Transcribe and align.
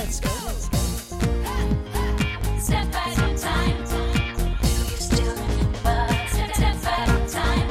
let's 0.00 0.20
go. 0.20 0.30
Step 2.58 2.94
at 2.94 3.18
a 3.18 3.38
time. 3.38 3.76
You 4.88 4.96
still 4.96 5.36
step, 6.32 6.56
step 6.56 6.86
at 6.86 7.08
a 7.08 7.32
time. 7.38 7.68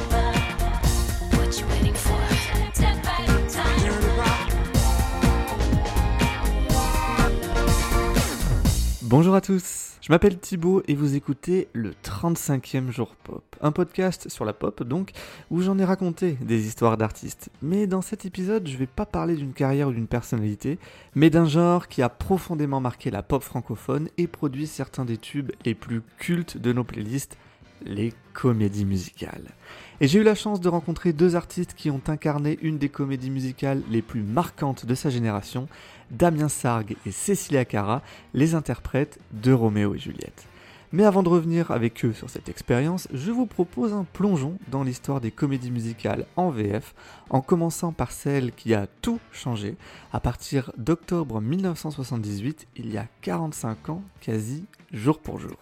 What 1.36 1.50
you 1.58 1.66
waiting 1.72 1.94
for? 1.94 2.22
Step 2.74 3.06
at 3.14 3.28
a 3.28 3.40
time. 3.50 3.90
Bonjour 9.02 9.34
à 9.34 9.40
tous, 9.40 9.79
je 10.10 10.12
m'appelle 10.12 10.40
Thibaut 10.40 10.82
et 10.88 10.96
vous 10.96 11.14
écoutez 11.14 11.68
le 11.72 11.92
35e 12.02 12.90
jour 12.90 13.14
pop, 13.14 13.44
un 13.60 13.70
podcast 13.70 14.28
sur 14.28 14.44
la 14.44 14.52
pop 14.52 14.82
donc, 14.82 15.12
où 15.52 15.62
j'en 15.62 15.78
ai 15.78 15.84
raconté 15.84 16.32
des 16.40 16.66
histoires 16.66 16.96
d'artistes. 16.96 17.48
Mais 17.62 17.86
dans 17.86 18.02
cet 18.02 18.24
épisode, 18.24 18.66
je 18.66 18.76
vais 18.76 18.88
pas 18.88 19.06
parler 19.06 19.36
d'une 19.36 19.52
carrière 19.52 19.86
ou 19.86 19.92
d'une 19.92 20.08
personnalité, 20.08 20.80
mais 21.14 21.30
d'un 21.30 21.44
genre 21.44 21.86
qui 21.86 22.02
a 22.02 22.08
profondément 22.08 22.80
marqué 22.80 23.12
la 23.12 23.22
pop 23.22 23.44
francophone 23.44 24.08
et 24.18 24.26
produit 24.26 24.66
certains 24.66 25.04
des 25.04 25.16
tubes 25.16 25.52
les 25.64 25.76
plus 25.76 26.02
cultes 26.18 26.58
de 26.58 26.72
nos 26.72 26.82
playlists, 26.82 27.38
les 27.84 28.12
comédies 28.32 28.86
musicales. 28.86 29.54
Et 30.00 30.08
j'ai 30.08 30.18
eu 30.18 30.24
la 30.24 30.34
chance 30.34 30.60
de 30.60 30.68
rencontrer 30.68 31.12
deux 31.12 31.36
artistes 31.36 31.74
qui 31.74 31.88
ont 31.88 32.02
incarné 32.08 32.58
une 32.62 32.78
des 32.78 32.88
comédies 32.88 33.30
musicales 33.30 33.82
les 33.88 34.02
plus 34.02 34.22
marquantes 34.22 34.86
de 34.86 34.94
sa 34.96 35.08
génération, 35.08 35.68
Damien 36.10 36.48
Sargue 36.48 36.96
et 37.06 37.12
Cécilia 37.12 37.64
Cara, 37.64 38.02
les 38.34 38.54
interprètes 38.54 39.18
de 39.32 39.52
Roméo 39.52 39.94
et 39.94 39.98
Juliette. 39.98 40.46
Mais 40.92 41.04
avant 41.04 41.22
de 41.22 41.28
revenir 41.28 41.70
avec 41.70 42.04
eux 42.04 42.12
sur 42.12 42.28
cette 42.30 42.48
expérience, 42.48 43.06
je 43.12 43.30
vous 43.30 43.46
propose 43.46 43.92
un 43.92 44.04
plongeon 44.12 44.58
dans 44.68 44.82
l'histoire 44.82 45.20
des 45.20 45.30
comédies 45.30 45.70
musicales 45.70 46.26
en 46.34 46.50
VF, 46.50 46.94
en 47.28 47.40
commençant 47.40 47.92
par 47.92 48.10
celle 48.10 48.52
qui 48.52 48.74
a 48.74 48.88
tout 49.00 49.20
changé 49.30 49.76
à 50.12 50.18
partir 50.18 50.72
d'octobre 50.76 51.40
1978, 51.40 52.66
il 52.76 52.92
y 52.92 52.98
a 52.98 53.06
45 53.20 53.90
ans, 53.90 54.02
quasi 54.20 54.64
jour 54.92 55.20
pour 55.20 55.38
jour. 55.38 55.56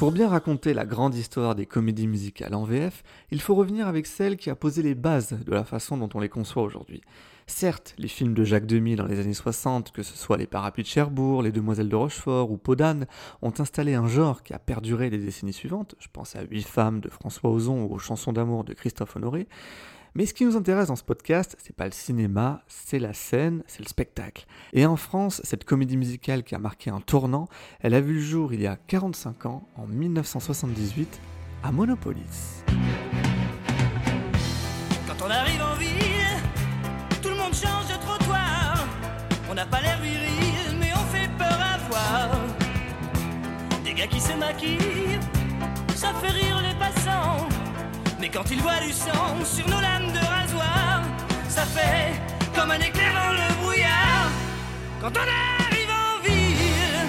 Pour 0.00 0.12
bien 0.12 0.30
raconter 0.30 0.72
la 0.72 0.86
grande 0.86 1.14
histoire 1.14 1.54
des 1.54 1.66
comédies 1.66 2.06
musicales 2.06 2.54
en 2.54 2.64
VF, 2.64 3.02
il 3.30 3.38
faut 3.38 3.54
revenir 3.54 3.86
avec 3.86 4.06
celle 4.06 4.38
qui 4.38 4.48
a 4.48 4.54
posé 4.54 4.82
les 4.82 4.94
bases 4.94 5.38
de 5.44 5.52
la 5.52 5.62
façon 5.62 5.98
dont 5.98 6.08
on 6.14 6.20
les 6.20 6.30
conçoit 6.30 6.62
aujourd'hui. 6.62 7.02
Certes, 7.46 7.94
les 7.98 8.08
films 8.08 8.32
de 8.32 8.42
Jacques 8.42 8.64
Demy 8.64 8.96
dans 8.96 9.04
les 9.04 9.20
années 9.20 9.34
60, 9.34 9.92
que 9.92 10.02
ce 10.02 10.16
soit 10.16 10.38
Les 10.38 10.46
Parapluies 10.46 10.84
de 10.84 10.88
Cherbourg, 10.88 11.42
Les 11.42 11.52
Demoiselles 11.52 11.90
de 11.90 11.96
Rochefort 11.96 12.50
ou 12.50 12.56
Peau 12.56 12.76
d'âne, 12.76 13.06
ont 13.42 13.52
installé 13.58 13.92
un 13.92 14.08
genre 14.08 14.42
qui 14.42 14.54
a 14.54 14.58
perduré 14.58 15.10
les 15.10 15.18
décennies 15.18 15.52
suivantes, 15.52 15.96
je 15.98 16.08
pense 16.10 16.34
à 16.34 16.44
Huit 16.44 16.66
femmes 16.66 17.00
de 17.00 17.10
François 17.10 17.50
Ozon 17.50 17.82
ou 17.82 17.92
aux 17.92 17.98
Chansons 17.98 18.32
d'amour 18.32 18.64
de 18.64 18.72
Christophe 18.72 19.16
Honoré, 19.16 19.48
mais 20.14 20.26
ce 20.26 20.34
qui 20.34 20.44
nous 20.44 20.56
intéresse 20.56 20.88
dans 20.88 20.96
ce 20.96 21.04
podcast, 21.04 21.56
c'est 21.62 21.74
pas 21.74 21.84
le 21.84 21.92
cinéma, 21.92 22.62
c'est 22.66 22.98
la 22.98 23.12
scène, 23.12 23.62
c'est 23.66 23.80
le 23.80 23.88
spectacle. 23.88 24.46
Et 24.72 24.86
en 24.86 24.96
France, 24.96 25.40
cette 25.44 25.64
comédie 25.64 25.96
musicale 25.96 26.42
qui 26.42 26.54
a 26.54 26.58
marqué 26.58 26.90
un 26.90 27.00
tournant, 27.00 27.48
elle 27.80 27.94
a 27.94 28.00
vu 28.00 28.14
le 28.14 28.20
jour 28.20 28.52
il 28.52 28.60
y 28.60 28.66
a 28.66 28.76
45 28.76 29.46
ans, 29.46 29.68
en 29.76 29.86
1978, 29.86 31.20
à 31.62 31.72
Monopolis. 31.72 32.64
Quand 35.06 35.26
on 35.26 35.30
arrive 35.30 35.62
en 35.62 35.74
ville, 35.76 35.90
tout 37.22 37.28
le 37.28 37.36
monde 37.36 37.54
change 37.54 37.86
de 37.88 38.00
trottoir. 38.00 38.86
On 39.50 39.54
n'a 39.54 39.66
pas 39.66 39.80
l'air 39.80 40.00
viril, 40.00 40.76
mais 40.78 40.90
on 40.94 41.04
fait 41.14 41.28
peur 41.38 41.58
à 41.60 41.78
voir. 41.88 42.30
Des 43.84 43.94
gars 43.94 44.06
qui 44.06 44.20
se 44.20 44.32
maquillent, 44.32 45.20
ça 45.94 46.12
fait 46.14 46.30
rire 46.32 46.60
les 46.62 46.78
passants. 46.78 47.48
Mais 48.20 48.28
quand 48.28 48.50
ils 48.50 48.60
voient 48.60 48.80
du 48.86 48.92
sang 48.92 49.42
sur 49.44 49.66
nos 49.66 49.80
lames 49.80 50.12
de 50.12 50.18
rasoir, 50.18 51.02
ça 51.48 51.62
fait 51.62 52.20
comme 52.54 52.70
un 52.70 52.78
éclair 52.78 53.14
dans 53.14 53.32
le 53.32 53.62
brouillard. 53.62 54.30
Quand 55.00 55.12
on 55.16 55.64
arrive 55.64 55.88
en 55.88 56.22
ville. 56.22 57.08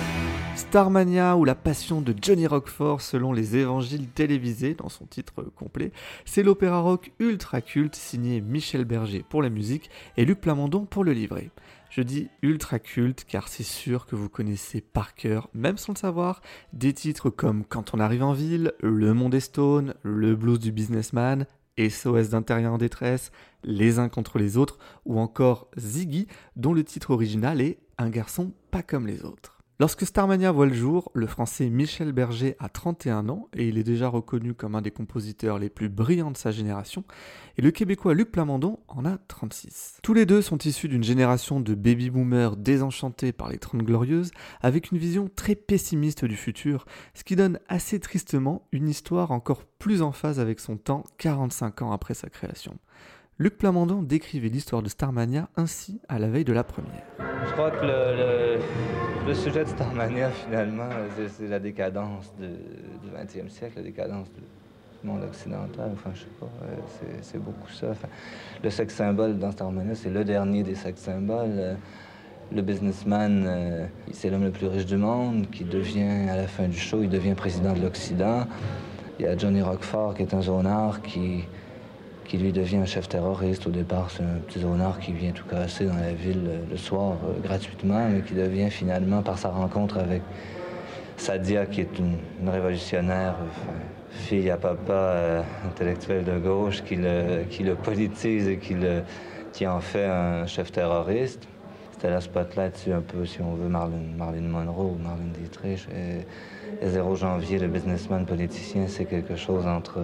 Starmania 0.55 1.35
ou 1.35 1.43
la 1.43 1.55
passion 1.55 1.99
de 1.99 2.15
Johnny 2.21 2.47
Roquefort 2.47 3.01
selon 3.01 3.33
les 3.33 3.57
évangiles 3.57 4.07
télévisés 4.07 4.73
dans 4.73 4.87
son 4.87 5.05
titre 5.05 5.43
complet, 5.43 5.91
c'est 6.23 6.43
l'opéra 6.43 6.79
rock 6.79 7.11
ultra 7.19 7.59
culte 7.59 7.95
signé 7.95 8.39
Michel 8.39 8.85
Berger 8.85 9.25
pour 9.27 9.41
la 9.41 9.49
musique 9.49 9.89
et 10.15 10.23
Luc 10.23 10.39
Plamondon 10.39 10.85
pour 10.85 11.03
le 11.03 11.11
livret. 11.11 11.49
Je 11.91 12.01
dis 12.01 12.29
ultra 12.41 12.79
culte 12.79 13.25
car 13.25 13.49
c'est 13.49 13.63
sûr 13.63 14.05
que 14.05 14.15
vous 14.15 14.29
connaissez 14.29 14.79
par 14.79 15.13
cœur, 15.13 15.49
même 15.53 15.77
sans 15.77 15.91
le 15.91 15.97
savoir, 15.97 16.41
des 16.71 16.93
titres 16.93 17.29
comme 17.29 17.65
Quand 17.65 17.93
on 17.93 17.99
arrive 17.99 18.23
en 18.23 18.31
ville, 18.31 18.71
Le 18.79 19.13
Monde 19.13 19.35
est 19.35 19.41
Stone, 19.41 19.93
Le 20.01 20.33
Blues 20.37 20.57
du 20.57 20.71
Businessman, 20.71 21.45
SOS 21.77 22.29
d'un 22.29 22.43
terrien 22.43 22.71
en 22.71 22.77
détresse, 22.77 23.33
Les 23.65 23.99
uns 23.99 24.07
contre 24.07 24.39
les 24.39 24.55
autres, 24.55 24.79
ou 25.03 25.19
encore 25.19 25.69
Ziggy, 25.77 26.27
dont 26.55 26.73
le 26.73 26.85
titre 26.85 27.11
original 27.11 27.59
est 27.59 27.77
Un 27.97 28.09
garçon 28.09 28.53
pas 28.71 28.83
comme 28.83 29.05
les 29.05 29.25
autres. 29.25 29.60
Lorsque 29.81 30.05
Starmania 30.05 30.51
voit 30.51 30.67
le 30.67 30.75
jour, 30.75 31.09
le 31.15 31.25
français 31.25 31.67
Michel 31.67 32.11
Berger 32.11 32.55
a 32.59 32.69
31 32.69 33.29
ans 33.29 33.49
et 33.57 33.67
il 33.67 33.79
est 33.79 33.83
déjà 33.83 34.09
reconnu 34.09 34.53
comme 34.53 34.75
un 34.75 34.81
des 34.83 34.91
compositeurs 34.91 35.57
les 35.57 35.71
plus 35.71 35.89
brillants 35.89 36.29
de 36.29 36.37
sa 36.37 36.51
génération, 36.51 37.03
et 37.57 37.63
le 37.63 37.71
québécois 37.71 38.13
Luc 38.13 38.31
Plamondon 38.31 38.77
en 38.87 39.05
a 39.05 39.17
36. 39.27 39.97
Tous 40.03 40.13
les 40.13 40.27
deux 40.27 40.43
sont 40.43 40.59
issus 40.59 40.87
d'une 40.87 41.03
génération 41.03 41.59
de 41.59 41.73
baby-boomers 41.73 42.57
désenchantés 42.57 43.31
par 43.31 43.49
les 43.49 43.57
Trente 43.57 43.81
Glorieuses, 43.81 44.29
avec 44.61 44.91
une 44.91 44.99
vision 44.99 45.31
très 45.35 45.55
pessimiste 45.55 46.25
du 46.25 46.35
futur, 46.35 46.85
ce 47.15 47.23
qui 47.23 47.35
donne 47.35 47.57
assez 47.67 47.99
tristement 47.99 48.67
une 48.71 48.87
histoire 48.87 49.31
encore 49.31 49.63
plus 49.79 50.03
en 50.03 50.11
phase 50.11 50.39
avec 50.39 50.59
son 50.59 50.77
temps 50.77 51.05
45 51.17 51.81
ans 51.81 51.91
après 51.91 52.13
sa 52.13 52.29
création. 52.29 52.77
Luc 53.41 53.57
Plamondon 53.57 54.03
décrivait 54.03 54.49
l'histoire 54.49 54.83
de 54.83 54.87
Starmania 54.89 55.47
ainsi 55.57 55.99
à 56.07 56.19
la 56.19 56.27
veille 56.27 56.43
de 56.45 56.53
la 56.53 56.63
première. 56.63 57.01
Je 57.47 57.51
crois 57.53 57.71
que 57.71 57.83
le, 57.83 59.33
sujet 59.33 59.63
de 59.63 59.69
Starmania, 59.69 60.29
finalement, 60.29 60.87
c'est- 61.27 61.47
la 61.47 61.57
décadence 61.57 62.31
de- 62.39 62.45
du 63.03 63.09
20e 63.11 63.49
siècle, 63.49 63.77
la 63.77 63.81
décadence 63.81 64.27
du 64.31 65.07
monde 65.09 65.23
occidental. 65.23 65.89
Enfin, 65.91 66.11
je 66.13 66.19
sais 66.19 66.25
pas, 66.39 66.45
euh, 66.65 67.19
c'est- 67.23 67.39
beaucoup 67.39 67.67
ça. 67.71 67.93
Le 68.63 68.69
sexe 68.69 68.93
symbole 68.93 69.39
dans 69.39 69.51
Starmania, 69.51 69.95
c'est 69.95 70.11
le 70.11 70.23
dernier 70.23 70.61
des 70.61 70.75
sexes 70.75 71.01
symboles. 71.01 71.49
Euh, 71.57 71.73
Le 72.53 72.61
businessman, 72.61 73.45
euh, 73.47 73.85
c'est 74.11 74.29
l'homme 74.29 74.43
le 74.43 74.51
plus 74.51 74.67
riche 74.67 74.85
du 74.85 74.97
monde 74.97 75.49
qui 75.49 75.63
devient, 75.63 76.27
à 76.29 76.35
la 76.35 76.47
fin 76.47 76.67
du 76.67 76.77
show, 76.77 77.01
il 77.01 77.09
devient 77.09 77.33
président 77.33 77.71
de 77.71 77.79
l'Occident. 77.81 78.45
Il 79.17 79.23
y 79.25 79.27
a 79.29 79.37
Johnny 79.37 79.61
Roquefort 79.61 80.13
qui 80.15 80.23
est 80.23 80.33
un 80.33 80.41
zonard 80.41 81.01
qui, 81.01 81.45
qui 82.31 82.37
lui 82.37 82.53
devient 82.53 82.77
un 82.77 82.85
chef 82.85 83.09
terroriste. 83.09 83.67
Au 83.67 83.71
départ, 83.71 84.09
c'est 84.09 84.23
un 84.23 84.39
petit 84.47 84.61
zonard 84.61 85.01
qui 85.01 85.11
vient 85.11 85.33
tout 85.33 85.43
casser 85.43 85.83
dans 85.83 85.97
la 85.97 86.13
ville 86.13 86.45
euh, 86.47 86.59
le 86.71 86.77
soir 86.77 87.17
euh, 87.25 87.37
gratuitement, 87.43 88.07
mais 88.09 88.21
qui 88.21 88.35
devient 88.35 88.69
finalement, 88.69 89.21
par 89.21 89.37
sa 89.37 89.49
rencontre 89.49 89.97
avec 89.97 90.21
Sadia, 91.17 91.65
qui 91.65 91.81
est 91.81 91.99
une, 91.99 92.47
révolutionnaire, 92.47 93.35
euh, 93.41 94.11
fille 94.11 94.49
à 94.49 94.55
papa 94.55 94.93
euh, 94.93 95.41
intellectuel 95.67 96.23
de 96.23 96.39
gauche, 96.39 96.83
qui 96.83 96.95
le, 96.95 97.73
politise 97.73 98.47
et 98.47 98.59
qui, 98.59 98.75
le, 98.75 99.01
qui 99.51 99.67
en 99.67 99.81
fait 99.81 100.05
un 100.05 100.45
chef 100.45 100.71
terroriste. 100.71 101.49
C'était 101.91 102.11
la 102.11 102.21
spotlight 102.21 102.89
un 102.95 103.01
peu, 103.01 103.25
si 103.25 103.41
on 103.41 103.55
veut, 103.55 103.67
Marlene, 103.67 104.47
Monroe 104.47 104.93
ou 104.93 104.97
Marlene 105.03 105.33
Dietrich. 105.37 105.85
Et, 105.93 106.85
et 106.85 106.89
0 106.89 107.13
janvier, 107.13 107.59
le 107.59 107.67
businessman 107.67 108.25
politicien, 108.25 108.85
c'est 108.87 109.03
quelque 109.03 109.35
chose 109.35 109.67
entre, 109.67 109.99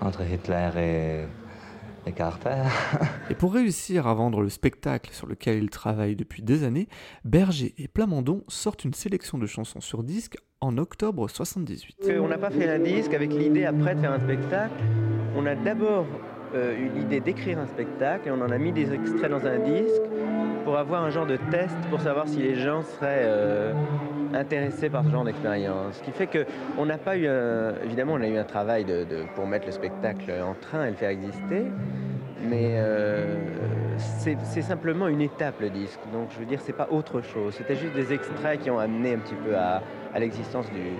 entre 0.00 0.22
Hitler 0.22 0.70
et, 0.76 2.08
et 2.08 2.12
Carter. 2.12 2.62
Et 3.30 3.34
pour 3.34 3.54
réussir 3.54 4.06
à 4.06 4.14
vendre 4.14 4.40
le 4.40 4.48
spectacle 4.48 5.12
sur 5.12 5.26
lequel 5.26 5.62
il 5.62 5.70
travaille 5.70 6.16
depuis 6.16 6.42
des 6.42 6.64
années, 6.64 6.88
Berger 7.24 7.74
et 7.78 7.88
Plamondon 7.88 8.42
sortent 8.48 8.84
une 8.84 8.94
sélection 8.94 9.38
de 9.38 9.46
chansons 9.46 9.80
sur 9.80 10.02
disque 10.02 10.36
en 10.60 10.76
octobre 10.78 11.28
78. 11.28 11.96
Parce 11.98 12.18
qu'on 12.18 12.28
n'a 12.28 12.38
pas 12.38 12.50
fait 12.50 12.68
un 12.68 12.78
disque 12.78 13.14
avec 13.14 13.32
l'idée 13.32 13.64
après 13.64 13.94
de 13.94 14.00
faire 14.00 14.12
un 14.12 14.20
spectacle. 14.20 14.74
On 15.36 15.46
a 15.46 15.54
d'abord 15.54 16.06
euh, 16.54 16.76
eu 16.76 16.88
l'idée 16.98 17.20
d'écrire 17.20 17.58
un 17.58 17.66
spectacle 17.66 18.28
et 18.28 18.30
on 18.30 18.40
en 18.40 18.50
a 18.50 18.58
mis 18.58 18.72
des 18.72 18.92
extraits 18.92 19.30
dans 19.30 19.46
un 19.46 19.58
disque 19.58 20.02
pour 20.70 20.78
avoir 20.78 21.02
un 21.02 21.10
genre 21.10 21.26
de 21.26 21.36
test 21.36 21.76
pour 21.90 22.00
savoir 22.00 22.28
si 22.28 22.36
les 22.36 22.54
gens 22.54 22.84
seraient 22.84 23.24
euh, 23.24 23.72
intéressés 24.32 24.88
par 24.88 25.04
ce 25.04 25.10
genre 25.10 25.24
d'expérience. 25.24 25.96
Ce 25.96 26.02
qui 26.04 26.12
fait 26.12 26.28
qu'on 26.28 26.86
n'a 26.86 26.96
pas 26.96 27.16
eu. 27.16 27.28
Évidemment, 27.84 28.12
on 28.12 28.20
a 28.20 28.28
eu 28.28 28.38
un 28.38 28.44
travail 28.44 28.84
de, 28.84 29.04
pour 29.34 29.48
mettre 29.48 29.66
le 29.66 29.72
spectacle 29.72 30.30
en 30.30 30.54
train 30.54 30.86
et 30.86 30.90
le 30.90 30.94
faire 30.94 31.08
exister. 31.08 31.64
Mais 32.48 32.74
euh, 32.76 33.34
c'est 33.96 34.62
simplement 34.62 35.08
une 35.08 35.22
étape 35.22 35.60
le 35.60 35.70
disque. 35.70 35.98
Donc 36.12 36.28
je 36.30 36.38
veux 36.38 36.46
dire, 36.46 36.60
c'est 36.62 36.72
pas 36.72 36.86
autre 36.92 37.20
chose. 37.20 37.54
C'était 37.54 37.74
juste 37.74 37.94
des 37.94 38.12
extraits 38.12 38.60
qui 38.60 38.70
ont 38.70 38.78
amené 38.78 39.14
un 39.14 39.18
petit 39.18 39.34
peu 39.34 39.56
à 39.56 39.82
l'existence 40.20 40.70
du, 40.70 40.92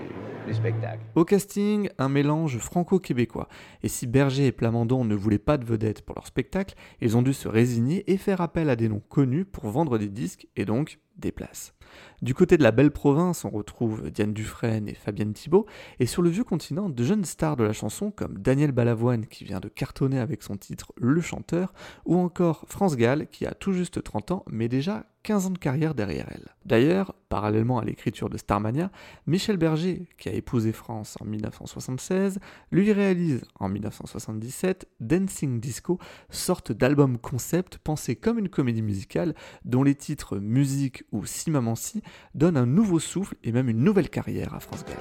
Au 1.15 1.25
casting, 1.25 1.89
un 1.97 2.09
mélange 2.09 2.57
franco-québécois. 2.57 3.47
Et 3.83 3.87
si 3.87 4.07
Berger 4.07 4.47
et 4.47 4.51
Plamondon 4.51 5.05
ne 5.05 5.15
voulaient 5.15 5.37
pas 5.37 5.57
de 5.57 5.65
vedettes 5.65 6.01
pour 6.01 6.15
leur 6.15 6.27
spectacle, 6.27 6.75
ils 7.01 7.17
ont 7.17 7.21
dû 7.21 7.33
se 7.33 7.47
résigner 7.47 8.09
et 8.11 8.17
faire 8.17 8.41
appel 8.41 8.69
à 8.69 8.75
des 8.75 8.89
noms 8.89 9.01
connus 9.09 9.45
pour 9.45 9.67
vendre 9.69 9.97
des 9.97 10.09
disques 10.09 10.47
et 10.55 10.65
donc 10.65 10.99
déplace. 11.17 11.73
Du 12.21 12.33
côté 12.33 12.57
de 12.57 12.63
la 12.63 12.71
belle 12.71 12.91
province, 12.91 13.45
on 13.45 13.49
retrouve 13.49 14.09
Diane 14.11 14.33
Dufresne 14.33 14.87
et 14.87 14.93
Fabienne 14.93 15.33
Thibault, 15.33 15.65
et 15.99 16.05
sur 16.05 16.21
le 16.21 16.29
vieux 16.29 16.43
continent, 16.43 16.89
de 16.89 17.03
jeunes 17.03 17.25
stars 17.25 17.57
de 17.57 17.63
la 17.63 17.73
chanson 17.73 18.11
comme 18.11 18.37
Daniel 18.37 18.71
Balavoine 18.71 19.25
qui 19.25 19.43
vient 19.43 19.59
de 19.59 19.67
cartonner 19.67 20.19
avec 20.19 20.43
son 20.43 20.55
titre 20.55 20.93
Le 20.97 21.21
Chanteur, 21.21 21.73
ou 22.05 22.17
encore 22.17 22.65
France 22.67 22.95
Gall 22.95 23.27
qui 23.27 23.45
a 23.45 23.53
tout 23.53 23.73
juste 23.73 24.03
30 24.03 24.31
ans 24.31 24.45
mais 24.49 24.67
déjà 24.67 25.05
15 25.23 25.47
ans 25.47 25.51
de 25.51 25.57
carrière 25.57 25.93
derrière 25.93 26.27
elle. 26.31 26.47
D'ailleurs, 26.65 27.13
parallèlement 27.29 27.79
à 27.79 27.85
l'écriture 27.85 28.29
de 28.29 28.37
Starmania, 28.37 28.91
Michel 29.27 29.57
Berger, 29.57 30.07
qui 30.17 30.29
a 30.29 30.33
épousé 30.33 30.71
France 30.71 31.15
en 31.21 31.25
1976, 31.25 32.39
lui 32.71 32.91
réalise 32.91 33.43
en 33.59 33.69
1977 33.69 34.87
Dancing 34.99 35.59
Disco, 35.59 35.99
sorte 36.29 36.71
d'album 36.71 37.17
concept 37.17 37.77
pensé 37.77 38.15
comme 38.15 38.39
une 38.39 38.49
comédie 38.49 38.81
musicale 38.81 39.35
dont 39.63 39.83
les 39.83 39.95
titres 39.95 40.37
Musique 40.37 41.03
ou 41.11 41.25
Si 41.25 41.51
Maman 41.51 41.75
Si 41.75 42.01
donnent 42.35 42.57
un 42.57 42.65
nouveau 42.65 42.99
souffle 42.99 43.35
et 43.43 43.51
même 43.51 43.69
une 43.69 43.83
nouvelle 43.83 44.09
carrière 44.09 44.53
à 44.53 44.59
France 44.59 44.85
Gall. 44.85 44.97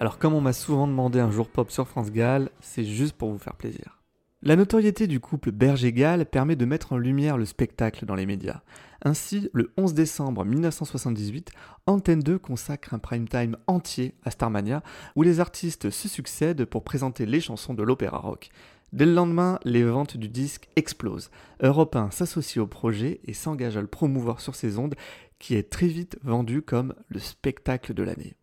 Alors 0.00 0.18
comme 0.18 0.34
on 0.34 0.40
m'a 0.40 0.52
souvent 0.52 0.88
demandé 0.88 1.20
un 1.20 1.30
jour 1.30 1.48
pop 1.48 1.70
sur 1.70 1.86
France 1.86 2.10
Gall, 2.10 2.50
c'est 2.58 2.84
juste 2.84 3.14
pour 3.14 3.30
vous 3.30 3.38
faire 3.38 3.54
plaisir. 3.54 4.01
La 4.44 4.56
notoriété 4.56 5.06
du 5.06 5.20
couple 5.20 5.52
Berger-Gall 5.52 6.26
permet 6.26 6.56
de 6.56 6.64
mettre 6.64 6.92
en 6.92 6.98
lumière 6.98 7.38
le 7.38 7.44
spectacle 7.44 8.06
dans 8.06 8.16
les 8.16 8.26
médias. 8.26 8.62
Ainsi, 9.04 9.48
le 9.52 9.72
11 9.76 9.94
décembre 9.94 10.44
1978, 10.44 11.52
Antenne 11.86 12.18
2 12.18 12.40
consacre 12.40 12.92
un 12.92 12.98
prime 12.98 13.28
time 13.28 13.56
entier 13.68 14.16
à 14.24 14.32
Starmania, 14.32 14.82
où 15.14 15.22
les 15.22 15.38
artistes 15.38 15.90
se 15.90 16.08
succèdent 16.08 16.64
pour 16.64 16.82
présenter 16.82 17.24
les 17.24 17.40
chansons 17.40 17.72
de 17.72 17.84
l'opéra 17.84 18.18
rock. 18.18 18.50
Dès 18.92 19.06
le 19.06 19.14
lendemain, 19.14 19.60
les 19.62 19.84
ventes 19.84 20.16
du 20.16 20.28
disque 20.28 20.68
explosent. 20.74 21.30
Europe 21.60 21.94
1 21.94 22.10
s'associe 22.10 22.60
au 22.60 22.66
projet 22.66 23.20
et 23.24 23.34
s'engage 23.34 23.76
à 23.76 23.80
le 23.80 23.86
promouvoir 23.86 24.40
sur 24.40 24.56
ses 24.56 24.76
ondes, 24.76 24.96
qui 25.38 25.54
est 25.54 25.70
très 25.70 25.86
vite 25.86 26.18
vendu 26.24 26.62
comme 26.62 26.94
le 27.06 27.20
spectacle 27.20 27.94
de 27.94 28.02
l'année. 28.02 28.34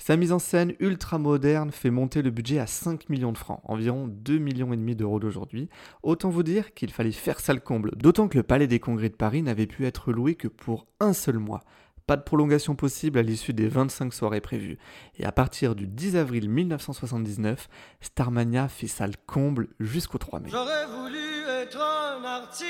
Sa 0.00 0.16
mise 0.16 0.32
en 0.32 0.38
scène 0.38 0.72
ultra 0.80 1.18
moderne 1.18 1.70
fait 1.70 1.90
monter 1.90 2.22
le 2.22 2.30
budget 2.30 2.58
à 2.58 2.66
5 2.66 3.10
millions 3.10 3.32
de 3.32 3.38
francs, 3.38 3.60
environ 3.64 4.08
2 4.08 4.38
millions 4.38 4.72
et 4.72 4.76
demi 4.78 4.96
d'euros 4.96 5.20
d'aujourd'hui. 5.20 5.68
Autant 6.02 6.30
vous 6.30 6.42
dire 6.42 6.72
qu'il 6.72 6.90
fallait 6.90 7.12
faire 7.12 7.38
ça 7.38 7.52
le 7.52 7.60
comble, 7.60 7.92
d'autant 7.96 8.26
que 8.26 8.38
le 8.38 8.42
Palais 8.42 8.66
des 8.66 8.80
Congrès 8.80 9.10
de 9.10 9.14
Paris 9.14 9.42
n'avait 9.42 9.66
pu 9.66 9.84
être 9.84 10.10
loué 10.10 10.36
que 10.36 10.48
pour 10.48 10.86
un 11.00 11.12
seul 11.12 11.38
mois. 11.38 11.60
Pas 12.06 12.16
de 12.16 12.22
prolongation 12.22 12.74
possible 12.74 13.18
à 13.18 13.22
l'issue 13.22 13.52
des 13.52 13.68
25 13.68 14.14
soirées 14.14 14.40
prévues. 14.40 14.78
Et 15.18 15.26
à 15.26 15.32
partir 15.32 15.74
du 15.74 15.86
10 15.86 16.16
avril 16.16 16.48
1979, 16.48 17.68
Starmania 18.00 18.68
fait 18.68 18.88
ça 18.88 19.06
le 19.06 19.12
comble 19.26 19.68
jusqu'au 19.80 20.16
3 20.16 20.40
mai. 20.40 20.48
J'aurais 20.50 20.86
voulu 20.86 21.18
être 21.62 21.78
un 21.78 22.24
artiste 22.24 22.66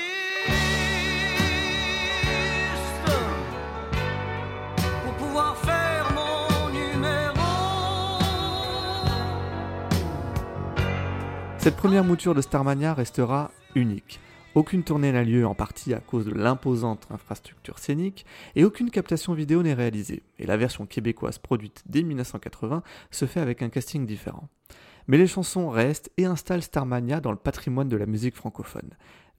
pour 5.05 5.13
pouvoir 5.13 5.57
faire 5.57 6.11
mon 6.13 6.20
Cette 11.61 11.75
première 11.75 12.03
mouture 12.03 12.33
de 12.33 12.41
Starmania 12.41 12.95
restera 12.95 13.51
unique. 13.75 14.19
Aucune 14.55 14.81
tournée 14.81 15.11
n'a 15.11 15.23
lieu 15.23 15.45
en 15.45 15.53
partie 15.53 15.93
à 15.93 15.99
cause 15.99 16.25
de 16.25 16.33
l'imposante 16.33 17.05
infrastructure 17.11 17.77
scénique 17.77 18.25
et 18.55 18.63
aucune 18.63 18.89
captation 18.89 19.35
vidéo 19.35 19.61
n'est 19.61 19.75
réalisée. 19.75 20.23
Et 20.39 20.47
la 20.47 20.57
version 20.57 20.87
québécoise 20.87 21.37
produite 21.37 21.83
dès 21.85 22.01
1980 22.01 22.81
se 23.11 23.25
fait 23.25 23.41
avec 23.41 23.61
un 23.61 23.69
casting 23.69 24.07
différent. 24.07 24.49
Mais 25.05 25.19
les 25.19 25.27
chansons 25.27 25.69
restent 25.69 26.09
et 26.17 26.25
installent 26.25 26.63
Starmania 26.63 27.21
dans 27.21 27.29
le 27.29 27.37
patrimoine 27.37 27.89
de 27.89 27.97
la 27.97 28.07
musique 28.07 28.35
francophone. 28.35 28.89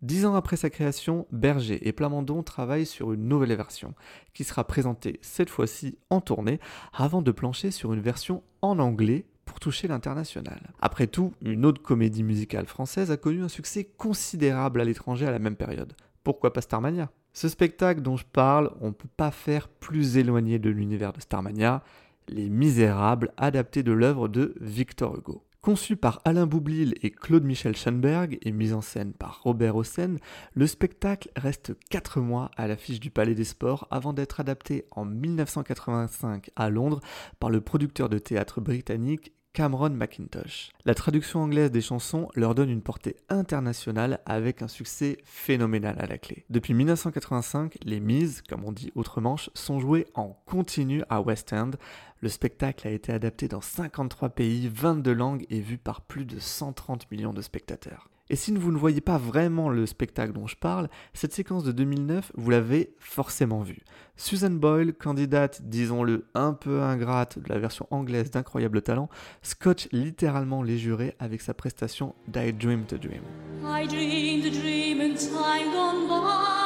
Dix 0.00 0.24
ans 0.24 0.36
après 0.36 0.56
sa 0.56 0.70
création, 0.70 1.26
Berger 1.32 1.88
et 1.88 1.92
Plamondon 1.92 2.44
travaillent 2.44 2.86
sur 2.86 3.12
une 3.12 3.26
nouvelle 3.26 3.56
version, 3.56 3.94
qui 4.32 4.44
sera 4.44 4.64
présentée 4.64 5.18
cette 5.22 5.50
fois-ci 5.50 5.98
en 6.08 6.20
tournée, 6.20 6.60
avant 6.92 7.20
de 7.20 7.32
plancher 7.32 7.72
sur 7.72 7.92
une 7.92 8.00
version 8.00 8.44
en 8.60 8.78
anglais 8.78 9.26
pour 9.44 9.60
toucher 9.60 9.88
l'international. 9.88 10.72
Après 10.80 11.06
tout, 11.06 11.32
une 11.42 11.64
autre 11.64 11.82
comédie 11.82 12.22
musicale 12.22 12.66
française 12.66 13.10
a 13.10 13.16
connu 13.16 13.42
un 13.42 13.48
succès 13.48 13.84
considérable 13.84 14.80
à 14.80 14.84
l'étranger 14.84 15.26
à 15.26 15.30
la 15.30 15.38
même 15.38 15.56
période. 15.56 15.94
Pourquoi 16.24 16.52
pas 16.52 16.60
Starmania? 16.60 17.10
Ce 17.32 17.48
spectacle 17.48 18.02
dont 18.02 18.16
je 18.16 18.26
parle, 18.30 18.70
on 18.80 18.88
ne 18.88 18.92
peut 18.92 19.08
pas 19.16 19.30
faire 19.30 19.68
plus 19.68 20.16
éloigné 20.16 20.58
de 20.58 20.70
l'univers 20.70 21.12
de 21.12 21.20
Starmania, 21.20 21.82
Les 22.28 22.48
Misérables, 22.48 23.32
adapté 23.36 23.82
de 23.82 23.92
l'œuvre 23.92 24.28
de 24.28 24.54
Victor 24.60 25.16
Hugo. 25.16 25.42
Conçu 25.62 25.94
par 25.94 26.20
Alain 26.24 26.46
Boublil 26.46 26.96
et 27.02 27.12
Claude-Michel 27.12 27.76
Schoenberg 27.76 28.36
et 28.42 28.50
mis 28.50 28.72
en 28.72 28.80
scène 28.80 29.12
par 29.12 29.42
Robert 29.44 29.76
Hossein, 29.76 30.16
le 30.54 30.66
spectacle 30.66 31.30
reste 31.36 31.72
4 31.88 32.20
mois 32.20 32.50
à 32.56 32.66
l'affiche 32.66 32.98
du 32.98 33.12
Palais 33.12 33.36
des 33.36 33.44
Sports 33.44 33.86
avant 33.92 34.12
d'être 34.12 34.40
adapté 34.40 34.86
en 34.90 35.04
1985 35.04 36.50
à 36.56 36.68
Londres 36.68 37.00
par 37.38 37.48
le 37.48 37.60
producteur 37.60 38.08
de 38.08 38.18
théâtre 38.18 38.60
britannique 38.60 39.34
Cameron 39.52 39.90
McIntosh. 39.90 40.70
La 40.86 40.94
traduction 40.94 41.42
anglaise 41.42 41.70
des 41.70 41.82
chansons 41.82 42.28
leur 42.34 42.54
donne 42.54 42.70
une 42.70 42.80
portée 42.80 43.16
internationale 43.28 44.20
avec 44.24 44.62
un 44.62 44.68
succès 44.68 45.18
phénoménal 45.24 45.96
à 45.98 46.06
la 46.06 46.16
clé. 46.16 46.46
Depuis 46.48 46.72
1985, 46.72 47.76
les 47.84 48.00
mises, 48.00 48.42
comme 48.48 48.64
on 48.64 48.72
dit 48.72 48.92
outre-Manche, 48.94 49.50
sont 49.52 49.78
jouées 49.78 50.06
en 50.14 50.40
continu 50.46 51.02
à 51.10 51.20
West 51.20 51.52
End. 51.52 51.72
Le 52.20 52.30
spectacle 52.30 52.88
a 52.88 52.92
été 52.92 53.12
adapté 53.12 53.46
dans 53.46 53.60
53 53.60 54.30
pays, 54.30 54.70
22 54.72 55.12
langues 55.12 55.46
et 55.50 55.60
vu 55.60 55.76
par 55.76 56.00
plus 56.00 56.24
de 56.24 56.38
130 56.38 57.10
millions 57.10 57.34
de 57.34 57.42
spectateurs. 57.42 58.08
Et 58.30 58.36
si 58.36 58.52
vous 58.52 58.72
ne 58.72 58.78
voyez 58.78 59.00
pas 59.00 59.18
vraiment 59.18 59.68
le 59.68 59.84
spectacle 59.84 60.32
dont 60.32 60.46
je 60.46 60.56
parle, 60.56 60.88
cette 61.12 61.32
séquence 61.32 61.64
de 61.64 61.72
2009, 61.72 62.32
vous 62.34 62.50
l'avez 62.50 62.94
forcément 62.98 63.62
vue. 63.62 63.80
Susan 64.16 64.50
Boyle, 64.50 64.94
candidate, 64.94 65.62
disons-le, 65.62 66.26
un 66.34 66.52
peu 66.52 66.82
ingrate 66.82 67.38
de 67.38 67.48
la 67.48 67.58
version 67.58 67.86
anglaise 67.90 68.30
d'Incroyable 68.30 68.82
Talent, 68.82 69.08
scotche 69.42 69.88
littéralement 69.92 70.62
les 70.62 70.78
jurés 70.78 71.14
avec 71.18 71.40
sa 71.40 71.54
prestation 71.54 72.14
d'I 72.28 72.52
Dream 72.52 72.84
to 72.84 72.96
Dream. 72.96 73.22
I 73.64 73.86
dreamed 73.86 74.46
a 74.46 74.50
dream 74.50 75.00
in 75.00 75.14
time 75.14 75.72
gone 75.72 76.08
by. 76.08 76.62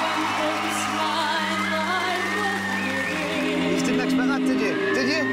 When 0.00 0.24
folks 0.38 0.76
smiled, 0.90 1.72
I 1.72 2.18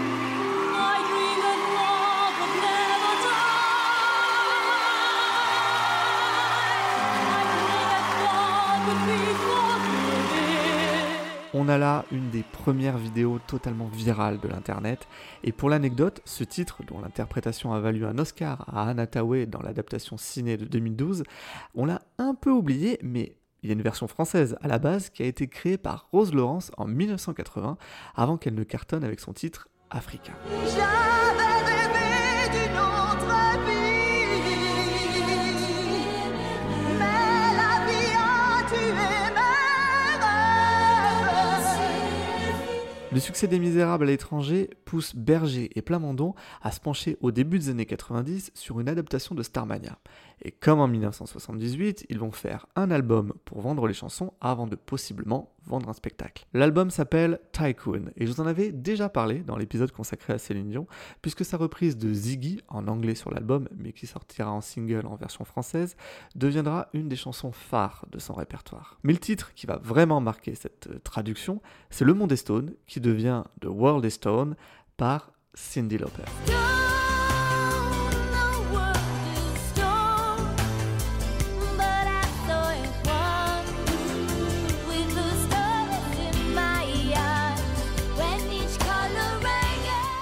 a 11.69 11.77
là 11.77 12.05
une 12.11 12.29
des 12.29 12.43
premières 12.43 12.97
vidéos 12.97 13.39
totalement 13.47 13.88
virales 13.88 14.39
de 14.39 14.47
l'internet. 14.47 15.07
Et 15.43 15.51
pour 15.51 15.69
l'anecdote, 15.69 16.21
ce 16.25 16.43
titre, 16.43 16.83
dont 16.85 16.99
l'interprétation 16.99 17.73
a 17.73 17.79
valu 17.79 18.05
un 18.05 18.17
Oscar 18.17 18.65
à 18.67 18.89
Anna 18.89 19.05
dans 19.05 19.61
l'adaptation 19.61 20.17
ciné 20.17 20.57
de 20.57 20.65
2012, 20.65 21.23
on 21.75 21.85
l'a 21.85 22.01
un 22.17 22.35
peu 22.35 22.51
oublié, 22.51 22.99
mais 23.01 23.35
il 23.63 23.69
y 23.69 23.71
a 23.71 23.75
une 23.75 23.81
version 23.81 24.07
française 24.07 24.57
à 24.61 24.67
la 24.67 24.79
base 24.79 25.09
qui 25.09 25.23
a 25.23 25.25
été 25.25 25.47
créée 25.47 25.77
par 25.77 26.09
Rose 26.11 26.33
Lawrence 26.33 26.71
en 26.77 26.85
1980, 26.85 27.77
avant 28.15 28.38
qu'elle 28.38 28.55
ne 28.55 28.63
cartonne 28.63 29.03
avec 29.03 29.19
son 29.19 29.33
titre 29.33 29.67
Africa. 29.89 30.33
Le 43.11 43.19
succès 43.19 43.47
des 43.47 43.57
Misérables 43.57 44.03
à 44.03 44.07
l'étranger 44.07 44.69
pousse 44.85 45.15
Berger 45.15 45.71
et 45.73 45.81
Plamondon 45.81 46.35
à 46.61 46.69
se 46.69 46.79
pencher 46.79 47.17
au 47.21 47.31
début 47.31 47.57
des 47.57 47.69
années 47.69 47.87
90 47.87 48.51
sur 48.53 48.79
une 48.79 48.87
adaptation 48.87 49.33
de 49.33 49.41
Starmania. 49.41 49.97
Et 50.41 50.51
comme 50.51 50.79
en 50.79 50.88
1978, 50.88 52.05
ils 52.10 52.19
vont 52.19 52.31
faire 52.31 52.65
un 52.75 52.91
album 52.91 53.34
pour 53.46 53.62
vendre 53.62 53.88
les 53.88 53.93
chansons 53.93 54.34
avant 54.41 54.67
de 54.67 54.75
possiblement 54.75 55.53
vendre 55.65 55.89
un 55.89 55.93
spectacle. 55.93 56.46
L'album 56.53 56.89
s'appelle 56.89 57.39
Tycoon 57.51 58.05
et 58.15 58.25
je 58.25 58.31
vous 58.31 58.41
en 58.41 58.48
avais 58.48 58.72
déjà 58.72 59.10
parlé 59.10 59.39
dans 59.39 59.58
l'épisode 59.58 59.91
consacré 59.91 60.34
à 60.34 60.38
Céline 60.38 60.69
Dion, 60.69 60.88
puisque 61.22 61.46
sa 61.46 61.58
reprise 61.58 61.98
de 61.98 62.12
Ziggy 62.13 62.62
en 62.67 62.88
anglais 62.88 63.15
sur 63.15 63.31
l'album, 63.31 63.67
mais 63.75 63.91
qui 63.91 64.08
sortira 64.08 64.51
en 64.51 64.62
single 64.62 65.05
en 65.05 65.15
version 65.15 65.46
française, 65.46 65.96
deviendra 66.36 66.89
une 66.93 67.10
des 67.10 67.15
chansons 67.15 67.51
phares 67.51 68.05
de 68.12 68.19
son 68.19 68.34
répertoire. 68.34 68.98
Mais 69.03 69.13
le 69.13 69.19
titre 69.19 69.53
qui 69.53 69.67
va 69.67 69.77
vraiment 69.77 70.22
marquer 70.22 70.55
cette 70.55 70.88
euh, 70.88 71.00
traduction, 71.00 71.62
c'est 71.89 72.05
Le 72.05 72.13
Monde 72.13 72.31
est 72.31 72.38
Stone, 72.38 72.74
qui 72.88 73.00
devient 73.00 73.43
The 73.62 73.67
World 73.67 74.05
is 74.05 74.12
Stone 74.12 74.55
par 74.98 75.31
Cindy 75.53 75.98
Lauper. 75.98 76.24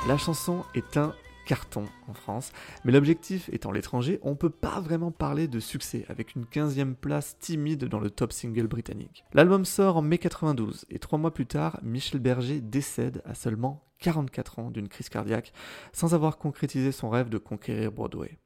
La 0.07 0.17
chanson 0.17 0.63
est 0.73 0.95
un 0.95 1.13
carton 1.45 1.83
en 2.07 2.13
France, 2.13 2.53
mais 2.85 2.93
l'objectif 2.93 3.49
étant 3.51 3.73
l'étranger, 3.73 4.19
on 4.21 4.37
peut 4.37 4.49
pas 4.49 4.79
vraiment 4.79 5.11
parler 5.11 5.49
de 5.49 5.59
succès 5.59 6.05
avec 6.07 6.33
une 6.35 6.45
15e 6.45 6.95
place 6.95 7.37
timide 7.39 7.83
dans 7.83 7.99
le 7.99 8.09
top 8.09 8.31
single 8.31 8.67
britannique. 8.67 9.25
L'album 9.33 9.65
sort 9.65 9.97
en 9.97 10.01
mai 10.01 10.17
92 10.17 10.85
et 10.89 10.99
trois 10.99 11.19
mois 11.19 11.33
plus 11.33 11.45
tard, 11.45 11.77
Michel 11.83 12.21
Berger 12.21 12.61
décède 12.61 13.21
à 13.25 13.35
seulement 13.35 13.83
44 13.99 14.59
ans 14.59 14.71
d'une 14.71 14.87
crise 14.87 15.09
cardiaque 15.09 15.51
sans 15.91 16.13
avoir 16.13 16.37
concrétisé 16.37 16.93
son 16.93 17.09
rêve 17.09 17.27
de 17.27 17.37
conquérir 17.37 17.91
Broadway. 17.91 18.37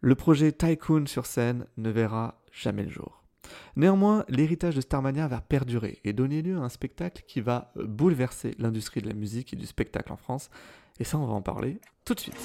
Le 0.00 0.14
projet 0.14 0.52
Tycoon 0.52 1.04
sur 1.04 1.26
scène 1.26 1.66
ne 1.76 1.90
verra 1.90 2.40
jamais 2.50 2.82
le 2.82 2.90
jour. 2.90 3.24
Néanmoins, 3.76 4.24
l'héritage 4.28 4.74
de 4.74 4.80
Starmania 4.80 5.28
va 5.28 5.42
perdurer 5.42 6.00
et 6.04 6.14
donner 6.14 6.40
lieu 6.40 6.56
à 6.56 6.60
un 6.60 6.70
spectacle 6.70 7.24
qui 7.26 7.42
va 7.42 7.72
bouleverser 7.76 8.54
l'industrie 8.58 9.02
de 9.02 9.08
la 9.08 9.14
musique 9.14 9.52
et 9.52 9.56
du 9.56 9.66
spectacle 9.66 10.12
en 10.12 10.16
France. 10.16 10.48
Et 11.00 11.04
ça, 11.04 11.18
on 11.18 11.26
va 11.26 11.34
en 11.34 11.42
parler 11.42 11.80
tout 12.04 12.14
de 12.14 12.20
suite. 12.20 12.36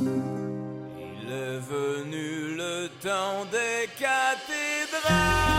Il 0.00 1.28
est 1.30 1.58
venu 1.60 2.56
le 2.56 2.88
temps 3.00 3.44
des 3.50 3.88
cathédrales. 3.98 5.51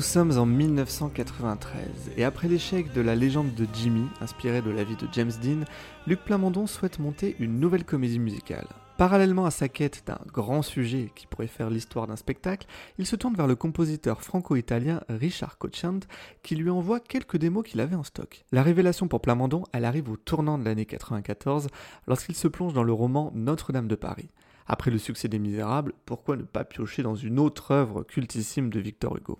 Nous 0.00 0.06
sommes 0.06 0.38
en 0.38 0.46
1993 0.46 2.12
et 2.16 2.24
après 2.24 2.48
l'échec 2.48 2.90
de 2.94 3.02
la 3.02 3.14
légende 3.14 3.52
de 3.52 3.66
Jimmy, 3.74 4.06
inspiré 4.22 4.62
de 4.62 4.70
la 4.70 4.82
vie 4.82 4.96
de 4.96 5.06
James 5.12 5.30
Dean, 5.42 5.66
Luc 6.06 6.20
Plamondon 6.24 6.66
souhaite 6.66 6.98
monter 6.98 7.36
une 7.38 7.60
nouvelle 7.60 7.84
comédie 7.84 8.18
musicale. 8.18 8.66
Parallèlement 8.96 9.44
à 9.44 9.50
sa 9.50 9.68
quête 9.68 10.04
d'un 10.06 10.18
grand 10.32 10.62
sujet 10.62 11.12
qui 11.14 11.26
pourrait 11.26 11.48
faire 11.48 11.68
l'histoire 11.68 12.06
d'un 12.06 12.16
spectacle, 12.16 12.66
il 12.96 13.04
se 13.04 13.14
tourne 13.14 13.34
vers 13.34 13.46
le 13.46 13.56
compositeur 13.56 14.22
franco-italien 14.22 15.02
Richard 15.10 15.58
Cochand 15.58 16.00
qui 16.42 16.56
lui 16.56 16.70
envoie 16.70 17.00
quelques 17.00 17.36
démos 17.36 17.68
qu'il 17.68 17.82
avait 17.82 17.94
en 17.94 18.02
stock. 18.02 18.46
La 18.52 18.62
révélation 18.62 19.06
pour 19.06 19.20
Plamondon, 19.20 19.64
elle 19.74 19.84
arrive 19.84 20.08
au 20.08 20.16
tournant 20.16 20.56
de 20.56 20.64
l'année 20.64 20.86
94 20.86 21.66
lorsqu'il 22.06 22.36
se 22.36 22.48
plonge 22.48 22.72
dans 22.72 22.84
le 22.84 22.94
roman 22.94 23.32
Notre-Dame 23.34 23.86
de 23.86 23.96
Paris. 23.96 24.30
Après 24.66 24.90
le 24.90 24.96
succès 24.96 25.28
des 25.28 25.38
Misérables, 25.38 25.92
pourquoi 26.06 26.38
ne 26.38 26.44
pas 26.44 26.64
piocher 26.64 27.02
dans 27.02 27.16
une 27.16 27.38
autre 27.38 27.72
œuvre 27.72 28.02
cultissime 28.02 28.70
de 28.70 28.80
Victor 28.80 29.14
Hugo? 29.18 29.38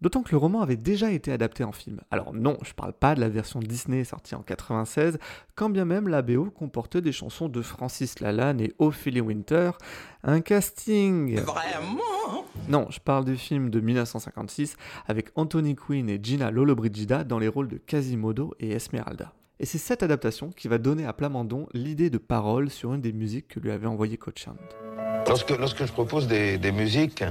D'autant 0.00 0.22
que 0.22 0.30
le 0.32 0.36
roman 0.36 0.62
avait 0.62 0.76
déjà 0.76 1.10
été 1.10 1.32
adapté 1.32 1.64
en 1.64 1.72
film. 1.72 2.00
Alors 2.10 2.32
non, 2.32 2.56
je 2.62 2.72
parle 2.72 2.92
pas 2.92 3.14
de 3.14 3.20
la 3.20 3.28
version 3.28 3.60
Disney 3.60 4.04
sortie 4.04 4.34
en 4.34 4.42
96, 4.42 5.18
quand 5.54 5.70
bien 5.70 5.84
même 5.84 6.08
la 6.08 6.22
BO 6.22 6.50
comportait 6.50 7.00
des 7.00 7.12
chansons 7.12 7.48
de 7.48 7.62
Francis 7.62 8.20
Lalanne 8.20 8.60
et 8.60 8.72
Ophélie 8.78 9.20
Winter, 9.20 9.72
un 10.22 10.40
casting... 10.40 11.38
Vraiment? 11.40 12.44
Non, 12.68 12.86
je 12.90 12.98
parle 12.98 13.24
du 13.24 13.36
film 13.36 13.70
de 13.70 13.80
1956 13.80 14.76
avec 15.06 15.30
Anthony 15.36 15.76
Quinn 15.76 16.10
et 16.10 16.18
Gina 16.22 16.50
Lollobrigida 16.50 17.24
dans 17.24 17.38
les 17.38 17.48
rôles 17.48 17.68
de 17.68 17.76
Quasimodo 17.76 18.54
et 18.58 18.70
Esmeralda. 18.72 19.32
Et 19.58 19.66
c'est 19.66 19.78
cette 19.78 20.02
adaptation 20.02 20.50
qui 20.50 20.68
va 20.68 20.78
donner 20.78 21.06
à 21.06 21.12
Plamondon 21.12 21.66
l'idée 21.72 22.10
de 22.10 22.18
parole 22.18 22.68
sur 22.68 22.92
une 22.92 23.00
des 23.00 23.12
musiques 23.12 23.48
que 23.48 23.60
lui 23.60 23.70
avait 23.70 23.86
envoyé 23.86 24.18
Cochand. 24.18 24.56
Lorsque, 25.28 25.50
lorsque 25.50 25.84
je 25.84 25.92
propose 25.92 26.26
des, 26.26 26.56
des 26.58 26.72
musiques, 26.72 27.24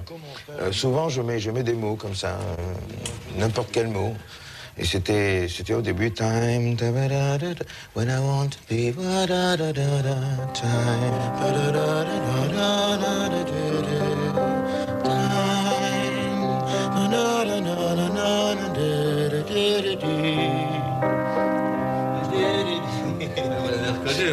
euh, 0.50 0.72
souvent 0.72 1.10
je 1.10 1.22
mets, 1.22 1.40
je 1.40 1.52
mets 1.52 1.64
des 1.64 1.74
mots 1.74 1.96
comme 1.96 2.16
ça, 2.16 2.30
euh, 2.30 3.40
n'importe 3.40 3.70
quel 3.72 3.88
mot. 3.88 4.14
Et 4.78 4.84
c'était, 4.84 5.48
c'était 5.48 5.74
au 5.74 5.82
début 5.82 6.12
time, 6.12 6.76
when 7.96 8.10
I 8.10 8.20
want 8.20 8.50
to 8.50 8.60
be, 8.70 8.94
time. 10.54 10.76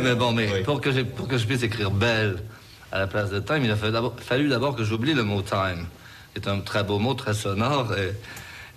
Mais 0.02 0.14
bon, 0.16 0.32
mais 0.32 0.62
pour 0.64 0.80
que, 0.80 1.02
pour 1.02 1.28
que 1.28 1.38
je 1.38 1.46
puisse 1.46 1.62
écrire 1.62 1.90
belle, 1.90 2.38
à 2.92 2.98
la 2.98 3.06
place 3.06 3.30
de 3.30 3.40
time, 3.40 3.64
il 3.64 3.70
a 3.70 3.76
fallu 3.76 4.48
d'abord, 4.48 4.76
que 4.76 4.84
j'oublie 4.84 5.14
le 5.14 5.24
mot 5.24 5.42
time. 5.42 5.86
C'est 6.34 6.46
un 6.46 6.60
très 6.60 6.84
beau 6.84 6.98
mot, 6.98 7.14
très 7.14 7.34
sonore. 7.34 7.92
Et 7.96 8.12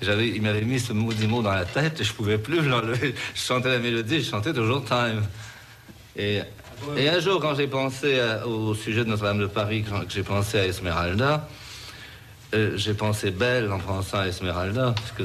j'avais, 0.02 0.30
il 0.30 0.42
m'avait 0.42 0.62
mis 0.62 0.80
ce 0.80 0.94
maudit 0.94 1.28
mot 1.28 1.42
dans 1.42 1.54
la 1.54 1.66
tête 1.66 2.00
et 2.00 2.04
je 2.04 2.14
pouvais 2.14 2.38
plus 2.38 2.62
l'enlever. 2.68 3.14
Je 3.34 3.42
chantais 3.42 3.70
la 3.70 3.80
mélodie, 3.80 4.22
je 4.22 4.30
chantais 4.30 4.54
toujours 4.54 4.84
time. 4.86 5.24
Et, 6.16 6.42
un 6.98 7.20
jour, 7.20 7.42
quand 7.42 7.56
j'ai 7.56 7.68
pensé 7.68 8.22
au 8.46 8.74
sujet 8.74 9.04
de 9.04 9.10
Notre-Dame 9.10 9.40
de 9.40 9.48
Paris, 9.48 9.86
quand 9.90 10.02
j'ai 10.08 10.24
pensé 10.24 10.60
à 10.60 10.66
Esmeralda, 10.66 11.48
euh, 12.54 12.78
j'ai 12.78 12.94
pensé 12.94 13.32
belle 13.32 13.72
en 13.72 13.80
pensant 13.80 14.20
à 14.20 14.28
Esmeralda, 14.28 14.94
parce 14.96 15.12
que 15.12 15.24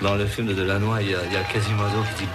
dans, 0.00 0.14
le 0.14 0.26
film 0.26 0.46
de 0.46 0.54
Delannoy, 0.54 1.02
il 1.02 1.10
y 1.10 1.14
a, 1.14 1.18
il 1.26 1.32
y 1.32 1.36
a 1.36 1.42
qui 1.44 1.58
dit 1.58 2.28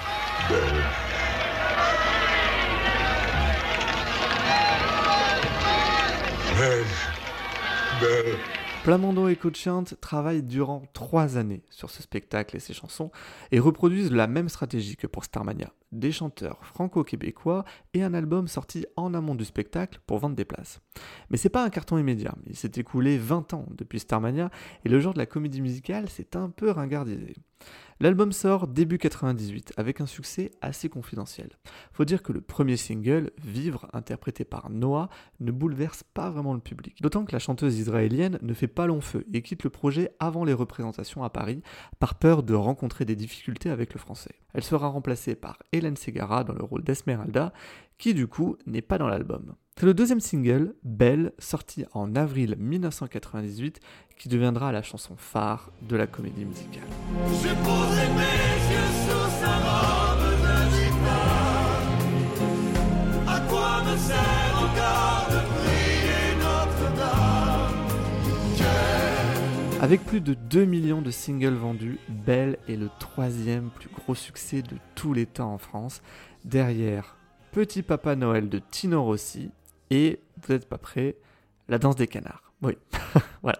Plamondon 8.85 9.27
et 9.27 9.35
Coachant 9.35 9.83
travaillent 9.99 10.43
durant 10.43 10.83
trois 10.93 11.37
années 11.37 11.63
sur 11.69 11.89
ce 11.89 12.01
spectacle 12.01 12.55
et 12.55 12.59
ses 12.59 12.73
chansons 12.73 13.11
et 13.51 13.59
reproduisent 13.59 14.11
la 14.11 14.27
même 14.27 14.47
stratégie 14.47 14.95
que 14.95 15.07
pour 15.07 15.25
Starmania. 15.25 15.73
Des 15.91 16.13
chanteurs 16.13 16.63
franco-québécois 16.63 17.65
et 17.93 18.03
un 18.03 18.13
album 18.13 18.47
sorti 18.47 18.85
en 18.95 19.13
amont 19.13 19.35
du 19.35 19.43
spectacle 19.43 19.99
pour 20.07 20.19
vendre 20.19 20.35
des 20.35 20.45
places. 20.45 20.79
Mais 21.29 21.37
c'est 21.37 21.49
pas 21.49 21.65
un 21.65 21.69
carton 21.69 21.97
immédiat. 21.97 22.35
Il 22.47 22.55
s'est 22.55 22.71
écoulé 22.75 23.17
20 23.17 23.53
ans 23.53 23.65
depuis 23.71 23.99
Starmania 23.99 24.49
et 24.85 24.89
le 24.89 25.01
genre 25.01 25.13
de 25.13 25.19
la 25.19 25.25
comédie 25.25 25.61
musicale 25.61 26.07
s'est 26.09 26.37
un 26.37 26.49
peu 26.49 26.71
ringardisé. 26.71 27.33
L'album 28.01 28.33
sort 28.33 28.67
début 28.67 28.97
98 28.97 29.71
avec 29.77 30.01
un 30.01 30.05
succès 30.05 30.51
assez 30.59 30.89
confidentiel. 30.89 31.51
Faut 31.93 32.03
dire 32.03 32.23
que 32.23 32.33
le 32.33 32.41
premier 32.41 32.75
single, 32.75 33.31
Vivre, 33.41 33.87
interprété 33.93 34.43
par 34.43 34.69
Noah, 34.69 35.07
ne 35.39 35.51
bouleverse 35.53 36.03
pas 36.13 36.29
vraiment 36.29 36.53
le 36.53 36.59
public. 36.59 37.01
D'autant 37.01 37.23
que 37.23 37.31
la 37.31 37.39
chanteuse 37.39 37.79
israélienne 37.79 38.37
ne 38.41 38.53
fait 38.53 38.67
pas 38.67 38.85
long 38.85 38.99
feu 38.99 39.25
et 39.33 39.41
quitte 39.41 39.63
le 39.63 39.69
projet 39.69 40.11
avant 40.19 40.43
les 40.43 40.51
représentations 40.51 41.23
à 41.23 41.29
Paris 41.29 41.61
par 41.99 42.15
peur 42.15 42.43
de 42.43 42.53
rencontrer 42.53 43.05
des 43.05 43.15
difficultés 43.15 43.69
avec 43.69 43.93
le 43.93 43.99
français. 43.99 44.35
Elle 44.53 44.63
sera 44.63 44.89
remplacée 44.89 45.35
par 45.35 45.59
Hélène 45.71 45.95
Segara 45.95 46.43
dans 46.43 46.53
le 46.53 46.65
rôle 46.65 46.83
d'Esmeralda, 46.83 47.53
qui 47.97 48.13
du 48.13 48.27
coup 48.27 48.57
n'est 48.65 48.81
pas 48.81 48.97
dans 48.97 49.07
l'album. 49.07 49.55
C'est 49.77 49.85
le 49.85 49.93
deuxième 49.93 50.21
single, 50.21 50.73
Belle, 50.83 51.33
sorti 51.37 51.83
en 51.91 52.15
avril 52.15 52.55
1998, 52.57 53.81
qui 54.17 54.29
deviendra 54.29 54.71
la 54.71 54.81
chanson 54.81 55.15
phare 55.17 55.71
de 55.81 55.95
la 55.95 56.07
comédie 56.07 56.45
musicale. 56.45 56.83
Je 57.27 57.49
poserai 57.63 58.07
mes 58.09 58.71
yeux 58.71 58.91
sous 59.05 59.29
sa 59.39 59.53
robe 59.57 60.27
de 60.41 60.55
gitane. 60.75 61.65
À 63.27 63.39
quoi 63.41 63.83
me 63.83 63.97
sert 63.97 64.55
encore 64.57 65.27
de 65.29 65.39
prier 65.59 66.35
Notre-Dame 66.39 67.75
Avec 69.81 70.03
plus 70.05 70.21
de 70.21 70.33
2 70.33 70.65
millions 70.65 71.01
de 71.01 71.11
singles 71.11 71.55
vendus, 71.55 71.99
Belle 72.07 72.57
est 72.67 72.77
le 72.77 72.89
troisième 72.99 73.69
plus 73.69 73.89
gros 73.89 74.15
succès 74.15 74.61
de 74.61 74.77
tous 74.95 75.13
les 75.13 75.25
temps 75.25 75.53
en 75.53 75.57
France, 75.57 76.01
derrière 76.45 77.17
Petit 77.51 77.83
Papa 77.83 78.15
Noël 78.15 78.49
de 78.49 78.59
Tino 78.59 79.03
Rossi 79.03 79.51
et, 79.89 80.19
vous 80.41 80.53
n'êtes 80.53 80.67
pas 80.67 80.77
prêts, 80.77 81.15
La 81.67 81.77
danse 81.77 81.95
des 81.95 82.07
canards. 82.07 82.44
Oui, 82.61 82.77
voilà. 83.41 83.59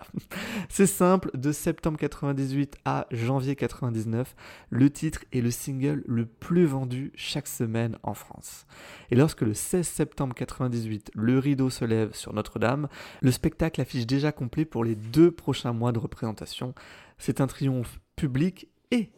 C'est 0.70 0.88
simple, 0.88 1.30
de 1.34 1.52
septembre 1.52 1.98
98 1.98 2.78
à 2.86 3.08
janvier 3.12 3.56
99, 3.56 4.36
le 4.70 4.90
titre 4.90 5.26
est 5.34 5.42
le 5.42 5.52
single 5.52 6.04
le 6.08 6.26
plus 6.26 6.66
vendu 6.66 7.12
chaque 7.16 7.48
semaine 7.48 7.98
en 8.04 8.14
France. 8.14 8.66
Et 9.12 9.16
lorsque 9.16 9.42
le 9.42 9.54
16 9.54 9.86
septembre 9.86 10.34
98, 10.34 11.12
le 11.14 11.40
rideau 11.40 11.70
se 11.70 11.84
lève 11.84 12.14
sur 12.14 12.34
Notre-Dame, 12.34 12.88
le 13.22 13.32
spectacle 13.32 13.82
affiche 13.82 14.08
déjà 14.08 14.32
complet 14.32 14.66
pour 14.66 14.84
les 14.84 14.96
deux 14.96 15.30
prochains 15.30 15.74
mois 15.74 15.92
de 15.92 16.00
représentation. 16.00 16.74
C'est 17.18 17.42
un 17.42 17.48
triomphe 17.48 18.00
public 18.16 18.70
et 18.92 19.12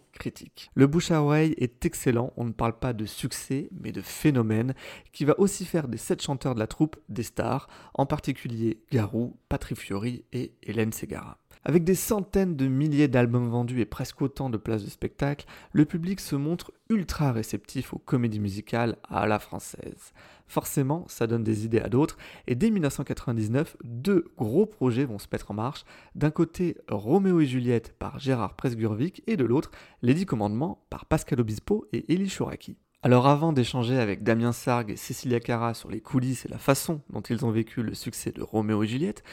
Le 0.76 0.88
bouche 0.88 1.12
à 1.12 1.22
oreille 1.22 1.54
est 1.58 1.86
excellent, 1.86 2.34
on 2.38 2.46
ne 2.46 2.52
parle 2.52 2.78
pas 2.78 2.94
de 2.94 3.06
succès, 3.06 3.70
mais 3.72 3.92
de 3.92 4.02
phénomène, 4.02 4.74
qui 5.12 5.26
va 5.26 5.40
aussi 5.40 5.66
faire 5.66 5.88
des 5.88 5.98
sept 5.98 6.22
chanteurs 6.22 6.56
de 6.56 6.60
la 6.60 6.68
troupe 6.68 6.98
des 7.10 7.24
stars, 7.24 7.68
en 7.94 8.06
particulier 8.06 8.82
Garou, 8.92 9.38
Patrick 9.50 9.78
Fiori 9.78 10.24
et 10.34 10.54
Hélène 10.64 10.94
Segara. 10.94 11.38
Avec 11.68 11.84
des 11.84 11.96
centaines 11.96 12.56
de 12.56 12.66
milliers 12.66 13.10
d'albums 13.10 13.50
vendus 13.50 13.82
et 13.82 13.86
presque 13.86 14.22
autant 14.22 14.50
de 14.50 14.56
places 14.56 14.86
de 14.86 14.90
spectacle, 14.90 15.46
le 15.74 15.84
public 15.84 16.22
se 16.22 16.38
montre 16.38 16.72
ultra 16.90 17.34
réceptif 17.34 17.94
aux 17.94 17.98
comédies 17.98 18.40
musicales 18.40 18.96
à 19.10 19.28
la 19.28 19.38
française. 19.38 20.14
Forcément, 20.48 21.04
ça 21.10 21.28
donne 21.28 21.44
des 21.44 21.66
idées 21.66 21.82
à 21.82 21.90
d'autres, 21.90 22.16
et 22.48 22.56
dès 22.56 22.72
1999, 22.72 23.76
deux 23.84 24.32
gros 24.38 24.66
projets 24.66 25.04
vont 25.04 25.20
se 25.20 25.28
mettre 25.30 25.52
en 25.52 25.56
marche. 25.56 25.84
D'un 26.16 26.32
côté, 26.32 26.78
Roméo 26.88 27.42
et 27.42 27.46
Juliette 27.46 27.94
par 28.00 28.18
Gérard 28.18 28.56
Presgurvic, 28.56 29.22
et 29.28 29.36
de 29.36 29.44
l'autre, 29.44 29.72
Les 30.02 30.14
Dix 30.14 30.26
Commandements 30.26 30.86
par 30.90 31.06
Pascal 31.06 31.42
Obispo 31.42 31.86
et 31.92 32.06
Elie 32.08 32.30
Chouraki. 32.30 32.78
Alors 33.04 33.28
avant 33.28 33.52
d'échanger 33.52 34.00
avec 34.00 34.24
Damien 34.24 34.54
Sargue 34.54 34.92
et 34.92 34.96
Cécilia 34.96 35.42
Cara 35.42 35.74
sur 35.74 35.92
les 35.92 36.00
coulisses 36.00 36.46
et 36.46 36.50
la 36.50 36.58
façon 36.58 37.02
dont 37.10 37.22
ils 37.22 37.46
ont 37.46 37.52
vécu 37.52 37.84
le 37.84 37.94
succès 37.94 38.32
de 38.32 38.42
Roméo 38.42 38.84
et 38.84 38.88
Juliette, 38.88 39.24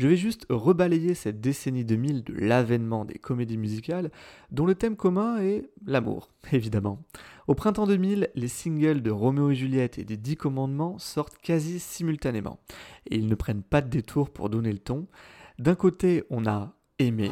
je 0.00 0.08
vais 0.08 0.16
juste 0.16 0.46
rebalayer 0.48 1.14
cette 1.14 1.42
décennie 1.42 1.84
2000 1.84 2.24
de 2.24 2.32
l'avènement 2.32 3.04
des 3.04 3.18
comédies 3.18 3.58
musicales, 3.58 4.10
dont 4.50 4.64
le 4.64 4.74
thème 4.74 4.96
commun 4.96 5.36
est 5.42 5.68
l'amour, 5.84 6.30
évidemment. 6.52 7.02
Au 7.48 7.54
printemps 7.54 7.86
2000, 7.86 8.30
les 8.34 8.48
singles 8.48 9.02
de 9.02 9.10
Roméo 9.10 9.50
et 9.50 9.54
Juliette 9.54 9.98
et 9.98 10.04
des 10.04 10.16
Dix 10.16 10.36
Commandements 10.36 10.98
sortent 10.98 11.36
quasi 11.36 11.78
simultanément, 11.78 12.60
et 13.10 13.16
ils 13.16 13.26
ne 13.26 13.34
prennent 13.34 13.62
pas 13.62 13.82
de 13.82 13.90
détour 13.90 14.30
pour 14.30 14.48
donner 14.48 14.72
le 14.72 14.78
ton. 14.78 15.06
D'un 15.58 15.74
côté, 15.74 16.24
on 16.30 16.46
a 16.46 16.74
Aimé. 16.98 17.30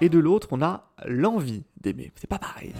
Et 0.00 0.08
de 0.08 0.18
l'autre, 0.18 0.48
on 0.52 0.62
a 0.62 0.84
l'envie 1.06 1.64
d'aimer. 1.80 2.10
C'est 2.16 2.28
pas 2.28 2.38
pareil. 2.38 2.72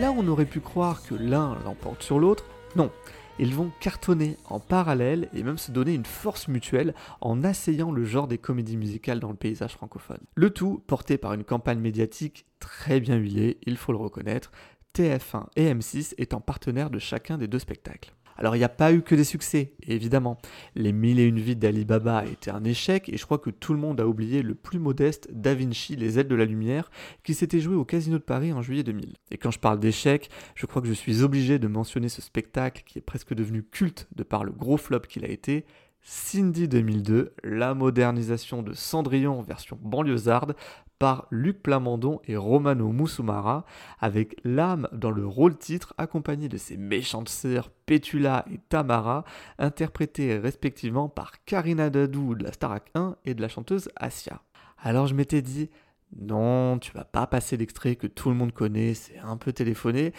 Là, 0.00 0.12
on 0.12 0.26
aurait 0.28 0.46
pu 0.46 0.60
croire 0.60 1.02
que 1.02 1.14
l'un 1.14 1.58
l'emporte 1.64 2.02
sur 2.02 2.18
l'autre. 2.18 2.46
Non, 2.74 2.90
ils 3.38 3.54
vont 3.54 3.70
cartonner 3.80 4.38
en 4.46 4.58
parallèle 4.58 5.28
et 5.34 5.42
même 5.42 5.58
se 5.58 5.72
donner 5.72 5.92
une 5.92 6.06
force 6.06 6.48
mutuelle 6.48 6.94
en 7.20 7.44
asseyant 7.44 7.92
le 7.92 8.04
genre 8.04 8.26
des 8.26 8.38
comédies 8.38 8.78
musicales 8.78 9.20
dans 9.20 9.28
le 9.28 9.36
paysage 9.36 9.74
francophone. 9.74 10.20
Le 10.34 10.50
tout 10.50 10.82
porté 10.86 11.18
par 11.18 11.34
une 11.34 11.44
campagne 11.44 11.80
médiatique 11.80 12.46
très 12.60 12.98
bien 12.98 13.16
huilée, 13.16 13.58
il 13.66 13.76
faut 13.76 13.92
le 13.92 13.98
reconnaître, 13.98 14.52
TF1 14.94 15.46
et 15.56 15.72
M6 15.72 16.14
étant 16.16 16.40
partenaires 16.40 16.90
de 16.90 16.98
chacun 16.98 17.36
des 17.36 17.46
deux 17.46 17.58
spectacles. 17.58 18.14
Alors 18.40 18.56
il 18.56 18.58
n'y 18.58 18.64
a 18.64 18.70
pas 18.70 18.92
eu 18.92 19.02
que 19.02 19.14
des 19.14 19.24
succès, 19.24 19.74
évidemment. 19.86 20.38
Les 20.74 20.92
mille 20.92 21.20
et 21.20 21.24
une 21.24 21.38
vies 21.38 21.56
d'Ali 21.56 21.84
Baba 21.84 22.18
a 22.18 22.24
été 22.24 22.50
un 22.50 22.64
échec 22.64 23.10
et 23.10 23.18
je 23.18 23.24
crois 23.26 23.38
que 23.38 23.50
tout 23.50 23.74
le 23.74 23.78
monde 23.78 24.00
a 24.00 24.06
oublié 24.06 24.42
le 24.42 24.54
plus 24.54 24.78
modeste 24.78 25.28
Da 25.30 25.54
Vinci, 25.54 25.94
Les 25.94 26.18
ailes 26.18 26.26
de 26.26 26.34
la 26.34 26.46
lumière, 26.46 26.90
qui 27.22 27.34
s'était 27.34 27.60
joué 27.60 27.76
au 27.76 27.84
Casino 27.84 28.16
de 28.16 28.22
Paris 28.22 28.54
en 28.54 28.62
juillet 28.62 28.82
2000. 28.82 29.12
Et 29.30 29.36
quand 29.36 29.50
je 29.50 29.58
parle 29.58 29.78
d'échec, 29.78 30.30
je 30.54 30.64
crois 30.64 30.80
que 30.80 30.88
je 30.88 30.94
suis 30.94 31.22
obligé 31.22 31.58
de 31.58 31.68
mentionner 31.68 32.08
ce 32.08 32.22
spectacle 32.22 32.82
qui 32.86 32.98
est 32.98 33.02
presque 33.02 33.34
devenu 33.34 33.62
culte 33.62 34.08
de 34.16 34.22
par 34.22 34.42
le 34.42 34.52
gros 34.52 34.78
flop 34.78 35.00
qu'il 35.00 35.26
a 35.26 35.28
été, 35.28 35.66
Cindy 36.02 36.66
2002, 36.66 37.34
la 37.44 37.74
modernisation 37.74 38.62
de 38.62 38.72
Cendrillon 38.72 39.38
en 39.38 39.42
version 39.42 39.78
banlieusarde 39.82 40.54
par 40.98 41.26
Luc 41.30 41.62
Plamondon 41.62 42.20
et 42.26 42.36
Romano 42.36 42.92
Musumara, 42.92 43.64
avec 43.98 44.36
l'âme 44.44 44.86
dans 44.92 45.10
le 45.10 45.26
rôle 45.26 45.56
titre 45.56 45.94
accompagné 45.98 46.48
de 46.48 46.58
ses 46.58 46.76
méchantes 46.76 47.28
sœurs 47.28 47.70
Pétula 47.86 48.44
et 48.52 48.58
Tamara, 48.68 49.24
interprétées 49.58 50.38
respectivement 50.38 51.08
par 51.08 51.44
Karina 51.44 51.90
Dadou 51.90 52.34
de 52.34 52.44
la 52.44 52.52
Starac 52.52 52.90
1 52.94 53.16
et 53.24 53.34
de 53.34 53.40
la 53.40 53.48
chanteuse 53.48 53.88
Asia. 53.96 54.42
Alors 54.78 55.06
je 55.06 55.14
m'étais 55.14 55.42
dit, 55.42 55.70
non, 56.18 56.78
tu 56.78 56.92
vas 56.92 57.04
pas 57.04 57.26
passer 57.26 57.56
l'extrait 57.56 57.96
que 57.96 58.06
tout 58.06 58.28
le 58.28 58.34
monde 58.34 58.52
connaît, 58.52 58.94
c'est 58.94 59.18
un 59.18 59.36
peu 59.36 59.52
téléphoné, 59.52 60.12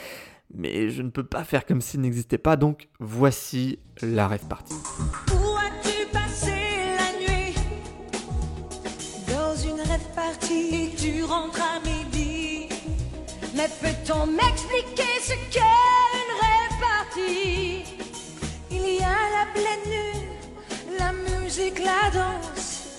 mais 0.54 0.90
je 0.90 1.02
ne 1.02 1.10
peux 1.10 1.26
pas 1.26 1.44
faire 1.44 1.66
comme 1.66 1.82
s'il 1.82 2.02
n'existait 2.02 2.38
pas, 2.38 2.56
donc 2.56 2.90
voici 3.00 3.80
la 4.02 4.28
rêve 4.28 4.48
partie. 4.48 4.76
Peut-on 13.80 14.26
m'expliquer 14.28 15.20
ce 15.22 15.34
qu'est 15.52 15.60
une 15.60 16.34
rêve 16.42 16.80
partie 16.80 17.84
Il 18.70 18.96
y 18.96 19.02
a 19.02 19.20
la 19.38 19.46
pleine 19.54 19.86
lune, 19.86 20.98
la 20.98 21.14
musique, 21.14 21.80
la 21.80 22.10
danse. 22.12 22.98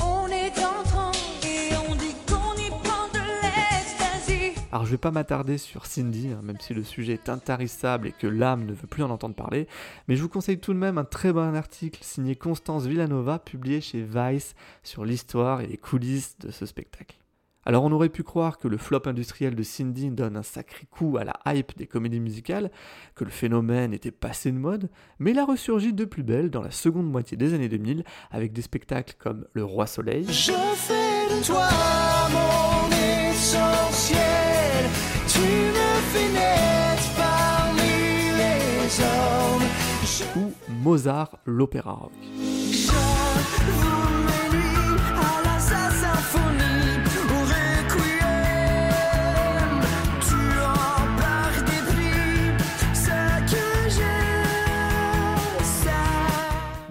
On 0.00 0.28
est 0.28 0.58
en 0.58 0.82
transe 0.84 1.44
et 1.44 1.70
on 1.88 1.94
dit 1.94 2.14
qu'on 2.26 2.54
y 2.56 2.68
prend 2.82 3.08
de 3.12 3.20
l'ecstasy. 3.42 4.52
Alors 4.72 4.84
je 4.84 4.90
vais 4.90 4.98
pas 4.98 5.10
m'attarder 5.10 5.58
sur 5.58 5.86
Cindy, 5.86 6.30
hein, 6.32 6.40
même 6.42 6.60
si 6.60 6.74
le 6.74 6.84
sujet 6.84 7.14
est 7.14 7.28
intarissable 7.28 8.08
et 8.08 8.12
que 8.12 8.26
l'âme 8.26 8.66
ne 8.66 8.72
veut 8.72 8.86
plus 8.86 9.02
en 9.02 9.10
entendre 9.10 9.34
parler, 9.34 9.66
mais 10.08 10.16
je 10.16 10.22
vous 10.22 10.28
conseille 10.28 10.58
tout 10.58 10.72
de 10.72 10.78
même 10.78 10.98
un 10.98 11.04
très 11.04 11.32
bon 11.32 11.54
article 11.54 12.00
signé 12.02 12.36
Constance 12.36 12.86
Villanova, 12.86 13.38
publié 13.38 13.80
chez 13.80 14.02
Vice, 14.02 14.54
sur 14.82 15.04
l'histoire 15.04 15.60
et 15.60 15.66
les 15.66 15.78
coulisses 15.78 16.36
de 16.38 16.50
ce 16.50 16.66
spectacle. 16.66 17.16
Alors 17.66 17.84
on 17.84 17.92
aurait 17.92 18.08
pu 18.08 18.22
croire 18.22 18.58
que 18.58 18.68
le 18.68 18.76
flop 18.76 19.02
industriel 19.06 19.54
de 19.54 19.62
Cindy 19.62 20.10
donne 20.10 20.36
un 20.36 20.42
sacré 20.42 20.86
coup 20.90 21.16
à 21.16 21.24
la 21.24 21.34
hype 21.46 21.76
des 21.76 21.86
comédies 21.86 22.20
musicales, 22.20 22.70
que 23.14 23.24
le 23.24 23.30
phénomène 23.30 23.92
était 23.92 24.10
passé 24.10 24.52
de 24.52 24.58
mode, 24.58 24.90
mais 25.18 25.30
il 25.30 25.38
a 25.38 25.44
ressurgi 25.44 25.92
de 25.92 26.04
plus 26.04 26.22
belle 26.22 26.50
dans 26.50 26.62
la 26.62 26.70
seconde 26.70 27.10
moitié 27.10 27.36
des 27.36 27.54
années 27.54 27.68
2000 27.68 28.04
avec 28.30 28.52
des 28.52 28.62
spectacles 28.62 29.14
comme 29.18 29.46
Le 29.52 29.64
Roi 29.64 29.86
Soleil, 29.86 30.26
Je 30.28 30.52
fais 30.74 31.34
de 31.34 31.46
toi 31.46 31.68
mon 32.30 33.30
essentiel. 33.30 34.20
Tu 35.26 35.40
me 35.40 36.00
fais 36.12 36.32
naître 36.32 37.10
parmi 37.16 37.80
les 38.36 39.00
hommes. 39.00 39.68
Je 40.04 40.38
ou 40.38 40.52
Mozart 40.82 41.38
l'opéra 41.46 41.92
rock. 41.92 42.12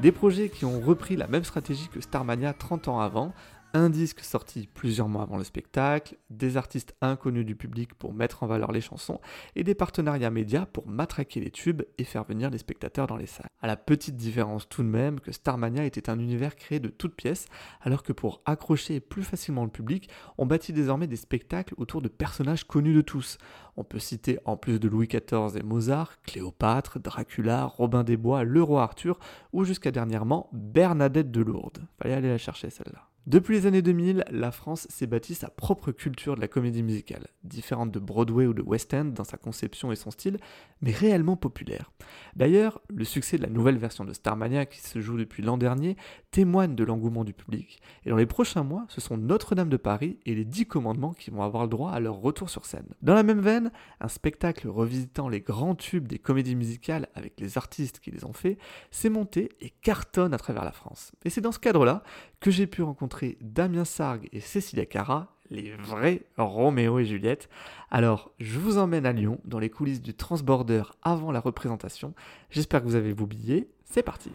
Des 0.04 0.12
projets 0.12 0.50
qui 0.50 0.66
ont 0.66 0.82
repris 0.82 1.16
la 1.16 1.28
même 1.28 1.46
stratégie 1.46 1.88
que 1.88 2.02
Starmania 2.02 2.52
30 2.52 2.90
ans 2.90 3.00
avant, 3.00 3.32
un 3.74 3.90
disque 3.90 4.22
sorti 4.22 4.68
plusieurs 4.72 5.10
mois 5.10 5.24
avant 5.24 5.38
le 5.38 5.44
spectacle, 5.44 6.18
des 6.30 6.58
artistes 6.58 6.96
inconnus 7.02 7.46
du 7.46 7.56
public 7.56 7.94
pour 7.96 8.14
mettre 8.14 8.44
en 8.44 8.48
valeur 8.48 8.72
les 8.72 8.82
chansons, 8.82 9.20
et 9.56 9.64
des 9.64 9.76
partenariats 9.76 10.30
médias 10.30 10.66
pour 10.66 10.88
matraquer 10.88 11.40
les 11.40 11.52
tubes 11.52 11.82
et 11.98 12.04
faire 12.04 12.24
venir 12.24 12.50
les 12.50 12.60
spectateurs 12.60 13.08
dans 13.08 13.18
les 13.18 13.26
salles. 13.26 13.50
À 13.62 13.68
la 13.68 13.76
petite 13.76 14.16
différence 14.16 14.70
tout 14.70 14.84
de 14.84 14.88
même 14.88 15.20
que 15.20 15.32
Starmania 15.32 15.86
était 15.86 16.10
un 16.10 16.20
univers 16.20 16.56
créé 16.56 16.80
de 16.80 16.90
toutes 16.90 17.16
pièces, 17.16 17.46
alors 17.82 18.04
que 18.04 18.14
pour 18.14 18.42
accrocher 18.46 19.00
plus 19.00 19.24
facilement 19.24 19.64
le 19.64 19.72
public, 19.72 20.10
on 20.38 20.46
bâtit 20.46 20.74
désormais 20.74 21.08
des 21.08 21.16
spectacles 21.16 21.74
autour 21.78 22.02
de 22.02 22.10
personnages 22.10 22.66
connus 22.66 22.94
de 22.94 23.02
tous. 23.02 23.38
On 23.76 23.84
peut 23.84 24.00
citer 24.00 24.40
en 24.46 24.56
plus 24.56 24.80
de 24.80 24.88
Louis 24.88 25.08
XIV 25.08 25.58
et 25.58 25.64
Mozart, 25.64 26.22
Cléopâtre, 26.22 27.00
Dracula, 27.00 27.66
Robin 27.66 28.04
des 28.04 28.18
Bois, 28.18 28.44
le 28.44 28.62
roi 28.62 28.84
Arthur, 28.84 29.20
ou 29.52 29.64
jusqu'à 29.64 29.92
dernièrement 29.92 30.50
Bernadette 30.52 31.32
de 31.32 31.42
Lourdes. 31.42 31.88
Fallait 31.98 32.14
aller 32.14 32.30
la 32.30 32.38
chercher 32.38 32.70
celle-là. 32.70 33.13
Depuis 33.26 33.56
les 33.56 33.68
années 33.68 33.82
2000, 33.82 34.26
la 34.32 34.52
France 34.52 34.86
s'est 34.90 35.08
bâtie 35.08 35.34
sa 35.34 35.48
propre 35.48 35.94
culture 35.94 36.36
de 36.36 36.42
la 36.42 36.50
comédie 36.50 36.84
musicale, 36.84 37.28
différente 37.46 37.90
de 37.90 38.00
Broadway 38.00 38.48
ou 38.48 38.54
de 38.54 38.62
West 38.62 38.94
End 38.94 39.06
dans 39.06 39.24
sa 39.24 39.38
conception 39.38 39.94
et 39.94 39.96
son 39.96 40.12
style, 40.12 40.40
mais 40.82 40.92
réellement 40.92 41.38
populaire. 41.38 41.94
D'ailleurs, 42.36 42.82
le 42.90 43.06
succès 43.06 43.38
de 43.38 43.44
la 43.44 43.50
nouvelle 43.50 43.78
version 43.78 44.04
de 44.04 44.12
Starmania 44.12 44.66
qui 44.66 44.82
se 44.82 45.00
joue 45.00 45.18
depuis 45.18 45.42
l'an 45.42 45.58
dernier 45.58 45.96
témoigne 46.32 46.76
de 46.76 46.84
l'engouement 46.84 47.24
du 47.24 47.32
public. 47.32 47.80
Et 48.06 48.10
dans 48.10 48.18
les 48.18 48.26
prochains 48.26 48.64
mois, 48.64 48.86
ce 48.90 49.00
sont 49.00 49.16
Notre-Dame 49.16 49.70
de 49.70 49.78
Paris 49.78 50.20
et 50.26 50.36
les 50.36 50.44
Dix 50.44 50.66
Commandements 50.66 51.14
qui 51.14 51.32
vont 51.32 51.44
avoir 51.44 51.64
le 51.64 51.70
droit 51.70 51.92
à 51.92 52.02
leur 52.02 52.16
retour 52.16 52.50
sur 52.50 52.66
scène. 52.66 52.94
Dans 53.02 53.14
la 53.14 53.24
même 53.24 53.40
veine, 53.40 53.72
un 54.02 54.10
spectacle 54.10 54.68
revisitant 54.68 55.30
les 55.30 55.40
grands 55.40 55.76
tubes 55.76 56.10
des 56.10 56.20
comédies 56.20 56.56
musicales 56.56 57.08
avec 57.16 57.40
les 57.40 57.58
artistes 57.58 58.02
qui 58.02 58.12
les 58.12 58.26
ont 58.26 58.34
fait 58.34 58.58
s'est 58.92 59.10
monté 59.10 59.48
et 59.62 59.70
cartonne 59.70 60.34
à 60.34 60.38
travers 60.38 60.66
la 60.66 60.74
France. 60.74 61.14
Et 61.24 61.30
c'est 61.30 61.40
dans 61.40 61.54
ce 61.54 61.60
cadre-là 61.60 62.04
que 62.44 62.52
j'ai 62.52 62.68
pu 62.68 62.82
rencontrer 62.82 63.38
Damien 63.40 63.86
Sargue 63.86 64.28
et 64.34 64.42
Cécilia 64.42 64.86
Cara, 64.86 65.34
les 65.50 65.72
vrais 65.78 66.24
Roméo 66.38 67.00
et 67.00 67.06
Juliette. 67.06 67.48
Alors, 67.90 68.34
je 68.38 68.60
vous 68.60 68.78
emmène 68.78 69.06
à 69.06 69.14
Lyon, 69.14 69.40
dans 69.46 69.60
les 69.60 69.70
coulisses 69.70 70.02
du 70.02 70.14
Transborder 70.14 70.84
avant 71.04 71.32
la 71.32 71.40
représentation. 71.40 72.14
J'espère 72.50 72.82
que 72.82 72.88
vous 72.88 72.96
avez 72.96 73.14
vos 73.14 73.28
billets. 73.28 73.70
C'est 73.86 74.04
parti. 74.04 74.30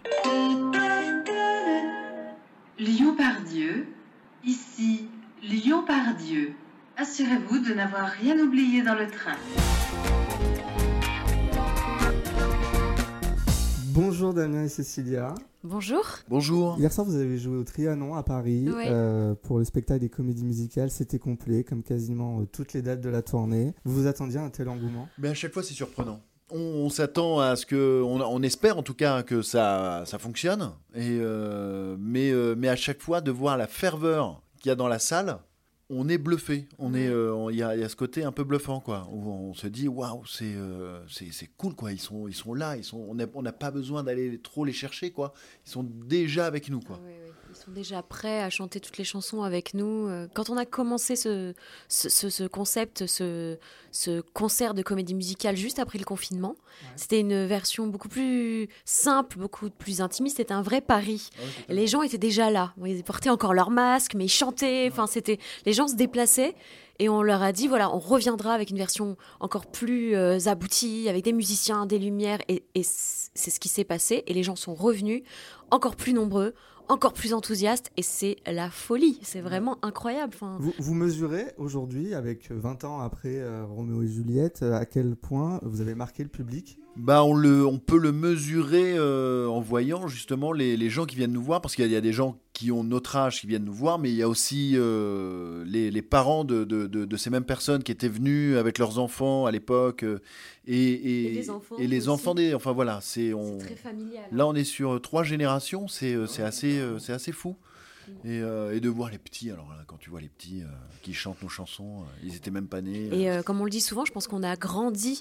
Lyon 2.79 3.15
par 3.15 3.43
Dieu, 3.43 3.87
ici 4.43 5.07
Lyon 5.43 5.85
par 5.87 6.15
Dieu. 6.15 6.55
Assurez-vous 6.97 7.59
de 7.59 7.75
n'avoir 7.75 8.07
rien 8.07 8.39
oublié 8.39 8.81
dans 8.83 8.95
le 8.95 9.07
train. 9.07 9.37
Bonjour 14.01 14.33
Damien 14.33 14.63
et 14.63 14.69
Cécilia. 14.69 15.35
Bonjour. 15.65 16.05
Bonjour. 16.29 16.77
Hier 16.79 16.93
soir, 16.93 17.05
vous 17.05 17.17
avez 17.17 17.37
joué 17.37 17.57
au 17.57 17.65
Trianon 17.65 18.15
à 18.15 18.23
Paris 18.23 18.71
Ouais. 18.71 18.85
euh, 18.87 19.35
pour 19.35 19.59
le 19.59 19.65
spectacle 19.65 19.99
des 19.99 20.09
comédies 20.09 20.45
musicales. 20.45 20.93
C'était 20.93 21.19
complet, 21.19 21.65
comme 21.65 21.83
quasiment 21.83 22.41
euh, 22.41 22.45
toutes 22.45 22.75
les 22.75 22.83
dates 22.83 23.01
de 23.01 23.09
la 23.09 23.23
tournée. 23.23 23.75
Vous 23.85 24.03
vous 24.03 24.07
attendiez 24.07 24.39
à 24.39 24.45
un 24.45 24.51
tel 24.51 24.69
engouement? 24.69 25.09
Mais 25.19 25.31
à 25.31 25.35
chaque 25.35 25.53
fois, 25.53 25.65
c'est 25.65 25.75
surprenant. 25.75 26.21
On, 26.51 26.59
on 26.61 26.89
s'attend 26.91 27.41
à 27.41 27.57
ce 27.57 27.67
que, 27.67 28.01
on, 28.05 28.21
on 28.21 28.41
espère 28.45 28.79
en 28.79 28.85
tout 28.85 28.95
cas 28.95 29.25
que 29.25 29.43
ça, 29.43 30.05
ça 30.07 30.19
fonctionne. 30.21 30.71
Et 30.95 31.19
euh, 31.21 31.97
mais, 31.99 32.31
euh, 32.31 32.55
mais 32.57 32.69
à 32.69 32.77
chaque 32.77 33.03
fois, 33.03 33.21
de 33.21 33.33
voir 33.33 33.57
la 33.57 33.67
ferveur 33.67 34.43
qu'il 34.61 34.69
y 34.69 34.73
a 34.73 34.77
dans 34.77 34.87
la 34.89 35.01
salle, 35.01 35.39
on 35.91 36.09
est 36.09 36.19
bluffé. 36.19 36.69
On 36.79 36.95
est, 36.95 37.09
euh, 37.09 37.49
il 37.51 37.57
y, 37.57 37.63
a, 37.63 37.75
il 37.75 37.81
y 37.81 37.85
a 37.85 37.89
ce 37.89 37.97
côté 37.97 38.25
un 38.25 38.33
peu 38.33 38.45
bluffant, 38.45 38.81
quoi. 38.81 39.09
Où 39.11 39.31
on 39.31 39.55
se 39.55 39.67
dit, 39.67 39.89
waouh, 39.89 40.25
c'est, 40.27 40.55
euh, 40.55 41.01
c'est, 41.09 41.33
c'est 41.33 41.49
cool, 41.57 41.75
quoi. 41.75 41.93
Ils 41.93 42.01
sont, 42.01 42.29
ils 42.29 42.35
sont 42.35 42.55
là. 42.55 42.77
Ils 42.77 42.85
sont, 42.85 42.99
on 42.99 43.15
n'a 43.15 43.27
on 43.35 43.43
pas 43.45 43.71
besoin 43.71 44.03
d'aller 44.03 44.39
trop 44.39 44.65
les 44.65 44.73
chercher, 44.73 45.11
quoi. 45.11 45.33
Ils 45.67 45.71
sont 45.71 45.83
déjà 45.83 46.47
avec 46.47 46.69
nous, 46.69 46.81
quoi. 46.81 47.01
Sont 47.69 47.75
déjà 47.75 48.03
prêts 48.03 48.41
à 48.41 48.51
chanter 48.51 48.81
toutes 48.81 48.99
les 48.99 49.05
chansons 49.05 49.43
avec 49.43 49.75
nous. 49.75 50.09
Euh, 50.09 50.27
Quand 50.35 50.51
on 50.51 50.57
a 50.57 50.65
commencé 50.65 51.17
ce, 51.17 51.55
ce, 51.89 52.09
ce- 52.09 52.31
ce 52.31 52.45
concept, 52.45 53.07
ce, 53.07 53.59
ce 53.93 54.21
concert 54.33 54.75
de 54.75 54.83
comédie 54.83 55.15
musicale 55.15 55.57
juste 55.57 55.79
après 55.79 55.99
le 55.99 56.05
confinement, 56.05 56.57
c'était 56.97 57.21
une 57.21 57.45
version 57.47 57.87
beaucoup 57.87 58.09
plus 58.09 58.69
simple, 58.85 59.39
beaucoup 59.39 59.69
plus 59.71 60.01
intimiste. 60.01 60.39
C'était 60.39 60.55
un 60.55 60.63
vrai 60.63 60.81
pari. 60.81 61.29
Et 61.69 61.75
les 61.75 61.87
gens 61.87 62.03
étaient 62.03 62.19
déjà 62.19 62.51
là. 62.51 62.73
Ils 62.85 63.05
portaient 63.05 63.31
encore 63.31 63.55
leur 63.55 63.71
masque, 63.71 64.15
mais 64.15 64.25
ils 64.25 64.29
chantaient. 64.31 64.89
Enfin, 64.91 65.07
c'était 65.07 65.39
les 65.67 65.73
gens 65.73 65.89
se 65.89 65.95
déplaçaient. 65.97 66.55
Et 67.01 67.09
on 67.09 67.23
leur 67.23 67.43
a 67.43 67.53
dit, 67.53 67.69
voilà, 67.69 67.95
on 67.95 68.01
reviendra 68.01 68.55
avec 68.55 68.71
une 68.71 68.77
version 68.77 69.17
encore 69.39 69.67
plus 69.67 70.17
euh, 70.17 70.39
aboutie, 70.47 71.09
avec 71.09 71.23
des 71.23 71.33
musiciens, 71.33 71.87
des 71.87 71.99
lumières. 71.99 72.41
Et, 72.49 72.65
c'est 72.83 73.51
ce 73.51 73.61
qui 73.61 73.69
s'est 73.69 73.85
passé. 73.85 74.25
Et 74.27 74.35
les 74.35 74.43
gens 74.43 74.57
sont 74.57 74.75
revenus 74.75 75.23
encore 75.71 75.95
plus 75.95 76.13
nombreux, 76.13 76.55
encore 76.89 77.13
plus 77.13 77.35
enthousiastes. 77.35 77.91
Et 77.97 78.03
c'est 78.03 78.37
la 78.47 78.71
folie. 78.71 79.19
C'est 79.23 79.41
vraiment 79.41 79.79
incroyable. 79.83 80.33
Enfin, 80.35 80.59
Vous, 80.61 80.75
vous 80.79 80.95
mesurez 80.95 81.47
aujourd'hui, 81.57 82.15
avec 82.15 82.51
20 82.51 82.85
ans 82.85 83.01
après 83.01 83.37
euh, 83.37 83.65
Roméo 83.65 84.03
et 84.03 84.09
Juliette, 84.09 84.63
à 84.63 84.85
quel 84.87 85.17
point 85.17 85.61
vous 85.63 85.81
avez 85.81 85.95
marqué 85.95 86.23
le 86.23 86.29
public? 86.29 86.79
Bah, 86.99 87.23
on, 87.23 87.33
le, 87.35 87.65
on 87.65 87.79
peut 87.79 87.97
le 87.99 88.11
mesurer 88.11 88.95
euh, 88.97 89.47
en 89.47 89.61
voyant 89.61 90.09
justement 90.09 90.53
les, 90.53 90.77
les 90.77 90.91
gens 90.91 91.07
qui 91.07 91.15
viennent 91.17 91.33
nous 91.33 91.43
voir, 91.43 91.61
parce 91.61 91.75
qu'il 91.77 91.83
y, 91.85 91.87
a- 91.87 91.91
il 91.91 91.95
y 91.95 91.97
a 91.97 92.01
des 92.01 92.13
gens 92.13 92.37
qui 92.53 92.73
ont 92.73 92.83
notre 92.83 93.15
âge 93.17 93.41
qui 93.41 93.47
viennent 93.47 93.65
nous 93.65 93.73
voir, 93.73 93.99
mais 94.01 94.11
il 94.11 94.17
y 94.17 94.23
a 94.23 94.29
aussi 94.29 94.73
euh, 94.75 95.65
les, 95.65 95.91
les 95.93 96.03
parents 96.03 96.43
de, 96.45 96.65
de- 96.65 96.89
de- 96.89 97.05
de 97.05 97.17
ces 97.17 97.31
mêmes 97.31 97.45
personnes 97.45 97.85
qui 97.85 97.93
étaient 97.93 98.09
venus 98.09 98.57
avec 98.57 98.79
leurs 98.79 98.99
enfants 98.99 99.47
à 99.47 99.53
l'époque, 99.53 100.03
euh, 100.03 100.19
et, 100.67 100.75
et, 100.93 101.27
Et 101.27 101.31
les 101.35 101.51
enfants 101.51 101.77
et 101.79 101.87
les 101.87 102.09
enfants 102.09 102.35
des... 102.35 102.53
Enfin 102.55 102.73
voilà, 102.73 102.99
c'est... 103.01 103.33
On... 103.33 103.59
très 103.59 103.77
familial. 103.77 104.25
Là, 104.33 104.47
on 104.49 104.55
est 104.55 104.65
sur 104.65 105.01
trois 105.01 105.23
générations, 105.23 105.87
c'est 105.87 106.17
c'est 106.27 106.43
assez, 106.43 106.79
euh, 106.79 106.99
c'est 106.99 107.13
assez 107.13 107.33
fou. 107.33 107.57
Et, 108.25 108.41
euh, 108.41 108.75
et 108.75 108.81
de 108.81 108.89
voir 108.89 109.11
les 109.11 109.19
petits, 109.19 109.51
alors 109.51 109.69
là, 109.69 109.77
quand 109.87 109.99
tu 109.99 110.09
vois 110.09 110.23
les 110.23 110.31
petits 110.31 110.63
euh, 110.63 110.67
qui 111.03 111.13
chantent 111.13 111.43
nos 111.43 111.51
chansons, 111.51 112.01
euh, 112.01 112.25
ils 112.25 112.35
étaient 112.35 112.51
même 112.51 112.67
pas 112.67 112.81
nés. 112.81 113.11
euh, 113.13 113.15
Et 113.17 113.31
euh, 113.31 113.43
comme 113.43 113.61
on 113.61 113.65
le 113.65 113.71
dit 113.71 113.83
souvent, 113.83 114.07
je 114.07 114.13
pense 114.13 114.27
qu'on 114.27 114.43
a 114.43 114.57
grandi 114.57 115.21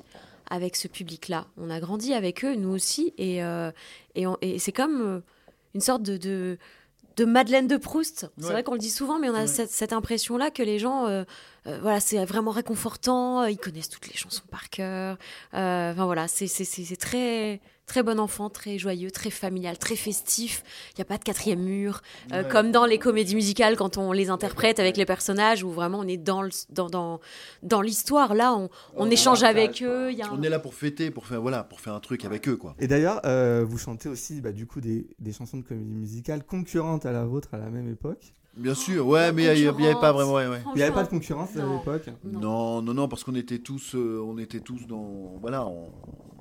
avec 0.50 0.76
ce 0.76 0.88
public-là. 0.88 1.48
On 1.58 1.70
a 1.70 1.80
grandi 1.80 2.14
avec 2.14 2.44
eux, 2.46 2.56
nous 2.56 2.70
aussi. 2.70 3.14
Et, 3.18 3.44
euh, 3.44 3.72
et, 4.16 4.60
c'est 4.60 4.72
comme 4.72 5.02
euh, 5.02 5.20
une 5.76 5.82
sorte 5.82 6.04
de, 6.04 6.18
de, 6.18 6.58
de 7.18 7.26
Madeleine 7.26 7.68
de 7.68 7.78
Proust. 7.78 8.30
C'est 8.40 8.52
vrai 8.52 8.64
qu'on 8.64 8.74
le 8.74 8.80
dit 8.80 8.90
souvent, 8.90 9.20
mais 9.20 9.30
on 9.30 9.36
a 9.36 9.42
Ouais. 9.42 9.48
cette, 9.48 9.70
cette 9.72 9.94
impression-là 9.94 10.52
que 10.52 10.64
les 10.64 10.80
gens, 10.80 11.08
euh, 11.08 11.24
euh, 11.68 11.80
voilà, 11.82 12.00
c'est 12.00 12.24
vraiment 12.26 12.52
réconfortant. 12.52 13.44
Ils 13.46 13.58
connaissent 13.58 13.90
toutes 13.90 14.08
les 14.08 14.16
chansons 14.18 14.44
par 14.50 14.70
cœur. 14.70 15.18
Enfin 15.54 16.06
voilà, 16.06 16.28
c'est 16.28 16.48
c'est- 16.48 16.64
c'est- 16.66 16.84
c'est 16.86 16.96
très 16.98 17.60
très 17.88 18.04
bon 18.04 18.20
enfant, 18.20 18.50
très 18.50 18.78
joyeux, 18.78 19.10
très 19.10 19.30
familial, 19.32 19.78
très 19.78 19.96
festif. 19.96 20.62
Il 20.92 21.00
n'y 21.00 21.02
a 21.04 21.06
pas 21.06 21.18
de 21.18 21.24
quatrième 21.24 21.62
mur, 21.62 22.02
euh, 22.34 22.44
Ouais. 22.44 22.50
comme 22.50 22.72
dans 22.72 22.86
les 22.86 23.00
comédies 23.00 23.34
musicales 23.34 23.78
quand 23.78 23.98
on 23.98 24.12
les 24.12 24.30
interprète 24.30 24.80
avec 24.80 24.98
les 24.98 25.06
personnages, 25.06 25.64
où 25.64 25.72
vraiment 25.72 26.00
on 26.00 26.08
est 26.08 26.18
dans 26.18 26.42
le- 26.42 26.52
dans 26.70 26.90
dans, 26.90 27.20
dans 27.64 27.82
l'histoire. 27.82 28.36
Là, 28.36 28.54
on, 28.56 28.70
on 28.98 29.10
échange 29.10 29.44
avec 29.44 29.82
eux. 29.82 30.12
Il 30.12 30.18
y 30.18 30.22
a 30.22 30.28
un- 30.28 30.38
On 30.38 30.44
est 30.44 30.50
là 30.50 30.60
pour 30.60 30.74
fêter, 30.76 31.10
pour 31.12 31.26
faire, 31.26 31.42
voilà, 31.42 31.64
pour 31.64 31.80
faire 31.80 31.94
un 31.94 32.00
truc 32.02 32.26
avec 32.26 32.48
eux, 32.50 32.58
quoi. 32.58 32.76
Et 32.78 32.88
d'ailleurs, 32.88 33.22
euh, 33.26 33.66
vous 33.68 33.78
chantez 33.78 34.10
aussi 34.10 34.42
bah, 34.42 34.52
du 34.52 34.68
coup 34.68 34.82
des, 34.82 35.08
des 35.20 35.32
chansons 35.32 35.58
de 35.58 35.64
comédie 35.64 35.96
musicale 35.96 36.44
concurrentes 36.46 37.06
à 37.06 37.14
la 37.14 37.24
vôtre 37.26 37.50
à 37.54 37.58
la 37.58 37.70
même 37.70 37.90
époque. 37.90 38.34
Bien 38.58 38.74
sûr, 38.74 39.06
ouais, 39.08 39.32
mais 39.32 39.56
il 39.56 39.62
n'y 39.62 39.68
avait 39.88 39.94
pas 40.00 40.12
vraiment. 40.12 40.34
Ouais, 40.34 40.48
ouais. 40.48 40.62
Il 40.74 40.78
n'y 40.78 40.82
avait 40.84 40.94
pas 40.94 41.04
de 41.04 41.10
concurrence 41.10 41.56
à 41.56 41.64
l'époque. 41.66 42.10
Non, 42.26 42.82
non, 42.82 42.94
non, 42.96 43.08
parce 43.08 43.24
qu'on 43.24 43.36
était 43.36 43.60
tous, 43.60 43.94
euh, 43.96 44.20
on 44.28 44.38
était 44.40 44.60
tous 44.62 44.88
dans, 44.88 45.38
voilà, 45.40 45.66
on- 45.68 45.92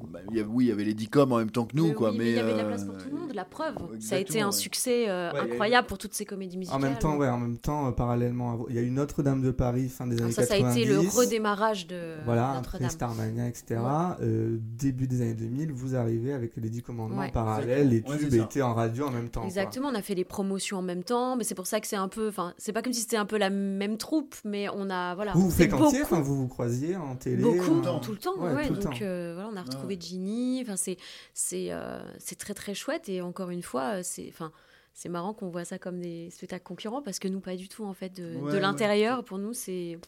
bah, 0.09 0.21
il 0.31 0.37
y 0.37 0.41
avait- 0.41 0.49
oui, 0.51 0.65
il 0.67 0.69
y 0.69 0.73
avait 0.73 0.85
les 0.85 0.95
DICOM 0.95 1.33
en 1.33 1.39
même 1.39 1.51
temps 1.51 1.65
que 1.65 1.77
nous, 1.77 1.89
Mais 1.89 1.95
quoi. 1.95 2.11
oui, 2.11 2.19
mais 2.19 2.25
mais 2.25 2.31
il 2.31 2.37
y 2.37 2.39
avait 2.41 2.53
de 2.53 2.57
la 2.59 2.65
euh, 2.65 2.67
place 2.69 2.85
pour 2.85 2.97
tout 2.97 3.09
le 3.11 3.17
monde, 3.19 3.33
la 3.35 3.45
preuve. 3.45 3.75
Ça 4.01 4.17
a 4.17 4.19
été 4.19 4.41
un 4.41 4.47
ouais. 4.47 4.53
succès 4.53 5.09
euh, 5.09 5.33
Ouais, 5.33 5.39
eu- 5.39 5.53
incroyable 5.53 5.87
pour 5.87 5.99
toutes 5.99 6.15
ces 6.15 6.25
comédies 6.25 6.57
musicales. 6.59 6.79
En 6.79 6.83
même 6.83 6.99
temps, 6.99 7.17
ouais, 7.17 7.29
en 7.29 7.39
même 7.39 7.59
temps, 7.59 7.89
euh, 7.89 7.91
parallèlement, 7.93 8.53
à 8.53 8.57
vous- 8.57 8.67
il 8.69 8.77
y 8.77 8.79
a 8.79 8.83
eu 8.83 8.91
Notre-Dame 8.91 9.43
de 9.43 9.51
Paris 9.51 9.89
fin 9.89 10.07
des 10.07 10.15
Alors 10.17 10.25
années 10.27 10.33
ça, 10.35 10.45
ça 10.45 10.55
a 10.55 10.59
90. 10.59 10.81
été 10.83 10.91
le 10.93 10.99
redémarrage 11.01 11.87
de 11.87 12.15
Voilà, 12.25 12.55
Notre-Dame. 12.57 12.91
Starmania, 12.91 13.49
etc. 13.49 13.81
Euh, 14.21 14.57
début 14.61 15.07
des 15.07 15.21
années 15.23 15.35
2000, 15.35 15.73
vous 15.73 15.95
arrivez 15.97 16.33
avec 16.33 16.53
les 16.57 16.71
10 16.71 16.83
commandements 16.83 17.21
Ouais. 17.21 17.31
parallèles, 17.31 17.89
les 17.89 18.03
tubes 18.03 18.35
étaient 18.35 18.63
en 18.63 18.75
radio 18.75 19.07
en 19.07 19.11
même 19.11 19.29
temps. 19.29 19.41
quoi. 19.41 19.49
Exactement, 19.49 19.89
on 19.89 19.95
a 19.95 20.03
fait 20.03 20.15
les 20.15 20.25
promotions 20.25 20.79
en 20.79 20.83
même 20.83 21.03
temps, 21.05 21.37
mais 21.37 21.45
c'est 21.45 21.55
pour 21.55 21.67
ça 21.67 21.81
que 21.81 21.87
c'est 21.87 21.97
un 21.97 22.09
peu, 22.09 22.29
enfin, 22.29 22.53
c'est 22.59 22.73
pas 22.73 22.83
comme 22.83 22.93
si 22.93 23.01
c'était 23.01 23.17
un 23.17 23.27
peu 23.27 23.39
la 23.39 23.51
même 23.51 23.97
troupe, 23.97 24.35
mais 24.45 24.69
on 24.75 24.91
a, 24.91 25.15
voilà, 25.15 25.33
Vous 25.33 25.43
vous 25.43 25.51
fréquentiez, 25.51 26.03
vous 26.11 26.37
vous 26.37 26.49
croisiez 26.49 26.97
en 26.97 27.15
télé 27.17 27.43
Beaucoup, 27.43 27.81
en- 27.87 28.01
tout 28.01 28.13
le 28.13 28.19
temps, 28.19 28.37
Ouais, 28.39 28.53
ouais, 28.55 28.67
tout 28.67 28.75
le 28.75 28.81
donc 28.81 28.93
temps. 28.95 28.99
euh, 29.03 29.33
voilà, 29.35 29.51
on 29.53 29.57
a 29.57 29.63
retrouvé 29.63 29.86
Ginny, 29.95 30.61
enfin 30.63 30.77
c'est 30.77 30.97
c'est 31.35 31.69
euh, 31.71 32.01
c'est 32.19 32.37
très 32.39 32.55
très 32.55 32.75
chouette 32.75 33.09
et 33.09 33.21
encore 33.21 33.51
une 33.51 33.63
fois, 33.63 33.97
euh, 33.99 34.01
c'est 34.03 34.27
enfin 34.29 34.51
c'est 34.95 35.09
marrant 35.09 35.35
qu'on 35.35 35.49
voit 35.51 35.65
ça 35.65 35.79
comme 35.79 36.01
des 36.01 36.31
spectacles 36.31 36.65
concurrents 36.65 37.03
parce 37.03 37.19
que 37.19 37.29
nous 37.29 37.41
pas 37.41 37.55
du 37.57 37.69
tout 37.69 37.85
en 37.85 37.93
fait 37.95 38.11
de, 38.17 38.35
Ouais, 38.37 38.51
de 38.51 38.57
ouais. 38.57 38.61
l'intérieur 38.61 39.25
pour 39.25 39.39
nous 39.39 39.53
c'est 39.53 39.99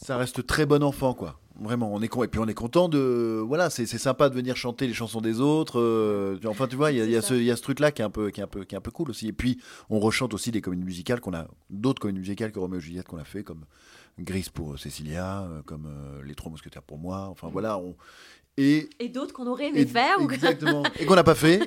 Ça 0.00 0.16
reste 0.16 0.46
très 0.46 0.66
bon 0.66 0.82
enfant, 0.82 1.14
quoi. 1.14 1.40
Vraiment, 1.58 1.90
on 1.90 2.02
est 2.02 2.08
con... 2.08 2.22
et 2.22 2.28
puis 2.28 2.38
on 2.38 2.46
est 2.46 2.52
content 2.54 2.90
de, 2.90 3.42
voilà, 3.42 3.70
c'est 3.70 3.86
c'est 3.86 3.96
sympa 3.96 4.28
de 4.28 4.34
venir 4.34 4.54
chanter 4.56 4.86
les 4.86 4.92
chansons 4.92 5.22
des 5.22 5.40
autres. 5.40 5.80
euh, 5.80 6.38
Enfin, 6.46 6.68
tu 6.68 6.76
vois, 6.76 6.92
il 6.92 7.02
y 7.02 7.10
y 7.10 7.16
a 7.16 7.22
ce, 7.22 7.32
il 7.32 7.44
y 7.44 7.50
a 7.50 7.56
ce 7.56 7.62
truc-là 7.62 7.92
qui 7.92 8.02
est 8.02 8.04
un 8.04 8.10
peu, 8.10 8.28
qui 8.30 8.40
est 8.40 8.44
un 8.44 8.46
peu, 8.46 8.64
qui 8.64 8.74
est 8.74 8.78
un 8.78 8.82
peu 8.82 8.90
cool 8.90 9.08
aussi. 9.08 9.26
Et 9.28 9.32
puis, 9.32 9.58
on 9.88 9.98
rechante 9.98 10.34
aussi 10.34 10.50
des 10.50 10.60
comédies 10.60 10.84
musicales 10.84 11.20
qu'on 11.22 11.32
a, 11.32 11.48
d'autres 11.70 12.00
comédies 12.02 12.20
musicales 12.20 12.52
que 12.52 12.58
Roméo 12.58 12.78
et 12.78 12.82
Juliette 12.82 13.06
qu'on 13.08 13.16
a 13.16 13.24
fait, 13.24 13.42
comme 13.42 13.64
Grise 14.18 14.48
pour 14.48 14.72
euh, 14.72 14.76
Cécilia, 14.76 15.42
euh, 15.42 15.62
comme 15.62 15.86
euh, 15.86 16.22
Les 16.24 16.34
Trois 16.34 16.50
Mousquetaires 16.50 16.82
pour 16.82 16.98
moi. 16.98 17.28
Enfin 17.28 17.48
voilà, 17.48 17.78
on 17.78 17.96
et 18.58 18.88
et 18.98 19.10
d'autres 19.10 19.34
qu'on 19.34 19.46
aurait 19.46 19.66
aimé 19.68 19.80
et- 19.80 19.86
faire 19.86 20.18
ou 20.20 20.30
exactement. 20.30 20.82
Et 20.98 21.04
qu'on 21.04 21.14
n'a 21.14 21.24
pas 21.24 21.34
fait, 21.34 21.60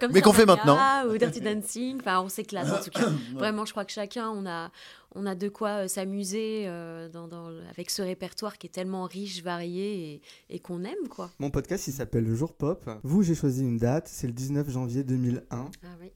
comme 0.00 0.10
mais 0.12 0.20
qu'on 0.20 0.32
fait 0.32 0.44
maintenant. 0.46 0.76
ou 1.08 1.16
Dirty 1.16 1.40
Dancing 1.40 1.98
enfin 2.00 2.20
on 2.20 2.28
s'éclate 2.28 2.68
en 2.68 2.82
tout 2.82 2.90
cas 2.90 3.08
vraiment 3.34 3.64
je 3.64 3.70
crois 3.70 3.84
que 3.84 3.92
chacun 3.92 4.28
on 4.30 4.44
a 4.44 4.72
on 5.14 5.24
a 5.24 5.36
de 5.36 5.48
quoi 5.48 5.84
euh, 5.84 5.88
s'amuser 5.88 6.64
euh, 6.66 7.08
dans, 7.08 7.28
dans- 7.28 7.52
avec 7.70 7.90
ce 7.90 8.02
répertoire 8.02 8.58
qui 8.58 8.66
est 8.66 8.70
tellement 8.70 9.04
riche 9.04 9.40
varié 9.44 10.14
et, 10.14 10.22
et 10.56 10.58
qu'on 10.58 10.82
aime 10.82 11.06
quoi 11.08 11.30
Mon 11.38 11.50
podcast, 11.50 11.86
il 11.86 11.92
s'appelle 11.92 12.24
Le 12.24 12.34
Jour 12.34 12.52
Pop. 12.54 12.90
Vous, 13.04 13.22
j'ai 13.22 13.36
choisi 13.36 13.62
une 13.62 13.78
date, 13.78 14.08
c'est 14.08 14.26
le 14.26 14.32
19 14.32 14.68
janvier 14.68 15.04
2001. 15.04 15.40
Ah 15.50 15.86
oui. 16.00 16.10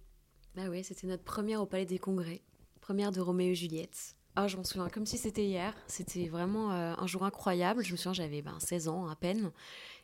Bah 0.57 0.63
oui, 0.69 0.83
c'était 0.83 1.07
notre 1.07 1.23
première 1.23 1.63
au 1.63 1.67
Palais 1.67 1.87
des 1.87 1.99
Congrès. 2.01 2.43
Première 2.81 3.13
de 3.13 3.21
Roméo 3.21 3.53
et 3.53 3.55
Juliette. 3.55 4.17
Ah, 4.37 4.47
je 4.47 4.57
m'en 4.57 4.65
souviens 4.65 4.89
comme 4.89 5.07
si 5.07 5.19
c'était 5.19 5.45
hier. 5.45 5.75
C'était 5.87 6.29
vraiment 6.29 6.73
euh, 6.73 6.95
un 6.97 7.07
jour 7.07 7.25
incroyable. 7.25 7.83
Je 7.85 7.93
me 7.93 7.97
souviens, 7.97 8.13
j'avais 8.13 8.43
ben, 8.43 8.55
16 8.59 8.89
ans 8.89 9.09
à 9.09 9.17
peine. 9.17 9.51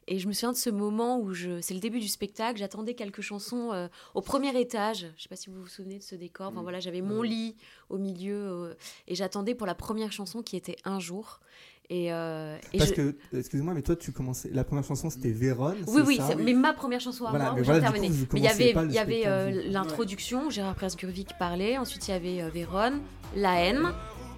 Et 0.09 0.19
je 0.21 0.29
me 0.29 0.33
souviens 0.33 0.53
de 0.53 0.57
ce 0.57 0.71
moment 0.71 1.19
où 1.19 1.33
je... 1.33 1.61
c'est 1.61 1.75
le 1.75 1.81
début 1.81 1.99
du 1.99 2.07
spectacle. 2.09 2.59
J'attendais 2.59 2.95
quelques 2.95 3.23
chansons 3.23 3.73
euh, 3.73 3.89
au 4.15 4.21
premier 4.21 4.59
étage. 4.61 5.07
Je 5.17 5.23
sais 5.23 5.29
pas 5.29 5.37
si 5.37 5.51
vous 5.51 5.61
vous 5.63 5.69
souvenez 5.69 5.99
de 5.99 6.03
ce 6.05 6.15
décor. 6.15 6.49
Enfin 6.49 6.63
voilà, 6.63 6.79
j'avais 6.81 7.03
mon 7.03 7.23
lit 7.23 7.57
au 7.89 7.99
milieu 7.99 8.37
euh, 8.37 8.75
et 9.09 9.15
j'attendais 9.17 9.55
pour 9.55 9.67
la 9.67 9.75
première 9.75 10.13
chanson 10.13 10.43
qui 10.43 10.57
était 10.57 10.77
Un 10.85 11.01
jour. 11.01 11.41
Et, 11.89 12.13
euh, 12.13 12.57
et 12.73 12.79
Parce 12.79 12.91
je- 12.91 12.95
que, 12.95 13.17
excuse-moi, 13.33 13.73
mais 13.75 13.83
toi, 13.83 13.95
tu 13.97 14.11
commencais. 14.13 14.51
La 14.53 14.65
première 14.65 14.85
chanson, 14.85 15.09
c'était 15.09 15.31
Vérone. 15.31 15.77
Oui, 15.87 16.03
oui, 16.05 16.17
ça 16.17 16.35
mais 16.35 16.53
ma 16.53 16.73
première 16.73 17.01
chanson 17.01 17.27
à 17.27 17.31
Voilà, 17.31 17.53
moi, 17.53 17.63
voilà, 17.63 17.81
j'intervenais. 17.81 18.09
Mais 18.33 18.41
il 18.41 18.45
y 18.45 18.49
avait, 18.49 18.73
pas 18.73 18.83
le 18.83 18.89
il 18.91 18.95
y 18.95 18.99
avait 18.99 19.23
euh, 19.27 19.63
l'introduction, 19.71 20.51
Gérard 20.51 20.75
Presgurvic 20.75 21.31
parlait, 21.39 21.79
ensuite 21.79 22.09
il 22.09 22.11
y 22.11 22.15
avait 22.15 22.51
Vérone, 22.51 23.01
La 23.37 23.61
haine, 23.61 23.93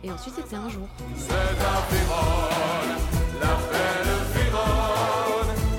et 0.05 0.11
ensuite 0.11 0.35
c'était 0.37 0.57
un 0.57 0.69
jour. 0.69 0.89
La 3.41 3.55
belle 3.71 4.09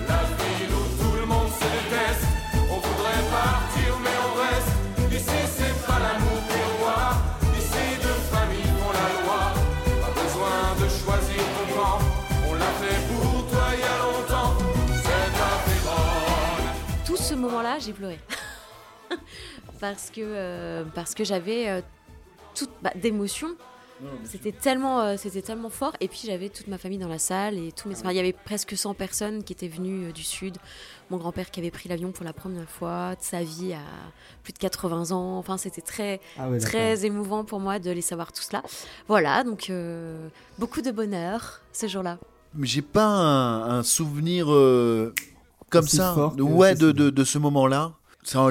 la 0.07 0.23
ville 0.23 0.73
où 0.73 0.83
tout 1.01 1.15
le 1.19 1.25
monde 1.25 1.49
se 1.49 1.65
déteste. 1.65 2.25
On 2.69 2.79
voudrait 2.79 3.23
partir, 3.31 3.99
mais 4.03 4.17
on 4.25 4.31
reste. 4.41 4.73
Ici, 5.13 5.39
c'est 5.57 5.85
pas 5.85 5.99
l'amour 5.99 6.41
roi. 6.79 6.99
Ici, 7.57 7.85
deux 8.01 8.19
familles 8.31 8.73
font 8.79 8.91
la 8.91 9.09
loi. 9.21 9.41
Pas 10.01 10.13
besoin 10.21 10.59
de 10.81 10.87
choisir 10.89 11.43
ton 11.55 11.65
camp. 11.75 11.99
On 12.49 12.53
l'a 12.53 12.71
fait 12.81 12.99
pour 13.07 13.47
toi 13.49 13.65
il 13.73 13.79
y 13.79 13.83
a 13.83 13.97
longtemps. 14.03 14.53
C'est 15.03 15.29
Vérone. 15.69 16.67
Tout 17.05 17.17
ce 17.17 17.33
moment-là, 17.35 17.79
j'ai 17.79 17.93
pleuré. 17.93 18.19
parce 19.79 20.09
que, 20.09 20.21
euh, 20.21 20.83
parce 20.95 21.13
que 21.13 21.23
j'avais 21.23 21.69
euh, 21.69 21.81
toute 22.55 22.71
bah, 22.81 22.91
d'émotion. 22.95 23.49
C'était 24.23 24.51
tellement, 24.51 25.01
euh, 25.01 25.15
c'était 25.17 25.41
tellement 25.41 25.69
fort. 25.69 25.93
Et 25.99 26.07
puis 26.07 26.21
j'avais 26.25 26.49
toute 26.49 26.67
ma 26.67 26.77
famille 26.77 26.97
dans 26.97 27.07
la 27.07 27.19
salle 27.19 27.57
et 27.57 27.71
tous 27.71 27.89
mes. 27.89 27.95
enfin, 27.95 28.11
il 28.11 28.15
y 28.15 28.19
avait 28.19 28.33
presque 28.33 28.77
100 28.77 28.93
personnes 28.93 29.43
qui 29.43 29.53
étaient 29.53 29.67
venues 29.67 30.07
euh, 30.07 30.11
du 30.11 30.23
sud. 30.23 30.57
Mon 31.09 31.17
grand-père 31.17 31.51
qui 31.51 31.59
avait 31.59 31.71
pris 31.71 31.89
l'avion 31.89 32.11
pour 32.11 32.23
la 32.23 32.33
première 32.33 32.69
fois 32.69 33.15
de 33.15 33.21
sa 33.21 33.41
vie 33.43 33.73
à 33.73 33.81
plus 34.43 34.53
de 34.53 34.57
80 34.59 35.11
ans. 35.11 35.37
Enfin, 35.37 35.57
c'était 35.57 35.81
très, 35.81 36.21
Ah 36.37 36.49
ouais, 36.49 36.59
très 36.59 37.05
émouvant 37.05 37.43
pour 37.43 37.59
moi 37.59 37.79
de 37.79 37.91
les 37.91 38.01
savoir 38.01 38.31
tous 38.31 38.51
là. 38.51 38.63
Voilà, 39.07 39.43
donc 39.43 39.69
euh, 39.69 40.29
beaucoup 40.57 40.81
de 40.81 40.91
bonheur 40.91 41.61
ce 41.73 41.87
jour-là. 41.87 42.19
Mais 42.55 42.67
j'ai 42.67 42.81
pas 42.81 43.05
un, 43.05 43.79
un 43.79 43.83
souvenir 43.83 44.51
euh, 44.51 45.13
comme 45.69 45.87
ça, 45.87 46.15
ouais, 46.39 46.75
de, 46.75 46.91
de 46.91 47.23
ce 47.23 47.37
moment-là. 47.37 47.93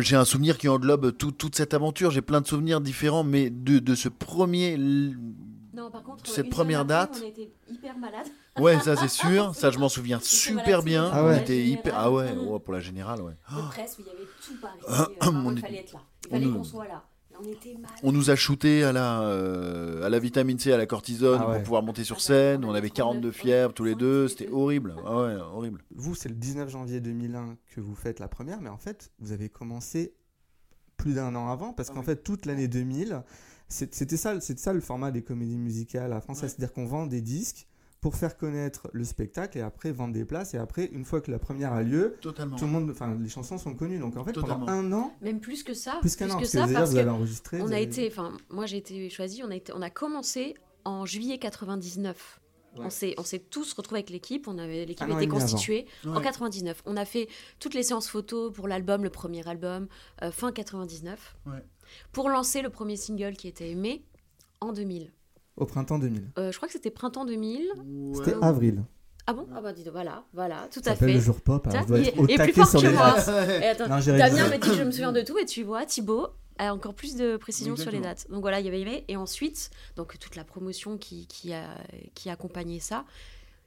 J'ai 0.01 0.17
un 0.17 0.25
souvenir 0.25 0.59
qui 0.59 0.69
englobe 0.69 1.17
tout- 1.17 1.31
toute 1.33 1.55
cette 1.57 1.75
aventure. 1.75 2.11
J'ai 2.11 2.23
plein 2.23 2.41
de 2.41 2.47
souvenirs 2.47 2.81
différents, 2.81 3.25
mais 3.25 3.51
de, 3.51 3.79
de 3.79 3.95
ce 3.95 4.09
premier. 4.09 4.77
Non, 4.77 5.91
par 5.91 6.03
contre, 6.03 6.27
Cette 6.29 6.47
une 6.47 6.51
première 6.51 6.85
date. 6.85 7.21
on 7.23 7.27
été 7.29 7.53
hyper 7.69 7.97
malades. 7.99 8.27
Ouais, 8.59 8.81
ça 8.81 8.97
c'est 8.97 9.07
sûr. 9.09 9.55
Ça, 9.55 9.71
je 9.71 9.79
m'en 9.79 9.89
souviens 9.89 10.19
super 10.21 10.57
malade 10.57 10.85
bien. 10.85 11.11
tous 11.11 11.15
les 11.17 11.23
On 11.23 11.33
était 11.37 11.65
hyper. 11.65 11.95
Ah 11.97 12.11
ouais, 12.11 12.33
ouais, 12.33 12.59
pour 12.59 12.73
la 12.75 12.81
générale, 12.81 13.23
ouais. 13.23 13.35
De 13.55 13.69
presse 13.69 13.97
où 13.99 14.03
il 14.03 14.07
y 14.07 14.11
avait 14.11 14.27
tout 14.45 14.55
Paris. 14.61 14.81
Ah, 14.89 15.03
Euh, 15.03 15.07
il 15.53 15.59
est- 15.59 15.61
fallait 15.61 15.77
être 15.79 15.93
là. 15.93 16.01
Il 16.25 16.31
fallait 16.31 16.47
qu'on 16.51 16.65
soit 16.65 16.89
là. 16.89 17.05
On 17.41 17.45
était 17.45 17.75
malades. 17.75 17.91
On 18.03 18.13
nous 18.13 18.31
a 18.31 18.37
shooté 18.37 18.83
à 18.85 18.93
la, 18.93 19.23
euh, 19.23 20.05
à 20.05 20.09
la 20.09 20.19
vitamine 20.19 20.59
C, 20.59 20.73
à 20.73 20.77
la 20.77 20.87
cortisone 20.87 21.39
Ah 21.43 21.49
ouais. 21.49 21.55
pour 21.57 21.63
pouvoir 21.65 21.83
monter 21.83 22.03
sur 22.05 22.21
scène. 22.21 22.65
On 22.65 22.75
avait 22.75 22.91
42 22.91 23.31
fièvres 23.31 23.73
tous 23.73 23.85
les 23.85 23.95
deux. 23.95 24.27
C'était 24.29 24.49
horrible. 24.51 24.95
Ah 25.07 25.23
ouais, 25.23 25.35
horrible. 25.37 25.83
Vous, 25.95 26.15
c'est 26.15 26.29
le 26.29 26.35
19 26.35 26.69
janvier 26.69 27.01
2001 27.01 27.57
que 27.75 27.81
vous 27.81 27.95
faites 27.95 28.19
la 28.19 28.29
première, 28.29 28.61
mais 28.61 28.71
en 28.71 28.79
fait, 28.79 29.13
vous 29.21 29.31
avez 29.33 29.49
commencé 29.49 30.15
plus 30.97 31.15
d'un 31.15 31.35
an 31.37 31.49
avant, 31.49 31.73
parce 31.73 31.91
qu'en 31.91 32.03
fait, 32.03 32.25
toute 32.25 32.45
l'année 32.45 32.67
2000, 32.67 33.23
c'est- 33.69 33.95
c'était 33.95 34.17
ça, 34.17 34.41
ça 34.41 34.73
le 34.73 34.81
format 34.81 35.13
des 35.13 35.23
comédies 35.23 35.57
musicales 35.59 36.13
à 36.13 36.21
France, 36.21 36.41
c'est-à-dire 36.41 36.73
qu'on 36.73 36.87
vend 36.87 37.07
des 37.07 37.21
disques 37.21 37.68
pour 38.01 38.15
faire 38.17 38.37
connaître 38.37 38.89
le 38.93 39.03
spectacle 39.05 39.59
et 39.59 39.61
après 39.61 39.91
vendre 39.91 40.15
des 40.15 40.25
places 40.25 40.55
et 40.55 40.59
après 40.59 40.87
une 40.87 41.05
fois 41.05 41.21
que 41.21 41.31
la 41.33 41.39
première 41.41 41.73
a 41.73 41.83
lieu 41.83 42.17
Totalement. 42.21 42.57
tout 42.57 42.65
le 42.67 42.71
monde 42.71 42.91
enfin 42.91 43.17
les 43.21 43.29
chansons 43.29 43.59
sont 43.59 43.75
connues 43.75 43.99
donc 43.99 44.17
en 44.17 44.25
fait 44.25 44.33
Totalement. 44.33 44.67
pendant 44.67 44.73
un 44.73 44.93
an 44.93 45.15
Même 45.21 45.41
plus 45.41 45.63
que 45.65 45.75
ça. 45.75 45.99
Plus 46.01 46.15
qu'un 46.15 46.27
an, 46.31 46.37
que 46.37 46.43
parce 46.43 46.53
que 46.53 46.59
ça, 46.59 46.65
vous 46.65 46.65
avez- 46.67 46.75
parce 46.75 46.91
vous 46.91 46.97
avez 46.97 47.07
que 47.07 47.11
enregistré, 47.11 47.61
On 47.61 47.65
vous 47.67 47.73
a 47.73 47.77
avez- 47.77 47.85
été, 47.85 48.07
enfin, 48.09 48.33
moi 48.51 48.67
j'ai 48.67 48.77
été 48.77 49.11
choisi. 49.11 49.43
On 49.45 49.51
a 49.51 49.57
été, 49.57 49.73
on 49.75 49.83
a 49.83 49.91
commencé 49.91 50.55
en 50.85 51.07
juillet 51.07 51.39
99. 51.39 52.41
Ouais. 52.77 52.85
On 52.85 52.91
s'est, 52.91 53.15
on 53.19 53.25
s'est 53.25 53.41
tous 53.41 53.73
retrouvés 53.73 53.99
avec 54.01 54.11
l'équipe. 54.11 54.47
On 54.47 54.59
avait 54.59 54.85
l'équipe 54.85 55.09
était 55.09 55.27
constituée 55.27 55.87
en 56.07 56.17
Ouais. 56.19 56.23
99. 56.23 56.83
On 56.87 56.97
a 56.97 57.05
fait 57.05 57.27
toutes 57.59 57.75
les 57.75 57.83
séances 57.83 58.09
photos 58.09 58.53
pour 58.53 58.69
l'album, 58.69 59.03
le 59.03 59.11
premier 59.11 59.47
album, 59.49 59.89
euh, 60.23 60.31
fin 60.31 60.53
99. 60.53 61.35
Ouais. 61.47 61.65
Pour 62.13 62.29
lancer 62.29 62.63
le 62.63 62.71
premier 62.71 62.97
single 62.97 63.33
qui 63.35 63.49
était 63.49 63.71
aimé 63.71 64.05
en 64.61 64.73
2000. 64.73 65.11
Au 65.59 65.67
printemps 65.67 65.99
2000 65.99 66.31
Euh, 66.39 66.51
je 66.53 66.57
crois 66.57 66.69
que 66.69 66.73
c'était 66.73 66.91
printemps 66.91 67.25
2000. 67.25 67.69
c'était 68.15 68.35
avril 68.43 68.85
Ah 69.27 69.33
bon? 69.35 69.47
Ah 69.55 69.61
bah 69.61 69.73
dis 69.73 69.85
donc, 69.85 69.93
voilà, 69.93 70.25
voilà, 70.33 70.69
tout 70.73 70.81
Ça 70.83 70.93
à 70.93 70.95
s'appelle 70.95 71.09
fait. 71.11 71.15
le 71.17 71.21
jour 71.21 71.41
pop, 71.41 71.67
alors 71.67 71.83
je 71.83 71.87
dois 71.89 72.01
être 72.01 72.19
au 72.19 72.27
est 72.27 72.39
plus 72.39 72.53
fort 72.53 72.67
sur 72.69 72.81
que 72.81 72.87
les 72.87 72.93
moi. 72.93 73.13
dates. 73.15 73.29
Et 73.63 73.67
attends, 73.67 73.89
Non, 73.89 74.01
j'ai 74.01 74.17
Damien 74.17 74.49
me 74.49 74.53
dit 74.59 74.59
que 74.71 74.75
je 74.75 74.83
me 74.83 74.91
souviens 74.91 75.13
de 75.13 75.21
tout 75.23 75.37
et 75.39 75.45
tu 75.45 75.63
vois, 75.65 75.85
Thibaut 75.85 76.29
a 76.59 76.73
encore 76.75 76.95
plus 76.95 77.15
de 77.17 77.37
précision 77.37 77.77
sur 77.77 77.91
les 77.91 78.01
dates. 78.01 78.27
Donc 78.31 78.41
voilà, 78.41 78.59
il 78.61 78.65
y 78.65 78.69
avait 78.69 78.81
aimé 78.81 79.05
et 79.09 79.17
ensuite 79.17 79.71
donc 79.97 80.19
toute 80.19 80.35
la 80.35 80.45
promotion 80.45 80.97
qui, 80.99 81.27
qui 81.27 81.53
a 81.53 81.65
qui 82.15 82.31
a 82.31 82.33
accompagné 82.33 82.81
ça. 82.81 83.05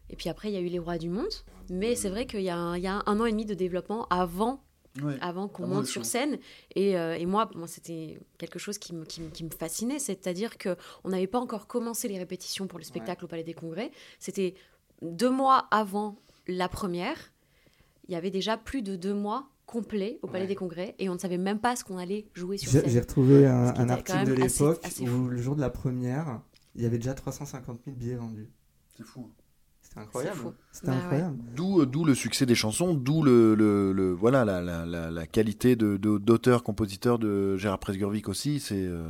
Et 0.10 0.15
puis 0.17 0.27
après 0.30 0.49
il 0.49 0.54
y 0.56 0.58
a 0.58 0.60
eu 0.60 0.65
les 0.67 0.80
rois 0.80 0.97
du 0.97 1.08
monde, 1.10 1.32
mais 1.69 1.95
c'est 1.95 2.10
vrai 2.10 2.25
qu'il 2.25 2.41
y 2.41 2.49
a 2.49 2.58
un, 2.58 2.75
il 2.75 2.84
y 2.84 2.88
a 2.88 3.01
un 3.06 3.19
an 3.21 3.25
et 3.25 3.32
demi 3.32 3.45
de 3.45 3.54
développement 3.54 4.08
avant 4.10 4.62
Ouais. 5.01 5.17
avant 5.21 5.47
qu'on 5.47 5.63
Avant 5.63 5.75
monte 5.75 5.86
sur 5.86 6.06
scène. 6.06 6.38
Et, 6.75 6.97
euh, 6.97 7.15
et 7.17 7.25
moi, 7.25 7.49
moi 7.56 7.67
c'était 7.67 8.19
quelque 8.38 8.60
chose 8.60 8.77
qui 8.77 8.93
me, 8.93 9.06
qui 9.06 9.21
me- 9.21 9.30
qui 9.30 9.43
me 9.45 9.49
fascinait, 9.49 9.99
c'est-à-dire 9.99 10.58
que 10.58 10.75
on 11.06 11.10
n'avait 11.10 11.27
pas 11.27 11.39
encore 11.39 11.67
commencé 11.67 12.08
les 12.10 12.17
répétitions 12.17 12.67
pour 12.67 12.77
le 12.77 12.84
spectacle 12.84 13.23
au 13.23 13.27
Palais 13.30 13.43
des 13.45 13.54
Congrès. 13.54 13.91
C'était 14.19 14.54
deux 15.01 15.30
mois 15.30 15.67
avant 15.71 16.17
la 16.47 16.67
première. 16.67 17.32
Il 18.08 18.13
y 18.13 18.15
avait 18.17 18.32
déjà 18.32 18.58
plus 18.58 18.82
de 18.82 18.95
deux 18.97 19.13
mois 19.13 19.47
complets 19.65 20.19
au 20.23 20.27
Palais 20.27 20.41
Ouais. 20.43 20.47
des 20.49 20.56
Congrès 20.56 20.95
et 20.99 21.08
on 21.08 21.13
ne 21.13 21.19
savait 21.19 21.38
même 21.38 21.60
pas 21.60 21.77
ce 21.77 21.86
qu'on 21.86 21.97
allait 21.97 22.25
jouer 22.34 22.58
sur 22.58 22.69
scène. 22.69 22.84
j'ai 22.88 22.99
retrouvé 22.99 23.45
un, 23.47 23.88
article 23.89 24.25
de 24.25 24.34
l'époque 24.34 24.82
où 24.99 25.06
fou. 25.08 25.27
le 25.30 25.41
jour 25.41 25.56
de 25.56 25.62
la 25.62 25.69
première, 25.69 26.41
il 26.75 26.82
y 26.82 26.86
avait 26.86 26.97
déjà 26.97 27.13
350 27.13 27.80
000 27.86 27.95
billets 27.95 28.15
vendus. 28.15 28.49
C'est 28.97 29.06
fou. 29.06 29.30
C'était 29.93 30.04
incroyable. 30.04 30.39
C'était 30.71 30.88
Bah 30.88 30.93
ouais. 30.93 30.99
incroyable. 31.01 31.38
D'où, 31.54 31.82
euh, 31.82 31.86
d'où 31.86 32.06
le 32.06 32.15
succès 32.15 32.45
des 32.45 32.56
chansons, 32.56 32.93
d'où 32.93 33.23
le, 33.23 33.56
le- 33.56 33.91
le- 33.91 34.13
voilà 34.13 34.45
la, 34.45 34.62
la, 34.62 34.86
la, 34.86 35.12
la 35.12 35.27
qualité 35.27 35.75
de, 35.75 35.97
de- 35.97 36.17
d'auteur, 36.17 36.63
compositeur 36.63 37.19
de 37.19 37.58
Gérard 37.58 37.80
Presgurvic 37.80 38.30
aussi. 38.30 38.62
C'est 38.62 38.75
euh, 38.77 39.04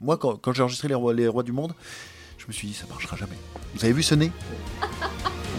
moi 0.00 0.18
quand, 0.18 0.36
quand 0.36 0.52
j'ai 0.52 0.62
enregistré 0.62 0.86
les 0.86 0.94
rois, 0.94 1.14
les 1.14 1.26
rois 1.26 1.42
du 1.42 1.50
monde, 1.50 1.72
je 2.38 2.46
me 2.46 2.52
suis 2.52 2.68
dit 2.68 2.74
ça 2.74 2.86
marchera 2.88 3.16
jamais. 3.16 3.36
Vous 3.74 3.84
avez 3.84 3.92
vu 3.92 4.04
ce 4.04 4.14
nez? 4.14 4.30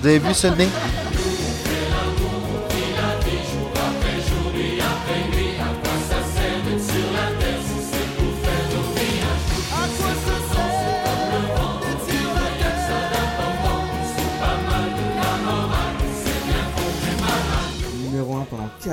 Vous 0.01 0.07
avez 0.07 0.19
vu 0.19 0.33
ce 0.33 0.47
nez? 0.47 0.69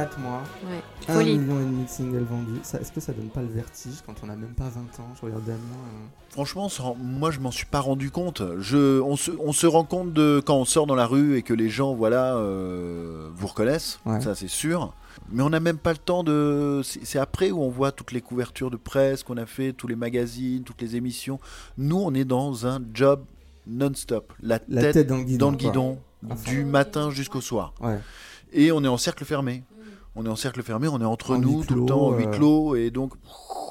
4 0.09 0.19
mois. 0.21 0.43
Ouais. 0.65 0.81
1 1.09 1.15
Folie. 1.15 1.39
million 1.39 1.61
et 1.61 1.65
demi 1.65 1.85
de 1.85 1.89
singles 1.89 2.25
vendus. 2.25 2.61
Ça, 2.63 2.81
Est-ce 2.81 2.93
que 2.93 3.01
ça 3.01 3.13
donne 3.13 3.29
pas 3.29 3.41
le 3.43 3.49
vertige 3.49 3.95
quand 4.07 4.15
on 4.25 4.29
a 4.29 4.37
même 4.37 4.55
pas 4.55 4.69
20 4.69 4.81
ans? 5.03 5.09
Je 5.19 5.27
regarde 5.27 5.45
Damien. 5.45 5.59
euh, 5.59 6.07
Franchement, 6.31 6.69
moi 7.03 7.31
je 7.31 7.41
m'en 7.41 7.51
suis 7.51 7.67
pas 7.67 7.81
rendu 7.81 8.11
compte. 8.11 8.43
Je, 8.59 9.01
on, 9.01 9.17
se, 9.17 9.31
on 9.41 9.53
se 9.53 9.67
rend 9.67 9.85
compte 9.85 10.13
de 10.13 10.43
quand 10.45 10.57
on 10.57 10.65
sort 10.65 10.87
dans 10.87 10.95
la 10.95 11.07
rue 11.07 11.37
et 11.37 11.43
que 11.43 11.55
les 11.55 11.69
gens 11.71 11.95
voilà 11.95 12.37
euh, 12.37 13.29
vous 13.35 13.47
reconnaissent, 13.47 13.99
Ouais. 14.07 14.21
ça 14.21 14.35
c'est 14.35 14.49
sûr. 14.49 14.93
Mais 15.31 15.43
on 15.43 15.51
n'a 15.51 15.61
même 15.61 15.79
pas 15.79 15.93
le 15.93 15.99
temps 15.99 16.23
de. 16.23 16.81
C'est 16.85 17.19
après 17.19 17.51
où 17.51 17.61
on 17.63 17.69
voit 17.69 17.91
toutes 17.93 18.13
les 18.13 18.21
couvertures 18.21 18.71
de 18.71 18.77
presse 18.77 19.23
qu'on 19.25 19.37
a 19.37 19.47
fait, 19.47 19.73
tous 19.73 19.89
les 19.89 19.97
magazines, 19.97 20.63
toutes 20.63 20.81
les 20.81 20.97
émissions. 20.97 21.41
Nous, 21.77 21.97
on 21.99 22.15
est 22.15 22.25
dans 22.25 22.67
un 22.67 22.81
job 22.95 23.25
non-stop, 23.67 24.33
la, 24.41 24.61
La 24.69 24.93
tête 24.93 25.07
dans 25.09 25.17
le 25.19 25.25
guidon, 25.25 25.99
du 26.47 26.65
matin 26.65 27.11
jusqu'au 27.11 27.41
soir. 27.41 27.75
Ouais. 27.81 27.99
Et 28.53 28.73
on 28.73 28.83
est 28.85 28.89
en 28.89 28.97
cercle 28.97 29.25
fermé. 29.27 29.65
On 30.21 30.25
est 30.27 30.29
en 30.29 30.35
cercle 30.37 30.63
fermé, 30.65 30.89
on 30.89 31.01
est 31.01 31.05
entre 31.05 31.37
En 31.37 31.39
nous 31.39 31.65
tout 31.65 31.75
le 31.77 31.87
temps, 31.87 32.09
en 32.09 32.13
huis 32.13 32.27
euh. 32.27 32.31
clos, 32.31 32.75
et 32.75 32.91
donc 32.91 33.13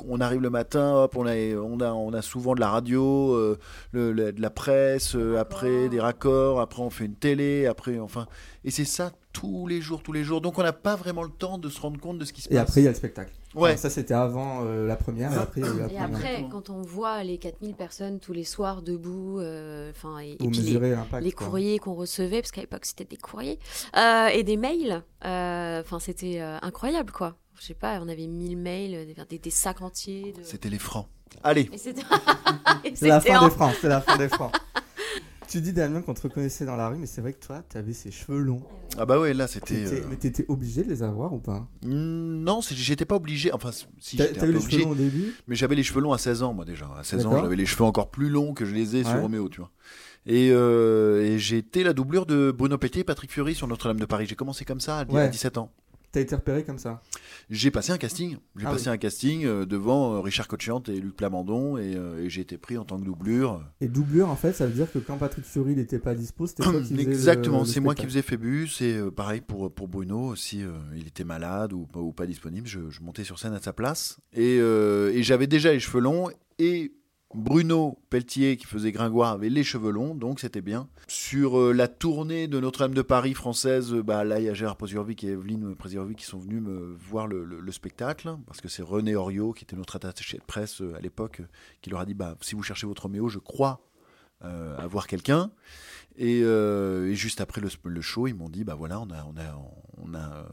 on 0.08 0.22
arrive 0.22 0.40
le 0.42 0.50
matin, 0.50 0.94
hop, 1.04 1.18
on 1.18 1.26
a, 1.28 1.36
on 1.58 1.80
a, 1.82 1.92
on 1.92 2.14
a 2.14 2.22
souvent 2.22 2.56
de 2.56 2.62
la 2.62 2.70
radio, 2.70 3.34
euh, 3.34 3.58
le- 3.92 4.14
le- 4.14 4.32
de 4.32 4.42
la 4.42 4.50
presse, 4.50 5.16
euh, 5.16 5.38
après 5.38 5.90
des 5.90 6.00
raccords, 6.00 6.62
après 6.62 6.82
on 6.82 6.90
fait 6.90 7.04
une 7.06 7.16
télé, 7.16 7.66
après 7.66 8.00
enfin, 8.00 8.28
et 8.64 8.72
c'est 8.72 8.86
ça 8.86 9.12
tous 9.40 9.68
les 9.68 9.82
jours, 9.82 10.02
tous 10.04 10.12
les 10.14 10.24
jours. 10.24 10.42
Donc 10.42 10.58
on 10.60 10.64
n'a 10.64 10.74
pas 10.74 10.96
vraiment 10.96 11.24
le 11.24 11.30
temps 11.30 11.58
de 11.58 11.70
se 11.70 11.80
rendre 11.80 12.00
compte 12.00 12.18
de 12.18 12.26
ce 12.26 12.34
qui 12.34 12.42
se 12.42 12.48
Et 12.50 12.56
passe. 12.56 12.70
après, 12.70 12.82
il 12.82 12.84
y 12.86 12.88
a 12.88 12.92
le 12.92 12.96
spectacle. 12.96 13.32
Ouais. 13.56 13.70
Alors 13.70 13.80
ça, 13.80 13.90
c'était 13.90 14.14
avant 14.14 14.62
euh, 14.66 14.86
la 14.88 14.96
première, 14.96 15.32
et 15.34 15.36
après, 15.38 15.62
Et 15.62 15.64
première. 15.64 16.50
quand 16.50 16.70
on 16.70 16.82
voit 16.82 17.24
les 17.24 17.38
4000 17.38 17.74
personnes 17.76 18.20
tous 18.20 18.34
les 18.34 18.44
soirs 18.44 18.82
debout, 18.82 19.40
euh, 19.40 19.92
enfin, 19.92 20.20
et, 20.20 20.32
et 20.34 20.38
puis 20.48 20.60
les, 20.60 20.96
les 21.22 21.32
courriers 21.32 21.80
qu'on 21.80 21.94
recevait, 21.96 22.42
parce 22.42 22.52
qu'à 22.52 22.62
l'époque 22.62 22.86
c'était 22.86 23.06
des 23.06 23.18
courriers, 23.18 23.58
euh, 23.96 24.28
et 24.28 24.44
des 24.44 24.58
mails, 24.58 25.04
euh, 25.26 25.82
enfin, 25.82 26.00
c'était 26.00 26.40
euh, 26.42 26.58
incroyable, 26.62 27.12
quoi. 27.12 27.36
Je 27.60 27.66
sais 27.66 27.74
pas, 27.74 28.00
on 28.02 28.08
avait 28.08 28.28
1000 28.28 28.58
mails, 28.58 29.08
des, 29.08 29.16
des, 29.30 29.40
des 29.40 29.50
sacs 29.50 29.82
entiers. 29.82 30.34
De... 30.34 30.44
C'était 30.44 30.70
les 30.70 30.78
francs. 30.80 31.08
Allez. 31.44 31.70
Et 31.74 31.76
et 32.90 32.96
C'est 32.96 33.08
la 33.08 33.20
fin 33.20 33.40
en- 33.40 33.46
des 33.48 33.52
francs, 33.54 33.74
c'est 33.82 33.88
la 33.90 34.02
fin 34.02 34.18
des 34.18 34.30
francs. 34.30 34.52
Tu 35.48 35.62
dis 35.62 35.72
Damien 35.72 36.02
qu'on 36.02 36.14
te 36.14 36.22
reconnaissait 36.22 36.66
dans 36.66 36.76
la 36.76 36.90
rue, 36.90 36.98
mais 36.98 37.06
c'est 37.06 37.22
vrai 37.22 37.32
que 37.32 37.46
toi, 37.46 37.64
tu 37.70 37.78
avais 37.78 37.94
ces 37.94 38.12
cheveux 38.12 38.40
longs. 38.40 38.62
Ah 38.98 39.06
bah 39.06 39.18
ouais, 39.20 39.34
là 39.34 39.48
c'était. 39.48 39.76
T'étais- 39.86 40.02
euh, 40.02 40.06
Mais 40.10 40.18
t'étais 40.18 40.46
obligé 40.50 40.84
de 40.84 40.90
les 40.90 41.04
avoir 41.04 41.32
ou 41.34 41.40
pas? 41.40 41.68
Mm, 41.86 42.44
Non, 42.44 42.62
c'est- 42.62 42.76
j'étais 42.76 43.06
pas 43.06 43.16
obligé. 43.16 43.54
Enfin, 43.54 43.72
si 43.72 43.86
j'étais 44.18 44.24
un 44.24 44.34
t'avais 44.34 44.40
peu 44.40 44.46
les 44.48 44.60
cheveux 44.60 44.66
obligé. 44.66 44.84
longs 44.84 44.92
au 44.92 44.96
début? 44.96 45.34
Mais 45.48 45.56
j'avais 45.56 45.76
les 45.76 45.84
cheveux 45.84 46.02
longs 46.02 46.12
à 46.12 46.18
16 46.18 46.44
ans, 46.44 46.54
moi 46.54 46.66
déjà. 46.66 46.86
À 47.00 47.04
16 47.04 47.26
ans, 47.26 47.30
D'accord. 47.30 47.46
j'avais 47.46 47.56
les 47.56 47.66
cheveux 47.66 47.86
encore 47.86 48.12
plus 48.12 48.30
longs 48.30 48.54
que 48.54 48.66
je 48.66 48.74
les 48.76 48.98
ai 48.98 49.04
Ouais. 49.06 49.10
sur 49.10 49.22
Roméo, 49.22 49.48
tu 49.48 49.62
vois. 49.62 49.72
Et, 50.26 50.50
euh, 50.52 51.24
et 51.24 51.40
j'ai 51.40 51.58
été 51.60 51.84
la 51.86 51.94
doublure 51.94 52.26
de 52.26 52.52
Bruno 52.52 52.78
Pétier 52.78 53.02
et 53.02 53.06
Patrick 53.06 53.32
Fury 53.32 53.56
sur 53.56 53.68
Notre-Dame 53.68 54.00
de 54.02 54.06
Paris. 54.06 54.26
J'ai 54.28 54.36
commencé 54.36 54.66
comme 54.66 54.82
ça 54.82 55.00
à, 55.00 55.06
dix- 55.06 55.16
à 55.16 55.20
Ouais. 55.20 55.30
17 55.30 55.58
ans. 55.58 55.72
T'as 56.12 56.22
été 56.22 56.36
repéré 56.36 56.64
comme 56.64 56.80
ça? 56.80 57.02
J'ai 57.50 57.70
passé 57.70 57.92
un 57.92 57.98
casting. 57.98 58.38
J'ai 58.56 58.66
Ah 58.66 58.72
passé 58.72 58.90
oui. 58.90 58.94
un 58.96 58.98
casting 58.98 59.46
euh, 59.46 59.66
devant 59.66 60.14
euh, 60.16 60.20
Richard 60.22 60.48
Cochiante 60.48 60.88
et 60.90 61.00
Luc 61.00 61.16
Plamondon 61.18 61.78
et, 61.78 61.96
euh, 61.96 62.24
et 62.24 62.30
j'ai 62.30 62.42
été 62.42 62.58
pris 62.58 62.78
en 62.78 62.86
tant 62.86 62.98
que 63.00 63.06
doublure. 63.06 63.62
Et 63.82 63.88
doublure, 63.88 64.30
en 64.30 64.36
fait, 64.38 64.54
ça 64.54 64.66
veut 64.66 64.74
dire 64.74 64.92
que 64.92 65.00
quand 65.00 65.18
Patrick 65.18 65.46
Fury 65.46 65.76
n'était 65.76 66.00
pas 66.00 66.16
dispo, 66.16 66.48
c'était 66.48 66.64
toi 66.64 66.82
qui 66.82 67.00
Exactement, 67.00 67.66
c'est 67.66 67.80
moi 67.82 67.94
qui 67.94 68.06
faisais 68.06 68.22
Phébus 68.22 68.70
et 68.82 68.96
euh, 68.96 69.12
pareil 69.12 69.42
pour, 69.42 69.72
pour 69.74 69.88
Bruno, 69.88 70.36
si 70.36 70.64
euh, 70.64 70.72
il 70.96 71.08
était 71.08 71.24
malade 71.26 71.74
ou, 71.74 71.86
pas- 71.86 72.00
ou 72.00 72.14
pas 72.14 72.26
disponible, 72.26 72.68
je, 72.68 72.90
je 72.90 73.02
montais 73.02 73.24
sur 73.26 73.38
scène 73.38 73.54
à 73.54 73.62
sa 73.62 73.74
place. 73.74 74.18
Et, 74.34 74.58
euh, 74.60 75.12
et 75.14 75.24
j'avais 75.24 75.48
déjà 75.48 75.72
les 75.74 75.80
cheveux 75.80 76.00
longs 76.02 76.30
et 76.58 76.94
Bruno 77.34 78.00
Pelletier, 78.10 78.56
qui 78.56 78.66
faisait 78.66 78.92
Gringoire, 78.92 79.34
avait 79.34 79.50
les 79.50 79.64
cheveux 79.64 79.92
longs, 79.92 80.16
donc 80.16 80.40
c'était 80.40 80.62
bien. 80.62 80.88
Sur 81.08 81.60
euh, 81.60 81.74
la 81.74 81.88
tournée 81.88 82.48
de 82.48 82.60
Notre-Dame 82.60 82.94
de 82.94 83.02
Paris 83.02 83.34
française, 83.34 83.94
euh, 83.94 84.02
bah, 84.02 84.24
là, 84.24 84.40
il 84.40 84.46
y 84.46 84.50
a 84.50 84.54
Gérard 84.54 84.78
Poziovic 84.78 85.24
et 85.24 85.28
Evelyne 85.30 85.76
Poziovic 85.76 86.20
qui 86.20 86.26
sont 86.26 86.40
venus 86.40 86.62
me 86.62 86.96
voir 87.10 87.28
le, 87.28 87.44
le- 87.44 87.60
le 87.60 87.72
spectacle, 87.72 88.36
parce 88.46 88.62
que 88.62 88.70
c'est 88.70 88.82
René 88.82 89.16
Oriot, 89.16 89.52
qui 89.52 89.66
était 89.66 89.76
notre 89.76 89.98
attaché 89.98 90.38
de 90.38 90.44
presse 90.44 90.82
euh, 90.82 90.96
à 90.96 91.02
l'époque, 91.02 91.42
qui 91.82 91.90
leur 91.90 92.00
a 92.00 92.06
dit 92.06 92.14
bah, 92.14 92.38
si 92.42 92.56
vous 92.56 92.64
cherchez 92.64 92.88
votre 92.88 93.04
Roméo, 93.04 93.28
je 93.28 93.40
crois 93.40 93.82
euh, 94.46 94.78
avoir 94.78 95.08
quelqu'un. 95.08 95.52
Et, 96.18 96.42
juste 97.14 97.42
après 97.42 97.62
le, 97.62 98.02
show, 98.02 98.26
ils 98.26 98.34
m'ont 98.34 98.50
dit 98.50 98.64
bah 98.64 98.74
voilà, 98.74 99.00
on 99.00 99.12
a, 99.12 99.24
on 99.98 100.16
a, 100.16 100.48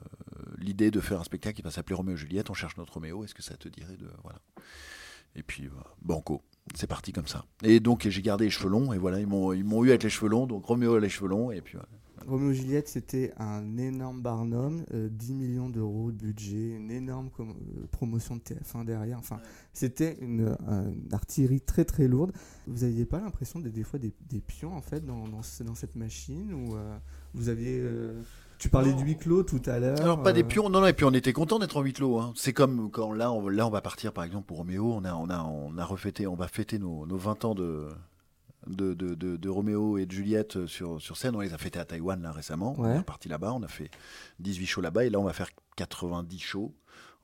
l'idée 0.58 0.90
de 0.90 1.00
faire 1.00 1.20
un 1.20 1.24
spectacle 1.24 1.56
qui 1.56 1.62
va 1.62 1.70
s'appeler 1.70 1.94
Roméo 1.94 2.16
et 2.16 2.18
Juliette, 2.18 2.50
on 2.50 2.54
cherche 2.54 2.76
notre 2.76 2.92
Roméo, 2.94 3.24
est-ce 3.24 3.34
que 3.34 3.42
ça 3.42 3.56
te 3.56 3.68
dirait 3.68 3.96
de. 3.96 4.06
Voilà. 4.22 4.40
Et 5.36 5.42
puis, 5.42 5.68
bah, 5.68 5.94
banco, 6.02 6.42
c'est 6.74 6.86
parti 6.86 7.12
comme 7.12 7.26
ça. 7.26 7.44
Et 7.62 7.80
donc, 7.80 8.06
j'ai 8.08 8.22
gardé 8.22 8.44
les 8.44 8.50
cheveux 8.50 8.70
longs, 8.70 8.92
et 8.92 8.98
voilà, 8.98 9.20
ils 9.20 9.26
m'ont, 9.26 9.52
eu 9.52 9.88
avec 9.90 10.02
les 10.02 10.10
cheveux 10.10 10.30
longs, 10.30 10.46
donc 10.46 10.64
Roméo 10.64 10.94
a 10.94 11.00
les 11.00 11.08
cheveux 11.08 11.28
longs, 11.28 11.50
et 11.50 11.60
puis 11.60 11.74
voilà. 11.74 11.88
Roméo 12.26 12.52
et 12.52 12.54
Juliette, 12.54 12.88
c'était 12.88 13.34
un 13.36 13.76
énorme 13.76 14.22
barnum, 14.22 14.82
euh, 14.94 15.10
10 15.10 15.34
millions 15.34 15.68
d'euros 15.68 16.10
de 16.10 16.16
budget, 16.16 16.70
une 16.76 16.90
énorme 16.90 17.28
euh, 17.40 17.44
promotion 17.90 18.36
de 18.36 18.40
TF1 18.40 18.86
derrière. 18.86 19.18
Enfin, 19.18 19.40
c'était 19.74 20.16
une, 20.22 20.56
euh, 20.66 20.90
artillerie 21.12 21.60
très 21.60 21.84
très 21.84 22.08
lourde. 22.08 22.32
Vous 22.66 22.84
n'aviez 22.86 23.04
pas 23.04 23.20
l'impression 23.20 23.60
d'être 23.60 23.74
des 23.74 23.82
fois 23.82 23.98
des, 23.98 24.14
des 24.30 24.40
pions 24.40 24.74
en 24.74 24.80
fait 24.80 25.04
dans, 25.04 25.28
dans, 25.28 25.42
ce- 25.42 25.64
dans 25.64 25.74
cette 25.74 25.96
machine 25.96 26.54
ou 26.54 26.76
euh, 26.76 26.96
vous 27.34 27.50
aviez. 27.50 27.78
euh, 27.80 28.22
tu 28.58 28.68
parlais 28.68 28.90
Non. 28.90 28.96
du 28.96 29.04
huis 29.04 29.16
clos 29.16 29.42
tout 29.42 29.60
à 29.66 29.78
l'heure. 29.78 30.00
Alors 30.00 30.22
pas 30.22 30.32
des 30.32 30.42
euh, 30.42 30.46
pions, 30.46 30.68
non, 30.70 30.80
non, 30.80 30.86
et 30.86 30.92
puis 30.92 31.04
on 31.04 31.12
était 31.12 31.32
content 31.32 31.58
d'être 31.58 31.76
en 31.76 31.82
huis 31.82 31.92
clos. 31.92 32.18
hein. 32.18 32.32
C'est 32.36 32.52
comme 32.52 32.90
quand 32.90 33.12
là 33.12 33.30
on, 33.32 33.48
là, 33.48 33.66
on 33.66 33.70
va 33.70 33.80
partir 33.80 34.12
par 34.12 34.24
exemple 34.24 34.46
pour 34.46 34.58
Roméo, 34.58 34.92
on 34.92 35.04
a, 35.04 35.14
on 35.14 35.28
a, 35.30 35.42
on 35.42 35.76
a 35.78 35.84
refêté, 35.84 36.26
on 36.26 36.34
va 36.36 36.48
fêter 36.48 36.78
nos, 36.78 37.06
nos 37.06 37.16
20 37.16 37.44
ans 37.44 37.54
de, 37.54 37.88
de, 38.66 38.94
de, 38.94 39.14
de- 39.14 39.36
de 39.36 39.48
Roméo 39.48 39.98
et 39.98 40.06
de 40.06 40.12
Juliette 40.12 40.66
sur, 40.66 41.00
sur 41.00 41.16
scène. 41.16 41.36
On 41.36 41.40
les 41.40 41.52
a 41.54 41.58
fêtés 41.58 41.78
à 41.78 41.84
Taïwan 41.84 42.20
là 42.22 42.32
récemment. 42.32 42.74
On 42.78 42.88
est 42.90 43.02
parti 43.02 43.28
là-bas, 43.28 43.52
on 43.52 43.62
a 43.62 43.68
fait 43.68 43.90
18 44.40 44.66
shows 44.66 44.80
là-bas, 44.80 45.04
et 45.04 45.10
là 45.10 45.18
on 45.20 45.24
va 45.24 45.32
faire 45.32 45.50
90 45.76 46.38
shows 46.38 46.72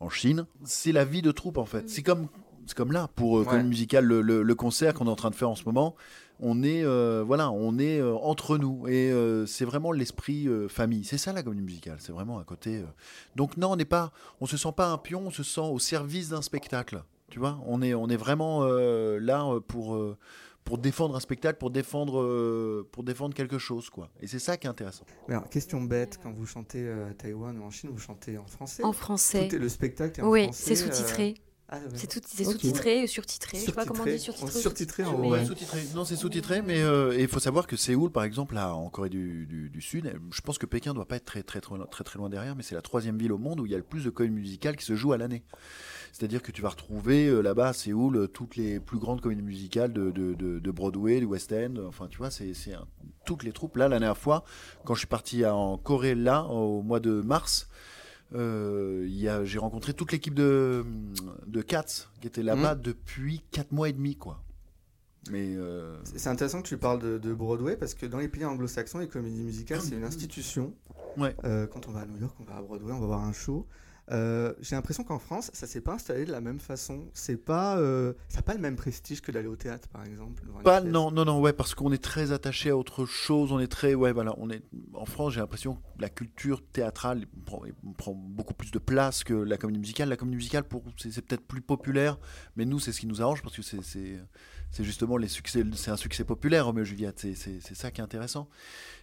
en 0.01 0.09
Chine. 0.11 0.47
C'est 0.65 0.93
la 0.93 1.05
vie 1.05 1.23
de 1.23 1.31
troupe 1.33 1.59
en 1.59 1.65
fait. 1.67 1.89
C'est 1.89 2.03
comme, 2.03 2.29
c'est 2.67 2.77
comme 2.77 2.93
là 2.93 3.09
pour 3.15 3.39
euh, 3.39 3.41
Ouais. 3.43 3.47
comme 3.47 3.69
musical 3.69 4.05
le, 4.05 4.21
le- 4.21 4.43
le 4.43 4.55
concert 4.55 4.95
qu'on 4.95 5.07
est 5.07 5.11
en 5.11 5.17
train 5.17 5.31
de 5.31 5.35
faire 5.35 5.51
en 5.51 5.55
ce 5.55 5.65
moment. 5.65 5.95
On 6.43 6.63
est, 6.63 6.83
euh, 6.85 7.23
voilà, 7.27 7.51
on 7.51 7.79
est 7.79 7.99
euh, 8.01 8.15
entre 8.17 8.57
nous 8.57 8.87
et 8.89 9.11
euh, 9.13 9.45
c'est 9.47 9.65
vraiment 9.67 9.93
l'esprit 9.93 10.49
euh, 10.49 10.69
famille. 10.69 11.05
C'est 11.05 11.19
ça 11.19 11.33
la 11.33 11.43
comédie 11.43 11.63
musicale. 11.63 11.97
C'est 12.01 12.13
vraiment 12.13 12.39
un 12.39 12.45
côté. 12.45 12.79
euh, 12.79 12.85
Donc 13.37 13.57
non, 13.57 13.73
on 13.73 13.77
n'est 13.77 13.85
pas, 13.85 14.11
on 14.41 14.47
se 14.47 14.57
sent 14.57 14.73
pas 14.77 14.89
un 14.89 14.99
pion, 14.99 15.23
on 15.27 15.31
se 15.31 15.43
sent 15.43 15.61
au 15.61 15.79
service 15.79 16.31
d'un 16.31 16.43
spectacle. 16.43 17.03
Tu 17.29 17.39
vois, 17.39 17.61
on 17.67 17.83
est, 17.83 17.95
on 17.95 18.09
est 18.09 18.17
vraiment 18.17 18.61
euh, 18.65 19.21
là 19.21 19.45
pour 19.69 19.95
euh, 19.95 20.17
pour 20.65 20.79
défendre 20.79 21.17
un 21.17 21.21
spectacle, 21.21 21.59
pour 21.59 21.71
défendre 21.71 22.21
euh, 22.21 22.87
pour 22.93 23.03
défendre 23.03 23.35
quelque 23.35 23.59
chose 23.59 23.89
quoi. 23.91 24.09
Et 24.21 24.27
c'est 24.27 24.39
ça 24.39 24.57
qui 24.57 24.67
est 24.67 24.71
intéressant. 24.71 25.05
Alors, 25.29 25.49
question 25.49 25.81
bête, 25.83 26.19
quand 26.23 26.33
vous 26.33 26.47
chantez 26.47 26.87
euh, 26.87 27.11
à 27.11 27.15
Taïwan 27.15 27.59
ou 27.59 27.65
en 27.65 27.71
Chine, 27.71 27.91
vous 27.93 27.99
chantez 27.99 28.37
en 28.39 28.47
français? 28.47 28.83
En 28.85 28.93
français. 28.93 29.49
Tout 29.49 29.57
est- 29.57 29.59
le 29.59 29.69
spectacle 29.69 30.21
est 30.21 30.23
en 30.23 30.29
Oui, 30.31 30.45
français. 30.45 30.75
c'est 30.75 30.77
sous-titré. 30.77 31.35
euh, 31.39 31.50
ah, 31.73 31.77
ouais. 31.79 31.83
C'est 31.95 32.07
tout- 32.09 32.21
c'est 32.27 32.45
Ok. 32.47 32.53
sous-titré 32.53 33.05
ou 33.05 33.07
surtitré. 33.07 33.59
Je 33.59 33.65
sais 33.67 33.73
pas 33.73 33.85
comment 33.87 34.03
on 34.03 34.07
dit 34.07 34.19
Surtitré. 34.19 34.61
surtitré. 34.61 35.03
mais- 35.05 35.29
ouais. 35.29 35.45
sous-titré. 35.47 35.79
Non, 35.95 36.05
c'est 36.05 36.17
sous-titré, 36.17 36.63
mais 36.63 36.81
euh, 36.83 37.15
il 37.19 37.29
faut 37.29 37.39
savoir 37.41 37.67
que 37.67 37.77
Séoul, 37.77 38.11
par 38.11 38.25
exemple, 38.25 38.55
là, 38.55 38.75
en 38.75 38.89
Corée 38.91 39.09
du, 39.09 39.47
du- 39.47 39.71
du 39.71 39.81
Sud, 39.81 40.13
je 40.33 40.41
pense 40.41 40.59
que 40.59 40.67
Pékin 40.67 40.93
doit 40.95 41.07
pas 41.07 41.17
être 41.17 41.25
très 41.25 41.43
très 41.43 41.61
très, 41.61 41.77
loin- 41.77 41.87
très, 41.87 42.03
très 42.05 42.19
loin 42.19 42.29
derrière, 42.29 42.57
mais 42.57 42.63
c'est 42.63 42.75
la 42.75 42.83
troisième 42.83 43.17
ville 43.17 43.33
au 43.33 43.39
monde 43.39 43.61
où 43.61 43.67
il 43.67 43.73
y 43.73 43.75
a 43.75 43.79
le 43.79 43.85
plus 43.85 44.05
de 44.05 44.11
comédies 44.11 44.35
musicales 44.35 44.77
qui 44.77 44.85
se 44.85 44.95
jouent 44.97 45.13
à 45.13 45.19
l'année. 45.19 45.45
C'est-à-dire 46.13 46.43
que 46.43 46.51
tu 46.51 46.61
vas 46.61 46.71
retrouver 46.71 47.29
euh, 47.29 47.41
là-bas 47.41 47.69
à 47.69 47.73
Séoul 47.73 48.17
euh, 48.17 48.27
toutes 48.27 48.57
les 48.57 48.81
plus 48.81 48.99
grandes 48.99 49.21
comédies 49.21 49.43
musicales 49.43 49.93
de, 49.93 50.11
de, 50.11 50.35
de- 50.35 50.59
de 50.59 50.71
Broadway, 50.73 51.21
du 51.21 51.27
West 51.27 51.53
End. 51.53 51.75
Enfin, 51.87 52.09
tu 52.09 52.19
vois, 52.19 52.31
c'est 52.33 52.53
toutes 53.25 53.45
les 53.45 53.53
troupes. 53.53 53.77
Là, 53.77 53.89
la 53.89 53.99
dernière 54.01 54.19
fois, 54.19 54.43
quand 54.85 54.95
je 54.95 54.99
suis 55.01 55.07
parti 55.07 55.47
en 55.47 55.79
Corée 55.79 56.17
là 56.17 56.43
au 56.45 56.83
mois 56.83 56.99
de 56.99 57.13
mars. 57.21 57.69
Euh, 58.35 59.45
j'ai 59.45 59.59
rencontré 59.59 59.95
toute 59.95 60.13
l'équipe 60.13 60.35
de, 60.35 60.85
de 61.47 61.63
Cats 61.63 62.09
qui 62.21 62.27
était 62.27 62.43
là-bas 62.43 62.75
depuis 62.75 63.43
4 63.51 63.73
mois 63.73 63.89
et 63.89 63.93
demi 63.93 64.17
quoi. 64.17 64.43
Mais 65.31 65.55
euh, 65.57 65.97
C'est 66.05 66.19
c'est 66.19 66.29
intéressant 66.31 66.63
que 66.63 66.69
tu 66.69 66.79
parles 66.79 67.01
de, 67.01 67.19
de 67.19 67.35
Broadway 67.35 67.77
parce 67.77 67.95
que 67.95 68.07
dans 68.07 68.19
les 68.19 68.29
pays 68.29 68.45
anglo-saxons, 68.45 69.01
les 69.01 69.09
comédies 69.09 69.43
musicales, 69.43 69.81
c'est 69.83 69.95
une 69.97 70.05
institution. 70.05 70.73
Ouais. 71.19 71.37
Euh, 71.45 71.67
quand 71.67 71.89
on 71.89 71.91
va 71.91 72.01
à 72.01 72.07
New 72.07 72.19
York, 72.19 72.35
on 72.41 72.45
va 72.45 72.57
à 72.57 72.63
Broadway, 72.63 72.93
on 72.93 73.01
va 73.01 73.07
voir 73.07 73.25
un 73.25 73.33
show. 73.33 73.67
Euh, 74.11 74.53
J'ai 74.61 74.75
l'impression 74.75 75.05
qu'en 75.05 75.19
France, 75.19 75.51
ça 75.55 75.67
s'est 75.67 75.81
pas 75.81 75.93
installé 75.95 76.25
de 76.25 76.33
la 76.33 76.41
même 76.41 76.59
façon. 76.59 77.05
C'est 77.15 77.37
pas, 77.37 77.79
euh, 77.79 78.13
ça 78.29 78.37
n'a 78.39 78.43
pas 78.43 78.55
le 78.55 78.61
même 78.61 78.77
prestige 78.77 79.21
que 79.21 79.31
d'aller 79.31 79.47
au 79.47 79.57
théâtre, 79.57 79.89
par 79.89 80.05
exemple. 80.05 80.43
Pas, 80.65 80.81
pièce. 80.81 80.93
non, 80.93 81.11
non, 81.11 81.25
non, 81.25 81.41
ouais, 81.41 81.53
parce 81.53 81.75
qu'on 81.75 81.93
est 81.93 82.03
très 82.03 82.33
attaché 82.33 82.71
à 82.71 82.77
autre 82.77 83.07
chose. 83.07 83.53
On 83.53 83.61
est 83.61 83.69
très, 83.69 83.95
ouais, 83.95 84.13
voilà, 84.13 84.35
on 84.39 84.51
est 84.51 84.63
en 84.95 85.05
France. 85.07 85.35
J'ai 85.35 85.41
l'impression 85.41 85.75
que 85.77 85.81
la 86.01 86.09
culture 86.09 86.63
théâtrale 86.73 87.27
prend, 87.47 87.63
prend 87.97 88.13
beaucoup 88.15 88.55
plus 88.55 88.71
de 88.73 88.79
place 88.81 89.23
que 89.23 89.35
la 89.35 89.57
comédie 89.57 89.79
musicale. 89.79 90.09
La 90.09 90.17
comédie 90.17 90.37
musicale, 90.37 90.65
pour, 90.65 90.83
c'est, 90.97 91.11
peut-être 91.25 91.47
plus 91.47 91.61
populaire, 91.63 92.19
mais 92.57 92.65
nous, 92.65 92.81
c'est 92.81 92.93
ce 92.93 93.01
qui 93.01 93.07
nous 93.07 93.23
arrange 93.23 93.43
parce 93.43 93.55
que 93.57 93.63
c'est, 93.63 93.83
c'est, 93.83 94.85
justement 94.85 95.17
les 95.19 95.29
succès, 95.29 95.65
c'est 95.75 95.91
un 95.91 95.97
succès 95.97 96.25
populaire, 96.25 96.67
Roméo 96.67 96.83
et 96.83 96.87
Juliette. 96.87 97.19
C'est, 97.21 97.35
c'est, 97.35 97.59
c'est 97.61 97.75
ça 97.77 97.91
qui 97.91 98.01
est 98.01 98.05
intéressant. 98.05 98.49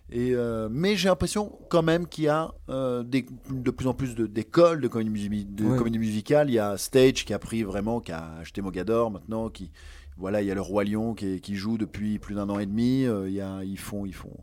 Et 0.10 0.34
euh, 0.36 0.70
mais 0.72 0.96
j'ai 0.96 1.10
l'impression 1.10 1.60
quand 1.70 1.84
même 1.84 2.08
qu'il 2.08 2.24
y 2.24 2.28
a 2.30 2.54
euh, 2.70 3.04
des- 3.04 3.26
de 3.50 3.72
plus 3.72 3.88
en 3.88 3.94
plus 3.94 4.16
d'écoles 4.16 4.80
de, 4.80 4.88
comédie, 5.04 5.46
de 5.46 5.66
Ouais. 5.66 5.78
comédie 5.78 6.00
musicale. 6.00 6.50
Il 6.50 6.54
y 6.54 6.60
a 6.60 6.78
Stage 6.78 7.26
qui 7.26 7.34
a 7.34 7.40
pris 7.40 7.64
vraiment, 7.64 8.00
qui 8.02 8.12
a 8.12 8.34
acheté 8.40 8.62
Mogador 8.62 9.12
maintenant, 9.12 9.50
qui 9.50 9.72
voilà, 10.18 10.42
il 10.42 10.48
y 10.48 10.52
a 10.52 10.56
le 10.56 10.62
Roi 10.62 10.84
Lion 10.84 11.14
qui, 11.14 11.40
qui 11.42 11.56
joue 11.56 11.78
depuis 11.78 12.18
plus 12.20 12.34
d'un 12.36 12.50
an 12.50 12.58
et 12.60 12.66
demi. 12.66 13.06
euh, 13.06 13.28
il 13.30 13.36
y 13.36 13.42
a, 13.42 13.64
ils 13.64 13.78
font, 13.78 14.06
ils 14.06 14.16
font, 14.16 14.34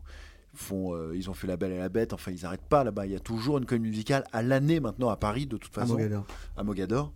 font, 0.53 0.93
euh, 0.95 1.11
ils 1.15 1.29
ont 1.29 1.33
fait 1.33 1.47
La 1.47 1.57
Belle 1.57 1.73
et 1.73 1.77
la 1.77 1.89
Bête. 1.89 2.13
Enfin, 2.13 2.31
ils 2.31 2.43
n'arrêtent 2.43 2.61
pas 2.69 2.83
là-bas. 2.83 3.05
Il 3.05 3.11
y 3.11 3.15
a 3.15 3.19
toujours 3.19 3.57
une 3.57 3.65
comédie 3.65 3.89
musicale 3.89 4.23
à 4.31 4.41
l'année 4.41 4.79
maintenant 4.79 5.09
à 5.09 5.17
Paris, 5.17 5.45
de 5.47 5.57
toute 5.57 5.71
À 5.77 5.81
façon, 5.81 5.93
Mogador. 5.93 6.25
à 6.55 6.63
Mogador, 6.63 7.11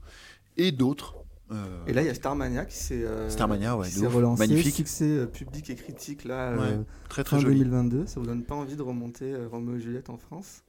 et 0.57 0.71
d'autres. 0.73 1.15
euh, 1.51 1.65
Et 1.87 1.93
là, 1.93 2.01
il 2.01 2.07
y 2.07 2.09
a 2.09 2.13
Starmania 2.13 2.65
qui 2.65 2.75
s'est 2.75 3.03
euh, 3.05 3.29
Starmania, 3.29 3.77
ouais, 3.77 3.87
qui 3.89 4.05
relancé. 4.05 4.39
Magnifique. 4.45 4.75
Succès 4.75 5.25
public 5.31 5.69
et 5.69 5.75
critique 5.75 6.25
là, 6.25 6.53
Ouais, 6.57 6.79
très, 7.07 7.23
très 7.23 7.37
fin 7.37 7.41
joli. 7.41 7.59
2022. 7.59 8.07
Ça 8.07 8.19
vous 8.19 8.25
donne 8.25 8.43
pas 8.43 8.55
envie 8.55 8.75
de 8.75 8.81
remonter 8.81 9.33
Roméo 9.49 9.77
et 9.77 9.79
Juliette 9.79 10.09
en 10.09 10.17
France? 10.17 10.63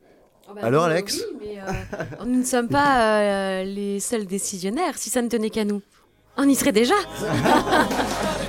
Oh 0.50 0.54
bah 0.54 0.62
Alors, 0.64 0.84
Alex 0.84 1.22
oui, 1.40 1.46
mais, 1.46 1.60
euh, 1.60 2.24
Nous 2.26 2.38
ne 2.40 2.44
sommes 2.44 2.68
pas 2.68 3.02
euh, 3.02 3.64
les 3.64 4.00
seuls 4.00 4.26
décisionnaires. 4.26 4.98
Si 4.98 5.08
ça 5.08 5.22
ne 5.22 5.28
tenait 5.28 5.50
qu'à 5.50 5.64
nous, 5.64 5.80
on 6.36 6.48
y 6.48 6.56
serait 6.56 6.72
déjà. 6.72 6.94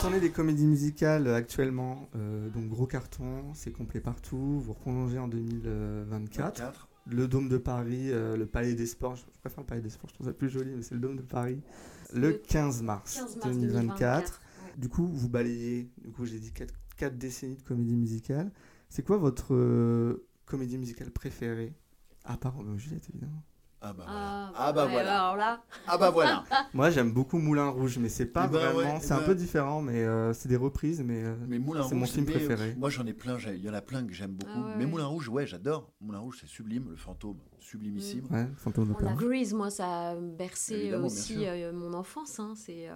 tournée 0.00 0.20
des 0.20 0.30
comédies 0.30 0.66
musicales 0.66 1.26
euh, 1.26 1.34
actuellement, 1.34 2.08
euh, 2.14 2.48
donc 2.50 2.68
gros 2.68 2.86
carton, 2.86 3.52
c'est 3.54 3.72
complet 3.72 4.00
partout. 4.00 4.60
Vous 4.60 4.72
reprolongez 4.72 5.18
en 5.18 5.28
2024. 5.28 6.60
24. 6.60 6.88
Le 7.10 7.26
Dôme 7.26 7.48
de 7.48 7.56
Paris, 7.56 8.12
euh, 8.12 8.36
le 8.36 8.46
Palais 8.46 8.74
des 8.74 8.86
Sports, 8.86 9.16
je 9.16 9.22
je 9.22 9.40
préfère 9.40 9.60
le 9.60 9.66
Palais 9.66 9.80
des 9.80 9.90
Sports, 9.90 10.10
je 10.10 10.14
trouve 10.14 10.26
ça 10.26 10.32
plus 10.32 10.50
joli, 10.50 10.74
mais 10.74 10.82
c'est 10.82 10.94
le 10.94 11.00
Dôme 11.00 11.16
de 11.16 11.22
Paris. 11.22 11.62
Le 12.12 12.32
15 12.32 12.82
mars, 12.82 13.14
15 13.14 13.36
mars 13.36 13.48
2024. 13.48 13.70
2024, 13.70 14.40
Du 14.76 14.88
coup, 14.88 15.06
vous 15.06 15.28
balayez, 15.28 15.90
du 15.98 16.10
coup, 16.10 16.26
j'ai 16.26 16.38
dit 16.38 16.52
4, 16.96 17.16
décennies 17.16 17.56
de 17.56 17.62
comédie 17.62 17.96
musicale. 17.96 18.52
C'est 18.90 19.04
quoi 19.04 19.16
votre 19.16 19.54
euh, 19.54 20.26
comédie 20.44 20.78
musicale 20.78 21.10
préférée? 21.10 21.72
À 22.24 22.36
part 22.36 22.54
Roméo 22.54 22.76
et 22.76 22.78
Juliette, 22.78 23.08
évidemment. 23.10 23.42
Ah 23.80 23.92
bah 23.92 24.04
Ah, 24.08 24.52
Ah 24.56 24.72
bah 24.72 24.86
ouais, 24.86 24.90
voilà. 24.92 25.22
Alors 25.22 25.36
là, 25.36 25.62
Ah 25.86 25.98
bah 25.98 26.10
voilà. 26.10 26.44
Moi, 26.74 26.90
j'aime 26.90 27.12
beaucoup 27.12 27.38
Moulin 27.38 27.68
Rouge, 27.68 27.98
mais 27.98 28.08
c'est 28.08 28.26
pas 28.26 28.46
Eh 28.48 28.52
ben, 28.52 28.58
vraiment. 28.72 28.94
ouais, 28.94 29.00
c'est 29.00 29.10
eh 29.14 29.16
un 29.16 29.18
ben- 29.20 29.26
peu 29.26 29.34
différent, 29.36 29.82
mais 29.82 30.02
euh, 30.02 30.32
c'est 30.32 30.48
des 30.48 30.56
reprises, 30.56 31.00
mais. 31.02 31.22
euh, 31.22 31.36
Mais 31.46 31.58
Moulin 31.60 31.82
C'est 31.82 31.90
Rouge, 31.94 32.00
mon 32.00 32.06
film 32.06 32.24
mais, 32.26 32.32
préféré. 32.32 32.74
Moi, 32.76 32.90
j'en 32.90 33.06
ai 33.06 33.12
plein. 33.12 33.38
Il 33.38 33.62
y 33.64 33.70
en 33.70 33.74
a 33.74 33.80
plein 33.80 34.04
que 34.04 34.12
j'aime 34.12 34.32
beaucoup. 34.32 34.50
Ah 34.54 34.66
ouais, 34.66 34.74
mais. 34.78 34.86
Moulin 34.86 35.06
Rouge, 35.06 35.28
ouais, 35.28 35.46
j'adore. 35.46 35.92
Moulin 36.00 36.18
Rouge, 36.18 36.38
c'est 36.40 36.48
sublime. 36.48 36.90
Le 36.90 36.96
fantôme, 36.96 37.38
sublimissime. 37.60 38.26
Ouais, 38.30 38.48
Fantôme 38.56 38.88
de 38.88 38.92
on 38.94 38.96
a 38.96 39.00
l'Opéra. 39.00 39.14
Grease, 39.14 39.54
moi, 39.54 39.70
ça 39.70 40.10
a 40.10 40.14
bercé 40.16 40.92
aussi 40.94 41.46
euh, 41.46 41.72
mon 41.72 41.94
enfance. 41.94 42.40
hein, 42.40 42.54
c'est, 42.56 42.88
euh, 42.88 42.94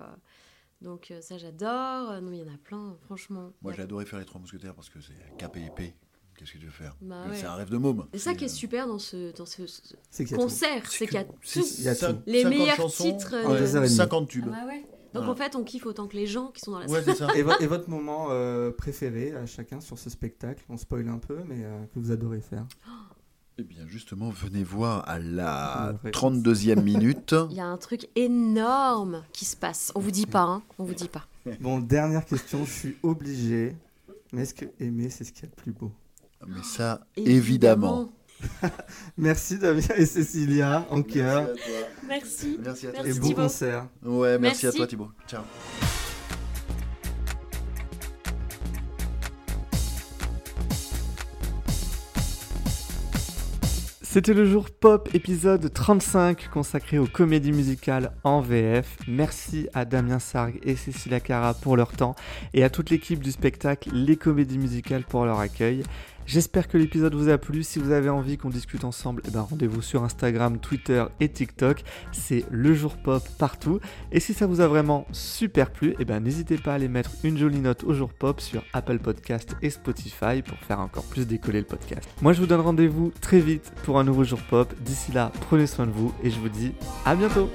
Donc 0.80 1.12
euh, 1.12 1.20
ça, 1.20 1.38
j'adore. 1.38 2.10
Euh, 2.10 2.20
Non, 2.20 2.32
il 2.32 2.38
y 2.38 2.42
en 2.42 2.52
a 2.52 2.58
plein, 2.58 2.96
franchement. 3.04 3.52
Moi, 3.62 3.72
adoré 3.78 4.04
faire 4.04 4.18
les 4.18 4.24
Trois 4.24 4.40
Mousquetaires 4.40 4.74
parce 4.74 4.90
que 4.90 5.00
c'est 5.00 5.36
cap 5.38 5.56
et 5.56 5.64
épée. 5.64 5.94
Qu'est-ce 6.42 6.54
que 6.54 6.58
tu 6.58 6.64
veux 6.66 6.72
faire 6.72 6.96
Bah 7.00 7.22
C'est 7.32 7.42
ouais. 7.42 7.44
un 7.46 7.54
rêve 7.54 7.70
de 7.70 7.76
môme. 7.76 8.04
Et 8.12 8.18
ça 8.18 8.34
qui 8.34 8.42
est 8.44 8.48
euh, 8.48 8.50
super 8.50 8.88
dans 8.88 8.98
ce, 8.98 9.32
dans 9.36 9.46
ce, 9.46 9.64
ce 9.68 9.80
C'est 10.10 10.24
qu'il 10.24 10.32
y 10.32 10.34
a 10.34 10.38
tout. 10.38 10.42
concert, 10.42 10.90
c'est 10.90 11.06
qu'il 11.06 11.14
y 11.14 11.18
a 11.18 11.24
c'est- 11.42 11.60
tout. 11.60 11.66
Il 11.78 11.84
y 11.84 11.88
a 11.88 11.94
cin- 11.94 12.14
tout. 12.14 12.22
Les 12.26 12.42
50 12.42 12.58
meilleurs 12.58 12.76
chansons, 12.76 13.04
titres, 13.16 13.34
en 13.46 13.52
euh, 13.52 13.58
deux 13.60 13.76
heures 13.76 13.84
et 13.84 13.86
demie. 13.86 13.96
50 13.96 14.28
tubes. 14.28 14.46
Ah 14.48 14.50
bah 14.62 14.66
ouais. 14.66 14.80
Donc 15.14 15.24
Voilà. 15.24 15.30
en 15.30 15.36
fait, 15.36 15.54
on 15.56 15.62
kiffe 15.62 15.86
autant 15.86 16.08
que 16.08 16.16
les 16.16 16.26
gens 16.26 16.48
qui 16.48 16.60
sont 16.62 16.72
dans 16.72 16.80
la 16.80 16.86
Ouais, 16.86 17.00
salle. 17.02 17.14
c'est 17.16 17.24
ça. 17.26 17.28
Et, 17.36 17.42
vo- 17.42 17.52
et 17.60 17.66
votre 17.68 17.88
moment 17.88 18.28
euh, 18.30 18.72
préféré 18.72 19.32
à 19.36 19.46
chacun 19.46 19.80
sur 19.80 19.98
ce 20.00 20.10
spectacle? 20.10 20.64
On 20.68 20.76
spoil 20.76 21.06
un 21.08 21.18
peu, 21.18 21.38
mais 21.46 21.62
euh, 21.64 21.84
que 21.94 22.00
vous 22.00 22.10
adorez 22.10 22.40
faire 22.40 22.66
Eh 23.58 23.62
bien, 23.62 23.86
justement, 23.86 24.30
venez 24.30 24.64
voir 24.64 25.06
à 25.08 25.18
la 25.20 25.94
Ouais. 26.02 26.10
32e 26.10 26.80
minute. 26.82 27.34
Il 27.50 27.56
y 27.56 27.60
a 27.60 27.66
un 27.66 27.76
truc 27.76 28.08
énorme 28.16 29.22
qui 29.32 29.44
se 29.44 29.56
passe. 29.56 29.92
On 29.94 30.00
vous 30.00 30.10
dit 30.10 30.26
pas, 30.26 30.42
hein 30.42 30.62
On 30.78 30.84
vous 30.84 30.94
dit 30.94 31.08
pas. 31.08 31.26
Bon, 31.60 31.78
dernière 31.78 32.24
question, 32.24 32.64
je 32.64 32.70
suis 32.72 32.96
obligé. 33.04 33.76
Mais 34.32 34.42
est-ce 34.44 34.54
que 34.54 34.64
aimer, 34.80 35.10
c'est 35.10 35.24
ce 35.24 35.32
qu'il 35.32 35.42
y 35.42 35.46
a 35.46 35.50
de 35.50 35.54
plus 35.54 35.72
beau? 35.72 35.92
Mais 36.46 36.62
ça, 36.62 37.00
évidemment. 37.16 38.12
Merci 39.16 39.58
Damien 39.58 39.82
et 39.96 40.06
Cécilia 40.06 40.84
en 40.90 41.02
cœur. 41.02 41.48
Merci. 42.06 42.58
Merci 42.62 42.88
à 42.88 42.92
toi. 42.92 43.06
Et 43.06 43.14
bon 43.14 43.32
concert. 43.32 43.86
Ouais, 44.02 44.38
merci, 44.38 44.66
à 44.66 44.68
Merci. 44.68 44.78
toi 44.78 44.86
Thibaut. 44.86 45.10
Ciao. 45.28 45.42
C'était 54.12 54.34
le 54.34 54.44
jour 54.44 54.68
pop 54.68 55.08
épisode 55.14 55.72
35 55.72 56.50
consacré 56.50 56.98
aux 56.98 57.06
comédies 57.06 57.50
musicales 57.50 58.12
en 58.24 58.42
VF. 58.42 58.98
Merci 59.08 59.70
à 59.72 59.86
Damien 59.86 60.18
Sargue 60.18 60.60
et 60.64 60.76
Cécilia 60.76 61.18
Cara 61.18 61.54
pour 61.54 61.78
leur 61.78 61.92
temps 61.92 62.14
et 62.52 62.62
à 62.62 62.68
toute 62.68 62.90
l'équipe 62.90 63.20
du 63.24 63.32
spectacle 63.32 63.88
Les 63.94 64.16
Comédies 64.16 64.58
Musicales 64.58 65.04
pour 65.04 65.24
leur 65.24 65.38
accueil. 65.38 65.82
J'espère 66.26 66.68
que 66.68 66.78
l'épisode 66.78 67.14
vous 67.14 67.28
a 67.28 67.38
plu. 67.38 67.62
Si 67.62 67.78
vous 67.78 67.90
avez 67.90 68.08
envie 68.08 68.38
qu'on 68.38 68.48
discute 68.48 68.84
ensemble, 68.84 69.22
eh 69.26 69.30
ben 69.30 69.42
rendez-vous 69.42 69.82
sur 69.82 70.02
Instagram, 70.04 70.58
Twitter 70.58 71.04
et 71.20 71.28
TikTok. 71.28 71.82
C'est 72.12 72.44
le 72.50 72.74
jour 72.74 72.96
pop 72.96 73.22
partout. 73.38 73.80
Et 74.12 74.20
si 74.20 74.34
ça 74.34 74.46
vous 74.46 74.60
a 74.60 74.68
vraiment 74.68 75.06
super 75.12 75.70
plu, 75.70 75.94
eh 75.98 76.04
ben 76.04 76.20
n'hésitez 76.20 76.56
pas 76.56 76.72
à 76.72 76.74
aller 76.74 76.88
mettre 76.88 77.10
une 77.24 77.36
jolie 77.36 77.60
note 77.60 77.84
au 77.84 77.92
jour 77.92 78.12
pop 78.12 78.40
sur 78.40 78.64
Apple 78.72 78.98
Podcast 78.98 79.56
et 79.62 79.70
Spotify 79.70 80.42
pour 80.42 80.58
faire 80.58 80.80
encore 80.80 81.04
plus 81.04 81.26
décoller 81.26 81.60
le 81.60 81.66
podcast. 81.66 82.08
Moi 82.20 82.32
je 82.32 82.40
vous 82.40 82.46
donne 82.46 82.60
rendez-vous 82.60 83.12
très 83.20 83.40
vite 83.40 83.72
pour 83.84 83.98
un 83.98 84.04
nouveau 84.04 84.24
jour 84.24 84.40
pop. 84.48 84.72
D'ici 84.80 85.12
là, 85.12 85.32
prenez 85.48 85.66
soin 85.66 85.86
de 85.86 85.92
vous 85.92 86.14
et 86.22 86.30
je 86.30 86.38
vous 86.38 86.48
dis 86.48 86.72
à 87.04 87.14
bientôt. 87.14 87.50